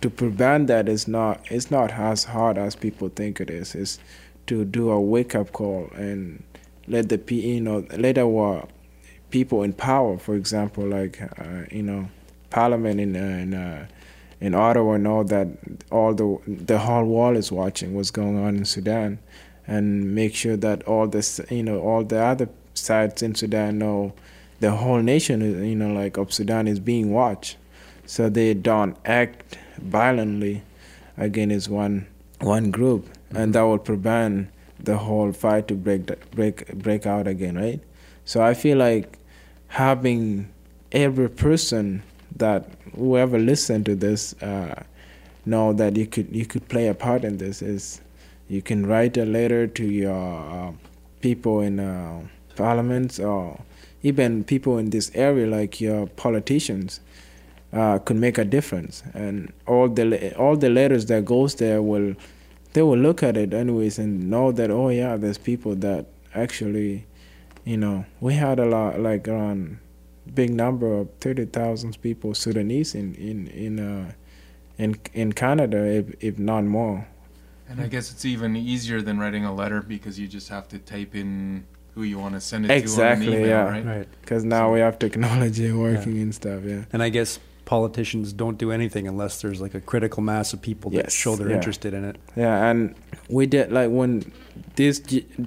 To 0.00 0.08
prevent 0.08 0.66
that 0.68 0.88
is 0.88 1.06
not 1.06 1.40
it's 1.50 1.70
not 1.70 1.92
as 1.92 2.24
hard 2.24 2.56
as 2.56 2.74
people 2.74 3.10
think 3.10 3.40
it 3.40 3.50
is. 3.50 3.74
It's 3.74 3.98
to 4.46 4.64
do 4.64 4.90
a 4.90 5.00
wake 5.00 5.34
up 5.34 5.52
call 5.52 5.90
and 5.94 6.42
let 6.88 7.08
the 7.08 7.20
you 7.34 7.60
know 7.60 7.86
let 7.96 8.18
our 8.18 8.66
people 9.30 9.62
in 9.62 9.72
power, 9.72 10.18
for 10.18 10.34
example, 10.34 10.86
like 10.86 11.20
uh, 11.38 11.64
you 11.70 11.82
know 11.82 12.08
Parliament 12.50 13.00
in 13.00 13.16
uh, 13.16 13.20
in, 13.20 13.54
uh, 13.54 13.86
in 14.40 14.54
Ottawa 14.54 14.96
know 14.96 15.22
that 15.22 15.48
all 15.90 16.14
the 16.14 16.38
the 16.46 16.78
whole 16.78 17.04
world 17.04 17.36
is 17.36 17.52
watching 17.52 17.94
what's 17.94 18.10
going 18.10 18.38
on 18.38 18.56
in 18.56 18.64
Sudan, 18.64 19.18
and 19.66 20.14
make 20.14 20.34
sure 20.34 20.56
that 20.56 20.82
all 20.84 21.06
this 21.06 21.40
you 21.50 21.62
know 21.62 21.80
all 21.80 22.04
the 22.04 22.20
other 22.20 22.48
sides 22.74 23.22
in 23.22 23.34
Sudan 23.34 23.78
know 23.78 24.12
the 24.60 24.72
whole 24.72 25.00
nation 25.00 25.40
you 25.64 25.76
know 25.76 25.92
like 25.92 26.16
of 26.16 26.32
Sudan 26.32 26.66
is 26.66 26.80
being 26.80 27.12
watched, 27.12 27.56
so 28.06 28.28
they 28.28 28.54
don't 28.54 28.96
act 29.04 29.56
violently 29.80 30.62
against 31.16 31.68
one 31.68 32.06
one 32.40 32.70
group, 32.70 33.08
and 33.30 33.54
that 33.54 33.62
will 33.62 33.78
prevent 33.78 34.48
the 34.78 34.96
whole 34.96 35.32
fight 35.32 35.68
to 35.68 35.74
break 35.74 36.30
break 36.30 36.66
break 36.74 37.06
out 37.06 37.26
again, 37.26 37.56
right? 37.56 37.80
So 38.24 38.42
I 38.42 38.54
feel 38.54 38.78
like 38.78 39.18
having 39.68 40.48
every 40.92 41.28
person 41.28 42.02
that 42.36 42.68
whoever 42.96 43.38
listen 43.38 43.84
to 43.84 43.94
this 43.94 44.34
uh, 44.42 44.82
know 45.44 45.72
that 45.72 45.96
you 45.96 46.06
could 46.06 46.34
you 46.34 46.46
could 46.46 46.68
play 46.68 46.88
a 46.88 46.94
part 46.94 47.24
in 47.24 47.38
this 47.38 47.62
is 47.62 48.00
you 48.48 48.62
can 48.62 48.86
write 48.86 49.16
a 49.16 49.24
letter 49.24 49.66
to 49.66 49.84
your 49.84 50.68
uh, 50.68 50.72
people 51.20 51.60
in 51.60 51.78
uh, 51.78 52.20
parliaments 52.56 53.18
or 53.18 53.60
even 54.02 54.44
people 54.44 54.78
in 54.78 54.90
this 54.90 55.10
area 55.14 55.46
like 55.46 55.80
your 55.80 56.06
politicians 56.06 57.00
uh, 57.72 57.98
could 57.98 58.16
make 58.16 58.36
a 58.38 58.44
difference 58.44 59.02
and 59.14 59.52
all 59.66 59.88
the 59.88 60.34
all 60.36 60.56
the 60.56 60.68
letters 60.68 61.06
that 61.06 61.24
goes 61.24 61.54
there 61.56 61.80
will 61.80 62.14
they 62.72 62.82
will 62.82 62.98
look 62.98 63.22
at 63.22 63.36
it 63.36 63.52
anyways 63.54 63.98
and 63.98 64.28
know 64.28 64.50
that 64.52 64.70
oh 64.70 64.88
yeah 64.88 65.16
there's 65.16 65.38
people 65.38 65.74
that 65.76 66.06
actually 66.34 67.06
you 67.64 67.76
know 67.76 68.04
we 68.20 68.34
had 68.34 68.58
a 68.58 68.66
lot 68.66 68.98
like 69.00 69.28
around 69.28 69.78
big 70.34 70.50
number 70.50 70.92
of 70.98 71.08
30,000 71.20 72.00
people 72.02 72.34
Sudanese 72.34 72.94
in 72.94 73.14
in 73.14 73.48
in 73.48 73.78
uh, 73.80 74.12
in 74.78 74.96
in 75.12 75.32
Canada 75.32 75.84
if, 75.86 76.06
if 76.20 76.38
not 76.38 76.64
more 76.64 77.06
And 77.68 77.80
I 77.80 77.86
guess 77.86 78.10
it's 78.10 78.24
even 78.24 78.56
easier 78.56 79.00
than 79.00 79.18
writing 79.18 79.44
a 79.44 79.54
letter 79.54 79.80
because 79.80 80.18
you 80.18 80.26
just 80.26 80.48
have 80.48 80.66
to 80.68 80.78
type 80.78 81.14
in 81.14 81.64
who 81.94 82.02
you 82.02 82.18
want 82.18 82.34
to 82.34 82.40
send 82.40 82.64
it 82.64 82.68
to 82.68 82.74
Exactly, 82.74 83.46
yeah. 83.46 83.62
right? 83.64 83.84
Right. 83.84 84.08
because 84.22 84.44
now 84.44 84.72
we 84.72 84.80
have 84.80 84.98
technology 84.98 85.70
working 85.86 86.18
and 86.18 86.34
stuff 86.34 86.62
yeah 86.64 86.84
And 86.92 87.02
I 87.02 87.08
guess 87.10 87.38
politicians 87.70 88.32
don't 88.32 88.58
do 88.58 88.72
anything 88.72 89.06
unless 89.06 89.40
there's 89.42 89.60
like 89.60 89.74
a 89.76 89.80
critical 89.80 90.24
mass 90.24 90.52
of 90.52 90.60
people 90.60 90.90
that 90.90 91.04
Yes, 91.04 91.12
show 91.12 91.36
they're 91.36 91.50
yeah. 91.50 91.54
interested 91.54 91.94
in 91.94 92.02
it. 92.04 92.16
Yeah, 92.34 92.68
and 92.68 92.96
we 93.28 93.46
did 93.46 93.70
like 93.70 93.90
when 93.90 94.32
these 94.74 94.98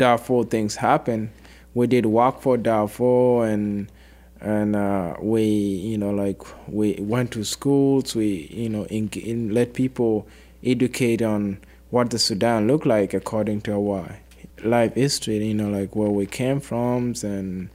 Darfur 0.04 0.46
things 0.46 0.78
happened, 0.78 1.32
we 1.74 1.86
did 1.86 2.06
walk 2.06 2.42
for 2.42 2.56
Darfur 2.56 3.46
and 3.46 3.92
and 4.40 4.74
uh, 4.74 5.16
we 5.22 5.44
you 5.44 5.98
know 5.98 6.12
like 6.12 6.42
we 6.70 6.96
went 7.02 7.32
to 7.32 7.44
schools. 7.44 8.16
We 8.16 8.48
you 8.52 8.70
know 8.70 8.86
in, 8.86 9.10
in 9.10 9.54
let 9.54 9.74
people 9.74 10.26
educate 10.64 11.22
on 11.22 11.58
what 11.90 12.10
the 12.12 12.20
Sudan 12.20 12.68
looked 12.68 12.86
like 12.86 13.14
according 13.14 13.60
to 13.64 13.74
our 13.74 14.20
life 14.64 14.94
history. 14.96 15.46
You 15.46 15.56
know 15.56 15.70
like 15.70 15.94
where 15.94 16.10
we 16.10 16.26
came 16.26 16.62
from 16.62 17.16
and 17.22 17.70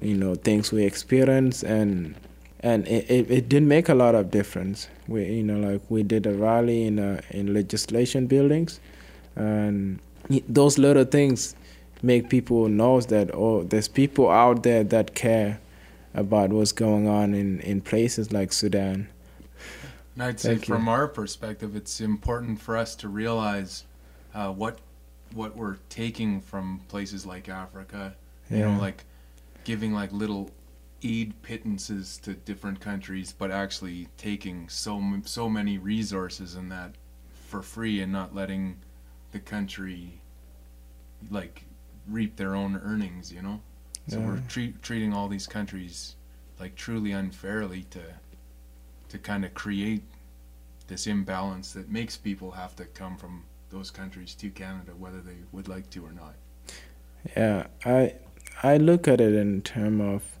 you 0.00 0.16
know 0.16 0.34
things 0.34 0.72
we 0.72 0.82
experienced 0.84 1.62
and 1.62 2.16
and 2.60 2.86
it, 2.88 3.10
it, 3.10 3.30
it 3.30 3.48
didn't 3.48 3.68
make 3.68 3.88
a 3.88 3.94
lot 3.94 4.14
of 4.14 4.30
difference. 4.30 4.88
We 5.08 5.24
you 5.26 5.42
know 5.42 5.58
like 5.72 5.82
we 5.88 6.02
did 6.02 6.26
a 6.26 6.34
rally 6.34 6.84
in 6.84 6.98
uh, 6.98 7.20
in 7.30 7.52
legislation 7.54 8.26
buildings, 8.26 8.80
and 9.36 10.00
those 10.48 10.78
little 10.78 11.04
things 11.04 11.54
make 12.02 12.28
people 12.28 12.68
know 12.68 13.00
that 13.00 13.30
oh 13.34 13.62
there's 13.62 13.88
people 13.88 14.30
out 14.30 14.62
there 14.62 14.84
that 14.84 15.14
care 15.14 15.60
about 16.14 16.50
what's 16.50 16.72
going 16.72 17.08
on 17.08 17.34
in, 17.34 17.60
in 17.60 17.80
places 17.80 18.32
like 18.32 18.52
Sudan. 18.52 19.08
And 20.14 20.22
I'd 20.22 20.40
say 20.40 20.58
Thank 20.58 20.68
you. 20.68 20.74
from 20.74 20.88
our 20.88 21.08
perspective, 21.08 21.76
it's 21.76 22.00
important 22.00 22.60
for 22.60 22.76
us 22.76 22.94
to 22.96 23.08
realize 23.08 23.84
uh, 24.34 24.52
what 24.52 24.80
what 25.34 25.56
we're 25.56 25.76
taking 25.88 26.40
from 26.40 26.80
places 26.88 27.26
like 27.26 27.48
Africa. 27.48 28.14
You 28.50 28.58
Yeah. 28.58 28.64
know, 28.64 28.78
like 28.78 29.04
giving 29.64 29.92
like 29.92 30.12
little 30.12 30.50
aid 31.02 31.40
pittances 31.42 32.18
to 32.18 32.34
different 32.34 32.80
countries, 32.80 33.34
but 33.36 33.50
actually 33.50 34.08
taking 34.16 34.68
so 34.68 35.02
so 35.24 35.48
many 35.48 35.78
resources 35.78 36.54
in 36.54 36.68
that 36.70 36.94
for 37.48 37.62
free 37.62 38.00
and 38.00 38.12
not 38.12 38.34
letting 38.34 38.76
the 39.32 39.38
country 39.38 40.20
like 41.30 41.64
reap 42.08 42.36
their 42.36 42.54
own 42.54 42.80
earnings. 42.84 43.32
You 43.32 43.42
know, 43.42 43.60
so 44.08 44.20
we're 44.20 44.40
treat, 44.48 44.82
treating 44.82 45.12
all 45.12 45.28
these 45.28 45.46
countries 45.46 46.16
like 46.58 46.74
truly 46.74 47.12
unfairly 47.12 47.84
to 47.90 48.02
to 49.08 49.18
kind 49.18 49.44
of 49.44 49.54
create 49.54 50.02
this 50.88 51.06
imbalance 51.06 51.72
that 51.72 51.90
makes 51.90 52.16
people 52.16 52.50
have 52.52 52.74
to 52.76 52.84
come 52.86 53.16
from 53.16 53.44
those 53.70 53.90
countries 53.90 54.34
to 54.34 54.50
Canada, 54.50 54.92
whether 54.96 55.20
they 55.20 55.36
would 55.52 55.68
like 55.68 55.90
to 55.90 56.04
or 56.04 56.12
not. 56.12 56.34
Yeah, 57.36 57.66
I 57.84 58.14
I 58.62 58.76
look 58.76 59.08
at 59.08 59.20
it 59.20 59.34
in 59.34 59.62
terms 59.62 60.00
of 60.00 60.35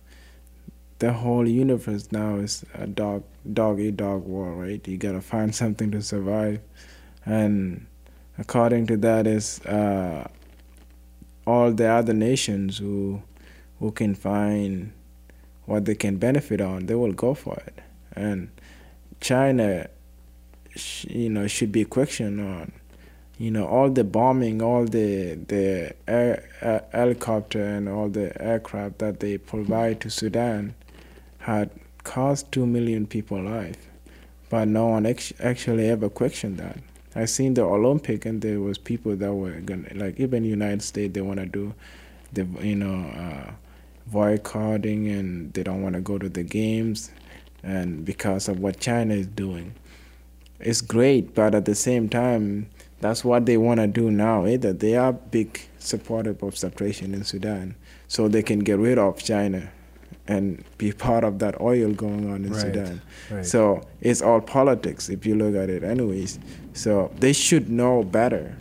the 0.98 1.12
whole 1.12 1.46
universe 1.46 2.10
now 2.10 2.36
is 2.36 2.64
a 2.74 2.86
dog 2.86 3.22
dog 3.52 3.80
eat 3.80 3.96
dog 3.96 4.24
world, 4.24 4.58
right? 4.58 4.86
You 4.86 4.96
gotta 4.96 5.20
find 5.20 5.54
something 5.62 5.90
to 5.90 6.02
survive, 6.02 6.60
and 7.24 7.86
according 8.38 8.86
to 8.88 8.96
that 8.98 9.26
is 9.26 9.60
uh, 9.66 10.28
all 11.46 11.72
the 11.72 11.86
other 11.86 12.14
nations 12.14 12.78
who 12.78 13.22
who 13.78 13.90
can 13.92 14.14
find 14.14 14.92
what 15.66 15.84
they 15.84 15.94
can 15.94 16.16
benefit 16.16 16.60
on, 16.60 16.86
they 16.86 16.94
will 16.94 17.12
go 17.12 17.34
for 17.34 17.56
it, 17.66 17.80
and 18.14 18.48
China, 19.20 19.88
you 21.08 21.28
know, 21.28 21.46
should 21.46 21.72
be 21.72 21.84
questioned 21.84 22.40
on 22.40 22.72
you 23.38 23.50
know 23.50 23.66
all 23.66 23.90
the 23.90 24.04
bombing 24.04 24.62
all 24.62 24.84
the 24.84 25.34
the 25.48 25.94
air, 26.08 26.48
uh, 26.62 26.78
helicopter 26.96 27.62
and 27.62 27.88
all 27.88 28.08
the 28.08 28.40
aircraft 28.42 28.98
that 28.98 29.20
they 29.20 29.36
provide 29.36 30.00
to 30.00 30.08
Sudan 30.08 30.74
had 31.46 31.70
cost 32.02 32.50
2 32.50 32.66
million 32.66 33.06
people 33.06 33.40
life 33.40 33.86
but 34.50 34.66
no 34.66 34.88
one 34.88 35.06
ex- 35.06 35.32
actually 35.40 35.88
ever 35.88 36.08
questioned 36.08 36.58
that. 36.58 36.78
I 37.14 37.24
seen 37.24 37.54
the 37.54 37.62
Olympic 37.62 38.26
and 38.26 38.42
there 38.42 38.58
was 38.58 38.78
people 38.78 39.14
that 39.14 39.32
were 39.32 39.60
gonna 39.60 39.88
like 39.94 40.18
even 40.18 40.44
United 40.44 40.82
States 40.82 41.14
they 41.14 41.20
want 41.20 41.38
to 41.38 41.46
do 41.46 41.72
the 42.32 42.46
you 42.60 42.74
know 42.74 42.98
uh, 43.16 43.52
boycotting 44.08 45.06
and 45.08 45.52
they 45.54 45.62
don't 45.62 45.82
want 45.82 45.94
to 45.94 46.00
go 46.00 46.18
to 46.18 46.28
the 46.28 46.42
games 46.42 47.12
and 47.62 48.04
because 48.04 48.48
of 48.48 48.58
what 48.58 48.80
China 48.80 49.14
is 49.14 49.28
doing. 49.28 49.72
It's 50.58 50.80
great 50.80 51.32
but 51.32 51.54
at 51.54 51.64
the 51.64 51.76
same 51.76 52.08
time 52.08 52.68
that's 53.00 53.24
what 53.24 53.46
they 53.46 53.56
want 53.56 53.78
to 53.78 53.86
do 53.86 54.10
now. 54.10 54.46
Either. 54.46 54.72
They 54.72 54.96
are 54.96 55.12
big 55.12 55.60
supporters 55.78 56.38
of 56.42 56.58
separation 56.58 57.14
in 57.14 57.22
Sudan, 57.22 57.76
so 58.08 58.26
they 58.26 58.42
can 58.42 58.58
get 58.60 58.78
rid 58.78 58.98
of 58.98 59.22
China 59.22 59.70
and 60.28 60.64
be 60.78 60.92
part 60.92 61.24
of 61.24 61.38
that 61.38 61.60
oil 61.60 61.92
going 61.92 62.30
on 62.30 62.44
in 62.44 62.52
Right, 62.52 62.60
Sudan. 62.60 63.02
right. 63.30 63.46
So 63.46 63.82
it's 64.00 64.20
all 64.22 64.40
politics 64.40 65.08
if 65.08 65.24
you 65.26 65.34
look 65.36 65.54
at 65.54 65.70
it, 65.70 65.84
anyways. 65.84 66.38
So 66.72 67.12
they 67.18 67.32
should 67.32 67.68
know 67.70 68.02
better 68.02 68.56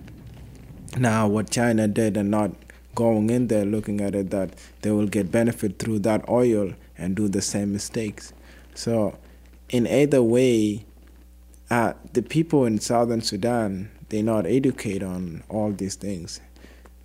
now 0.97 1.28
what 1.28 1.49
China 1.49 1.88
did 1.88 2.16
and 2.18 2.32
not 2.32 2.51
going 2.93 3.30
in 3.30 3.47
there 3.47 3.66
looking 3.66 3.99
at 3.99 4.16
it 4.16 4.30
that 4.30 4.51
they 4.82 4.91
will 4.91 5.07
get 5.07 5.32
benefit 5.32 5.80
through 5.80 5.99
that 5.99 6.28
oil 6.30 6.74
and 6.97 7.16
do 7.16 7.28
the 7.28 7.41
same 7.41 7.74
mistakes. 7.74 8.32
So 8.74 9.18
in 9.70 9.86
either 9.88 10.24
way, 10.24 10.86
uh, 11.70 11.93
the 12.13 12.22
people 12.22 12.66
in 12.66 12.80
southern 12.80 13.22
Sudan 13.22 13.89
they 14.09 14.22
not 14.22 14.45
educate 14.45 15.01
on 15.01 15.43
all 15.49 15.72
these 15.72 15.95
things. 15.95 16.39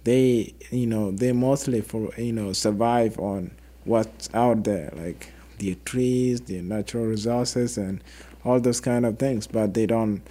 They 0.04 0.54
you 0.70 0.86
know 0.86 1.11
they 1.11 1.32
mostly 1.32 1.80
for 1.80 2.11
you 2.16 2.32
know 2.32 2.52
survive 2.52 3.18
on 3.18 3.50
what's 3.84 4.28
out 4.34 4.64
there 4.64 4.92
like 4.96 5.32
the 5.58 5.74
trees, 5.84 6.40
the 6.42 6.60
natural 6.62 7.06
resources, 7.06 7.76
and 7.76 8.02
all 8.44 8.60
those 8.60 8.80
kind 8.80 9.04
of 9.04 9.18
things. 9.18 9.46
But 9.46 9.74
they 9.74 9.86
don't 9.86 10.22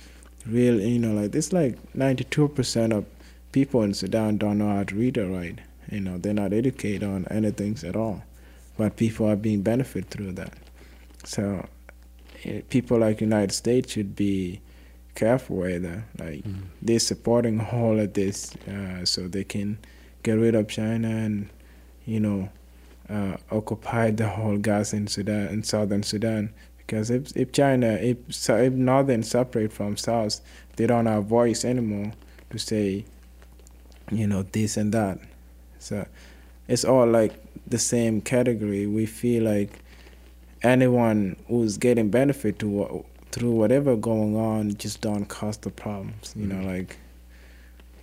really 0.45 0.89
you 0.89 0.99
know 0.99 1.13
like 1.13 1.35
it's 1.35 1.53
like 1.53 1.77
ninety 1.95 2.23
two 2.25 2.47
percent 2.47 2.93
of 2.93 3.05
people 3.51 3.81
in 3.83 3.93
Sudan 3.93 4.37
don't 4.37 4.57
know 4.57 4.69
how 4.69 4.83
to 4.83 4.95
read 4.95 5.17
or 5.17 5.27
write. 5.27 5.59
You 5.91 6.01
know, 6.01 6.17
they're 6.17 6.33
not 6.33 6.53
educated 6.53 7.03
on 7.03 7.25
anything 7.31 7.77
at 7.83 7.95
all, 7.95 8.23
but 8.77 8.95
people 8.95 9.27
are 9.27 9.35
being 9.35 9.61
benefited 9.61 10.09
through 10.11 10.33
that. 10.33 10.53
So, 11.25 11.67
eh, 12.43 12.61
people 12.69 12.99
like 12.99 13.21
United 13.21 13.53
States 13.53 13.91
should 13.91 14.15
be 14.15 14.61
careful 15.15 15.57
whether 15.57 16.05
like 16.17 16.45
they're 16.81 16.99
supporting 16.99 17.59
all 17.73 17.99
of 17.99 18.13
this 18.13 18.55
uh, 18.67 19.03
so 19.03 19.27
they 19.27 19.43
can 19.43 19.77
get 20.23 20.33
rid 20.33 20.55
of 20.55 20.67
China 20.67 21.09
and 21.09 21.49
you 22.05 22.19
know 22.19 22.49
uh, 23.09 23.37
occupy 23.51 24.11
the 24.11 24.27
whole 24.27 24.57
gas 24.57 24.93
in 24.93 25.07
Sudan 25.07 25.47
in 25.47 25.63
southern 25.63 26.03
Sudan. 26.03 26.53
Because 26.77 27.09
if 27.09 27.35
if 27.35 27.51
China 27.51 27.87
if 27.93 28.17
if 28.49 28.73
northern 28.73 29.23
separate 29.23 29.71
from 29.71 29.97
south 29.97 30.41
they 30.75 30.87
don't 30.87 31.05
have 31.05 31.25
voice 31.25 31.65
anymore 31.65 32.13
to 32.49 32.57
say 32.57 33.05
you 34.11 34.27
know 34.27 34.43
this 34.43 34.77
and 34.77 34.93
that. 34.93 35.19
So 35.79 36.07
it's 36.67 36.85
all 36.85 37.07
like 37.07 37.33
the 37.67 37.79
same 37.79 38.21
category. 38.21 38.87
We 38.87 39.05
feel 39.05 39.43
like 39.43 39.79
anyone 40.61 41.35
who's 41.47 41.77
getting 41.77 42.09
benefit 42.09 42.59
to 42.59 42.67
what, 42.67 43.05
through 43.31 43.51
whatever 43.51 43.95
going 43.95 44.35
on 44.35 44.75
just 44.75 44.99
don't 45.01 45.25
cause 45.25 45.55
the 45.57 45.69
problems 45.69 46.33
you 46.35 46.45
know 46.45 46.61
like 46.67 46.97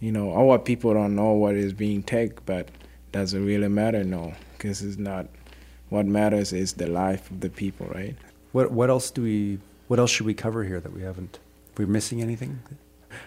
you 0.01 0.11
know 0.11 0.33
our 0.33 0.59
people 0.59 0.95
don't 0.95 1.15
know 1.15 1.33
what 1.33 1.55
is 1.55 1.75
being 1.75 2.03
taken 2.03 2.39
but 2.47 2.71
does 3.17 3.33
it 3.33 3.41
really 3.41 3.69
matter? 3.69 4.05
No 4.05 4.35
because 4.57 4.83
it's 4.83 4.99
not 4.99 5.27
what 5.89 6.07
matters 6.07 6.53
is 6.53 6.75
the 6.75 6.87
life 6.87 7.31
of 7.31 7.41
the 7.41 7.51
people 7.51 7.87
right 7.87 8.17
What 8.57 8.73
what 8.73 8.89
else 8.89 9.11
do 9.11 9.23
we? 9.23 9.59
What 9.87 9.99
else 9.99 10.11
should 10.11 10.25
we 10.25 10.33
cover 10.33 10.65
here 10.65 10.81
that 10.81 10.93
we 10.93 11.03
haven't? 11.03 11.39
We're 11.77 11.87
missing 11.87 12.23
anything? 12.23 12.61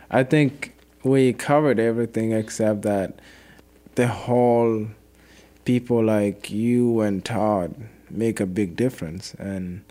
I 0.10 0.24
think 0.24 0.76
we 1.04 1.34
covered 1.34 1.80
everything 1.80 2.32
except 2.32 2.82
that 2.82 3.20
the 3.94 4.08
whole 4.08 4.88
people 5.66 6.04
like 6.04 6.50
you 6.50 7.02
and 7.02 7.24
Todd 7.24 7.76
make 8.10 8.40
a 8.40 8.48
big 8.48 8.76
difference, 8.76 9.36
and 9.36 9.84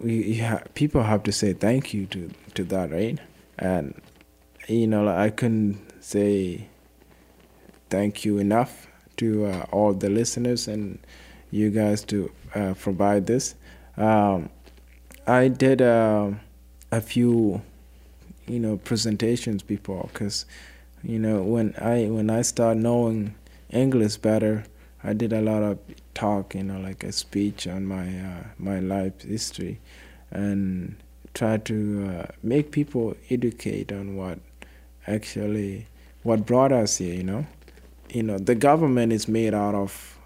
we 0.00 0.38
ha- 0.38 0.64
people 0.74 1.04
have 1.04 1.22
to 1.22 1.32
say 1.32 1.52
thank 1.52 1.94
you 1.94 2.06
to 2.06 2.30
to 2.54 2.64
that, 2.64 2.90
right? 2.90 3.18
And 3.60 3.94
you 4.66 4.88
know, 4.88 5.04
like, 5.04 5.18
I 5.18 5.30
couldn't 5.30 5.78
say 6.02 6.66
thank 7.90 8.24
you 8.24 8.38
enough 8.38 8.88
to 9.20 9.46
uh, 9.46 9.66
all 9.70 9.92
the 9.92 10.10
listeners 10.10 10.68
and 10.68 10.98
you 11.50 11.70
guys 11.70 12.04
to 12.04 12.30
uh, 12.54 12.74
provide 12.74 13.26
this. 13.26 13.54
Um, 13.96 14.50
I 15.26 15.48
did 15.48 15.82
uh, 15.82 16.30
a 16.92 17.00
few 17.00 17.62
you 18.46 18.58
know 18.58 18.76
presentations 18.78 19.62
before 19.62 20.08
because 20.12 20.44
you 21.04 21.18
know 21.18 21.42
when 21.42 21.74
i 21.80 22.06
when 22.06 22.28
i 22.28 22.42
start 22.42 22.76
knowing 22.76 23.34
english 23.70 24.16
better 24.16 24.64
i 25.04 25.12
did 25.12 25.32
a 25.32 25.40
lot 25.40 25.62
of 25.62 25.78
talk 26.14 26.54
you 26.54 26.62
know 26.64 26.80
like 26.80 27.04
a 27.04 27.12
speech 27.12 27.66
on 27.68 27.86
my 27.86 28.06
uh, 28.18 28.44
my 28.58 28.80
life 28.80 29.22
history 29.22 29.78
and 30.32 30.96
try 31.32 31.56
to 31.56 31.78
uh, 32.12 32.26
make 32.42 32.72
people 32.72 33.16
educate 33.30 33.92
on 33.92 34.16
what 34.16 34.38
actually 35.06 35.86
what 36.24 36.44
brought 36.44 36.72
us 36.72 36.98
here 36.98 37.14
you 37.14 37.22
know 37.22 37.46
you 38.12 38.22
know 38.22 38.38
the 38.38 38.54
government 38.54 39.12
is 39.12 39.28
made 39.28 39.54
out 39.54 39.74
of 39.74 40.18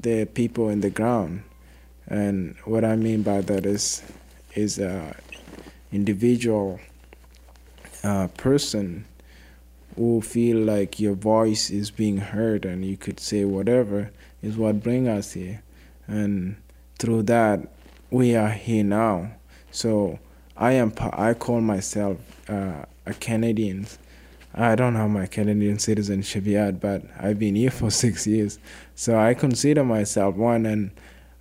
the 0.00 0.24
people 0.26 0.68
in 0.68 0.80
the 0.80 0.90
ground. 0.90 1.42
And 2.06 2.56
what 2.64 2.84
i 2.84 2.96
mean 2.96 3.22
by 3.22 3.40
that 3.42 3.66
is 3.66 4.02
is 4.54 4.78
uh, 4.78 5.12
individual 5.92 6.80
uh, 8.02 8.28
person 8.28 9.04
who 9.96 10.20
feel 10.20 10.58
like 10.58 11.00
your 11.00 11.14
voice 11.14 11.70
is 11.70 11.90
being 11.90 12.18
heard 12.18 12.64
and 12.64 12.84
you 12.84 12.96
could 12.96 13.20
say 13.20 13.44
whatever 13.44 14.10
is 14.42 14.56
what 14.56 14.82
bring 14.82 15.08
us 15.08 15.32
here. 15.32 15.62
And 16.06 16.56
through 16.98 17.24
that 17.24 17.68
we 18.10 18.36
are 18.36 18.50
here 18.50 18.84
now. 18.84 19.32
So 19.70 20.18
i 20.56 20.72
am 20.72 20.92
i 21.12 21.34
call 21.34 21.60
myself 21.60 22.18
uh, 22.48 22.84
a 23.06 23.14
canadian 23.14 23.86
i 24.54 24.74
don't 24.74 24.94
have 24.94 25.10
my 25.10 25.26
canadian 25.26 25.78
citizenship 25.78 26.44
yet 26.46 26.80
but 26.80 27.02
i've 27.18 27.38
been 27.38 27.54
here 27.54 27.70
for 27.80 27.90
six 27.90 28.26
years 28.26 28.58
so 28.94 29.18
i 29.18 29.34
consider 29.34 29.84
myself 29.84 30.34
one 30.34 30.66
and 30.66 30.90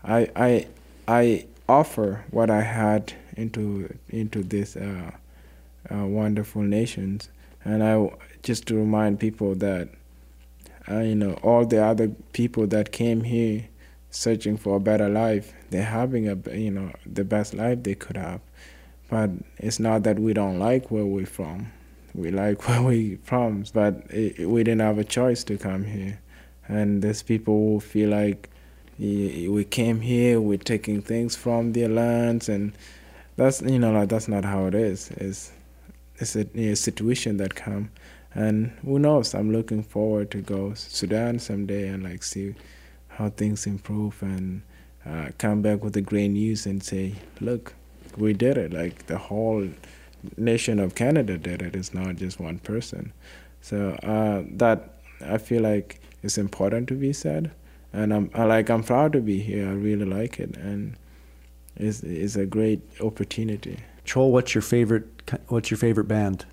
i 0.03 0.30
i 0.36 0.68
i 1.08 1.45
offer 1.70 2.26
what 2.32 2.49
i 2.49 2.62
had 2.62 3.14
into 3.38 3.95
into 4.10 4.43
this 4.43 4.76
uh, 4.76 5.12
uh, 5.89 6.05
wonderful 6.05 6.62
nations. 6.62 7.30
And 7.64 7.84
I 7.84 8.10
just 8.43 8.66
to 8.68 8.76
remind 8.76 9.20
people 9.20 9.55
that 9.55 9.89
uh, 10.89 10.99
you 10.99 11.16
know 11.16 11.34
all 11.43 11.66
the 11.66 11.84
other 11.84 12.10
people 12.34 12.68
that 12.68 12.91
came 12.91 13.24
here 13.24 13.68
searching 14.10 14.58
for 14.58 14.78
a 14.78 14.80
better 14.80 15.08
life, 15.08 15.53
they're 15.70 15.84
having 15.84 16.28
a 16.28 16.38
you 16.53 16.72
know 16.72 16.91
the 17.05 17.24
best 17.24 17.53
life 17.53 17.84
they 17.84 17.95
could 17.95 18.18
have. 18.18 18.41
But 19.10 19.30
it's 19.58 19.80
not 19.80 20.03
that 20.03 20.20
we 20.20 20.34
don't 20.34 20.60
like 20.60 20.91
where 20.91 21.05
we're 21.05 21.26
from. 21.26 21.72
We 22.18 22.32
like 22.32 22.68
where 22.68 22.82
we 22.82 23.15
from, 23.24 23.63
but 23.74 24.03
it, 24.09 24.49
we 24.49 24.63
didn't 24.63 24.82
have 24.82 24.97
a 24.97 25.05
choice 25.05 25.43
to 25.45 25.57
come 25.57 25.86
here. 25.86 26.20
And 26.68 27.01
there's 27.01 27.24
people 27.24 27.53
who 27.53 27.80
feel 27.80 28.09
like 28.09 28.49
we 28.99 29.63
came 29.70 30.01
here, 30.01 30.41
we're 30.41 30.57
taking 30.57 31.01
things 31.01 31.36
from 31.36 31.72
their 31.72 31.88
lands, 31.88 32.49
and 32.49 32.74
that's 33.38 33.61
you 33.61 33.80
know 33.80 33.91
like 33.93 34.09
that's 34.09 34.28
not 34.28 34.43
how 34.43 34.65
it 34.65 34.76
is. 34.76 35.11
It's 35.11 35.53
it's 36.18 36.36
a, 36.36 36.45
a 36.59 36.76
situation 36.76 37.38
that 37.38 37.55
come 37.55 37.91
and 38.34 38.72
who 38.84 38.99
knows 38.99 39.34
i'm 39.34 39.51
looking 39.51 39.84
forward 39.84 40.30
to 40.30 40.41
go 40.41 40.74
sudan 40.76 41.39
someday 41.39 41.88
and 41.88 42.03
like 42.03 42.24
see 42.24 42.53
how 43.07 43.30
things 43.30 43.65
improve 43.65 44.22
and 44.22 44.61
uh, 45.05 45.30
come 45.38 45.61
back 45.61 45.84
with 45.84 45.93
the 45.93 46.01
great 46.01 46.28
news 46.28 46.65
and 46.65 46.84
say 46.84 47.13
look 47.39 47.74
we 48.18 48.34
did 48.34 48.57
it 48.57 48.74
like 48.74 49.07
the 49.07 49.18
whole 49.18 49.68
nation 50.38 50.80
of 50.80 50.95
canada 50.95 51.38
did 51.38 51.61
it 51.61 51.76
it's 51.76 51.93
not 51.93 52.15
just 52.15 52.39
one 52.39 52.59
person 52.59 53.11
so 53.61 53.91
uh, 54.03 54.43
that 54.49 54.99
i 55.26 55.38
feel 55.38 55.61
like 55.61 55.99
it's 56.24 56.38
important 56.38 56.88
to 56.88 56.93
be 56.93 57.13
said 57.13 57.51
and 57.93 58.13
i'm 58.13 58.30
I 58.34 58.43
like 58.43 58.70
i'm 58.70 58.84
proud 58.84 59.13
to 59.13 59.22
be 59.22 59.39
here 59.39 59.68
i 59.68 59.72
really 59.72 60.05
like 60.05 60.39
it 60.39 60.55
and 60.57 60.95
it's, 61.76 62.01
it's 62.03 62.36
a 62.36 62.45
great 62.45 62.82
opportunity 63.01 63.78
Troll, 64.07 64.32
what's 64.32 64.55
your 64.55 64.61
favorite? 64.61 65.32
What's 65.49 65.70
your 65.70 65.78
favorite 65.78 66.07
band? 66.07 66.45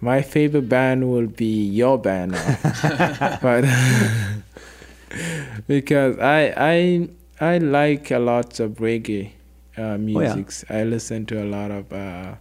My 0.00 0.20
favorite 0.20 0.68
band 0.68 1.10
will 1.10 1.26
be 1.26 1.64
your 1.64 1.98
band 1.98 2.32
but 3.42 3.64
because 5.66 6.18
I 6.18 6.52
I 6.56 7.08
I 7.40 7.58
like 7.58 8.10
a 8.10 8.18
lot 8.18 8.60
of 8.60 8.72
reggae 8.72 9.30
uh, 9.78 9.96
music. 9.96 10.50
I 10.68 10.84
listen 10.84 11.24
to 11.26 11.42
a 11.42 11.46
lot 11.46 11.70
of 11.70 11.90
uh, 11.90 12.34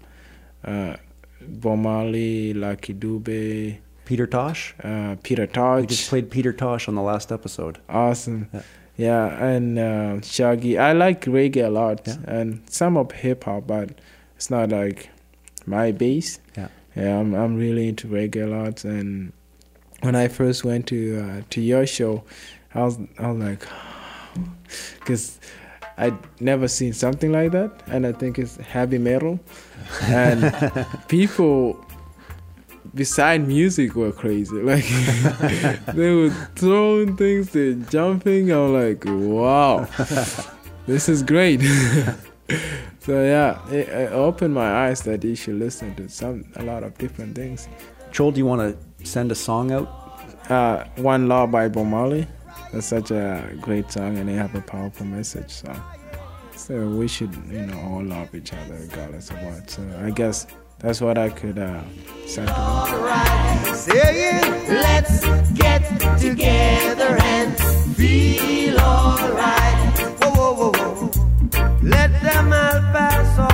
uh, 0.64 0.96
Bob 1.42 1.80
Marley, 1.80 2.54
Lucky 2.54 2.94
Dube, 2.94 3.78
Peter 4.06 4.28
Tosh. 4.28 4.74
uh, 4.84 5.16
Peter 5.24 5.48
We 5.82 5.88
just 5.88 6.10
played 6.10 6.30
Peter 6.32 6.54
Tosh 6.54 6.88
on 6.88 6.96
the 6.96 7.02
last 7.02 7.32
episode. 7.32 7.80
Awesome. 7.90 8.50
Yeah. 8.54 8.62
Yeah, 8.96 9.44
and 9.44 9.80
uh, 9.80 10.22
Shaggy. 10.22 10.78
I 10.78 10.94
like 10.94 11.22
reggae 11.26 11.66
a 11.66 11.70
lot 11.70 12.02
Yeah. 12.08 12.18
and 12.28 12.62
some 12.70 12.96
of 12.96 13.12
hip 13.12 13.44
hop, 13.46 13.66
but 13.66 13.90
it's 14.36 14.52
not 14.52 14.70
like 14.70 15.10
my 15.66 15.92
base. 15.92 16.40
Yeah. 16.56 16.68
Yeah, 16.96 17.18
I'm 17.20 17.34
I'm 17.34 17.56
really 17.58 17.88
into 17.88 18.08
reggae 18.08 18.44
a 18.44 18.48
lot, 18.48 18.84
and 18.86 19.34
when 20.02 20.16
I 20.16 20.28
first 20.28 20.64
went 20.64 20.86
to 20.88 21.20
uh, 21.26 21.42
to 21.50 21.60
your 21.62 21.88
show, 21.88 22.24
I 22.76 22.84
was 22.84 23.00
I 23.18 23.32
was 23.32 23.40
like, 23.44 23.68
because 25.00 25.40
I'd 25.98 26.18
never 26.42 26.68
seen 26.68 26.94
something 26.94 27.32
like 27.32 27.52
that, 27.52 27.84
and 27.88 28.06
I 28.06 28.12
think 28.14 28.40
it's 28.40 28.58
heavy 28.58 28.98
metal, 28.98 29.40
and 30.04 30.54
people 31.08 31.84
beside 32.96 33.48
music 33.48 33.96
were 33.96 34.12
crazy. 34.12 34.58
Like 34.64 34.86
they 35.94 36.14
were 36.14 36.30
throwing 36.56 37.18
things, 37.18 37.50
they're 37.50 37.74
jumping. 37.74 38.52
I'm 38.52 38.74
like, 38.74 39.04
wow, 39.06 39.88
this 40.88 41.10
is 41.10 41.22
great. 41.22 41.62
so 43.00 43.24
yeah, 43.24 43.60
it, 43.70 43.88
it 43.90 44.12
opened 44.14 44.54
my 44.54 44.88
eyes 44.88 45.02
that 45.04 45.24
you 45.24 45.36
should 45.36 45.56
listen 45.60 45.96
to 45.96 46.10
some 46.10 46.46
a 46.56 46.64
lot 46.64 46.84
of 46.84 46.98
different 46.98 47.36
things. 47.36 47.68
Troll, 48.12 48.32
do 48.32 48.40
you 48.40 48.46
want 48.46 48.62
to 48.62 49.06
send 49.06 49.32
a 49.32 49.36
song 49.36 49.72
out? 49.72 49.88
Uh, 50.50 50.86
One 50.98 51.28
Law 51.28 51.48
by 51.48 51.68
Bob 51.70 51.88
Marley. 51.88 52.28
That's 52.72 52.88
such 52.88 53.12
a 53.12 53.56
great 53.62 53.92
song, 53.92 54.18
and 54.18 54.28
they 54.28 54.34
have 54.34 54.56
a 54.56 54.62
powerful 54.62 55.06
message. 55.06 55.52
So, 55.52 55.76
so 56.56 56.90
we 56.90 57.08
should, 57.08 57.34
you 57.50 57.66
know, 57.66 57.80
all 57.82 58.04
love 58.04 58.34
each 58.34 58.54
other 58.54 58.76
regardless 58.76 59.30
of 59.30 59.42
what. 59.44 59.70
So 59.70 59.84
I 60.04 60.10
guess 60.10 60.48
that's 60.80 61.02
what 61.02 61.18
I 61.18 61.30
could 61.30 61.60
uh, 61.60 61.84
saying, 62.26 62.68
let's 64.70 65.22
get 65.54 65.82
together 66.20 67.18
and 67.22 67.56
feel 67.96 68.80
alright. 68.80 70.00
Whoa, 70.20 70.32
whoa, 70.32 70.54
whoa, 70.54 70.72
whoa. 70.72 71.78
Let 71.82 72.12
them 72.22 72.54
all 72.54 72.82
pass 72.92 73.40
all 73.40 73.53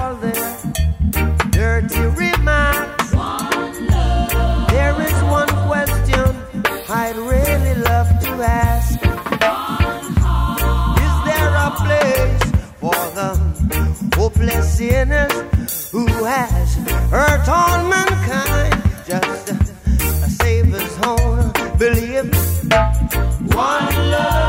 hopeless 14.39 14.77
sinners 14.77 15.91
who 15.91 16.05
has 16.23 16.75
hurt 17.09 17.47
all 17.49 17.89
mankind? 17.89 18.81
Just 19.05 19.51
a 19.51 20.29
Savior's 20.29 20.97
own 21.05 21.51
belief. 21.77 22.25
One 23.53 24.11
love. 24.11 24.48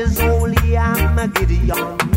This 0.00 0.18
holy 0.18 0.78
Armageddon. 0.78 1.68
So 1.68 2.09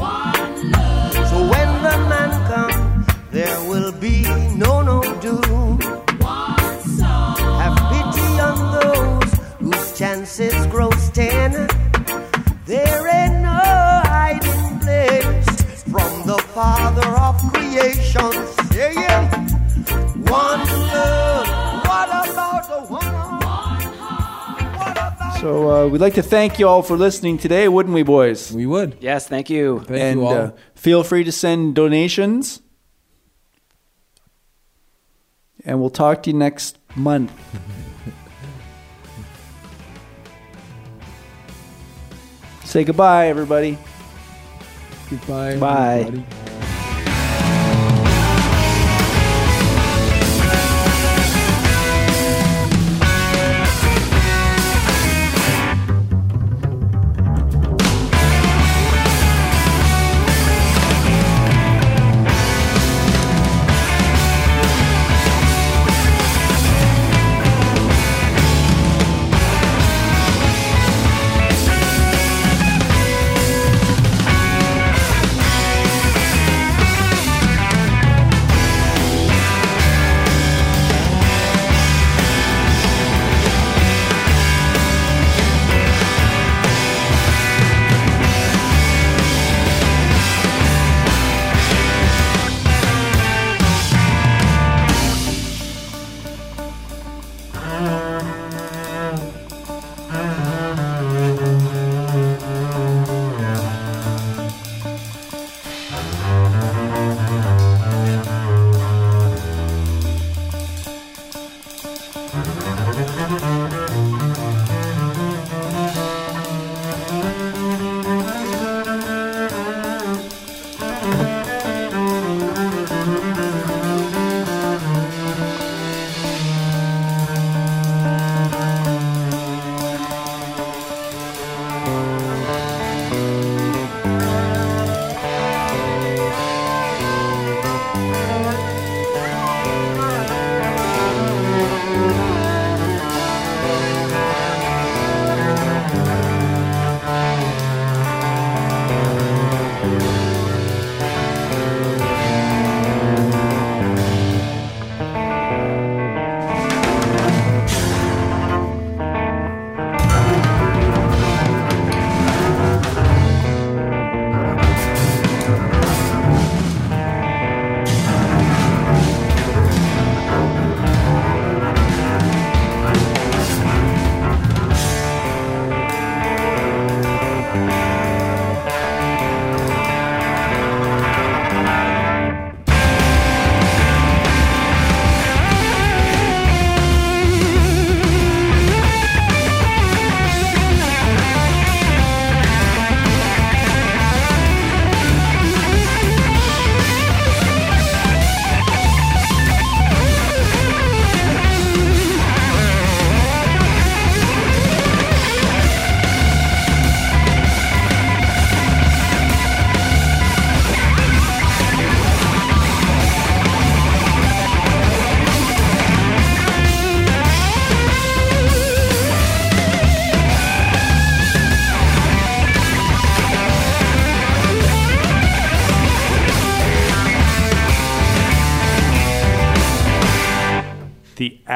So 25.43 25.69
uh, 25.69 25.87
we'd 25.89 25.99
like 25.99 26.13
to 26.13 26.23
thank 26.23 26.57
you 26.57 26.69
all 26.69 26.81
for 26.81 26.95
listening 26.95 27.37
today, 27.37 27.67
wouldn't 27.67 27.93
we, 27.93 28.03
boys? 28.03 28.49
We 28.53 28.65
would. 28.65 28.95
Yes, 29.01 29.27
thank 29.27 29.49
you. 29.49 29.79
Thank 29.79 29.99
and 29.99 30.21
you 30.21 30.25
all. 30.25 30.33
Uh, 30.33 30.51
feel 30.73 31.03
free 31.03 31.25
to 31.25 31.33
send 31.33 31.75
donations. 31.75 32.61
And 35.65 35.81
we'll 35.81 35.89
talk 35.89 36.23
to 36.23 36.29
you 36.29 36.37
next 36.37 36.77
month. 36.95 37.33
Say 42.63 42.85
goodbye, 42.85 43.27
everybody. 43.27 43.77
Goodbye. 45.09 45.57
Bye. 45.57 45.99
everybody. 46.07 46.42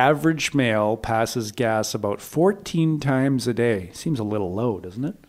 Average 0.08 0.54
male 0.54 0.96
passes 0.96 1.52
gas 1.52 1.94
about 1.94 2.22
14 2.22 2.98
times 3.02 3.46
a 3.46 3.54
day. 3.54 3.90
Seems 3.94 4.20
a 4.20 4.24
little 4.24 4.54
low, 4.54 4.80
doesn't 4.80 5.04
it? 5.04 5.27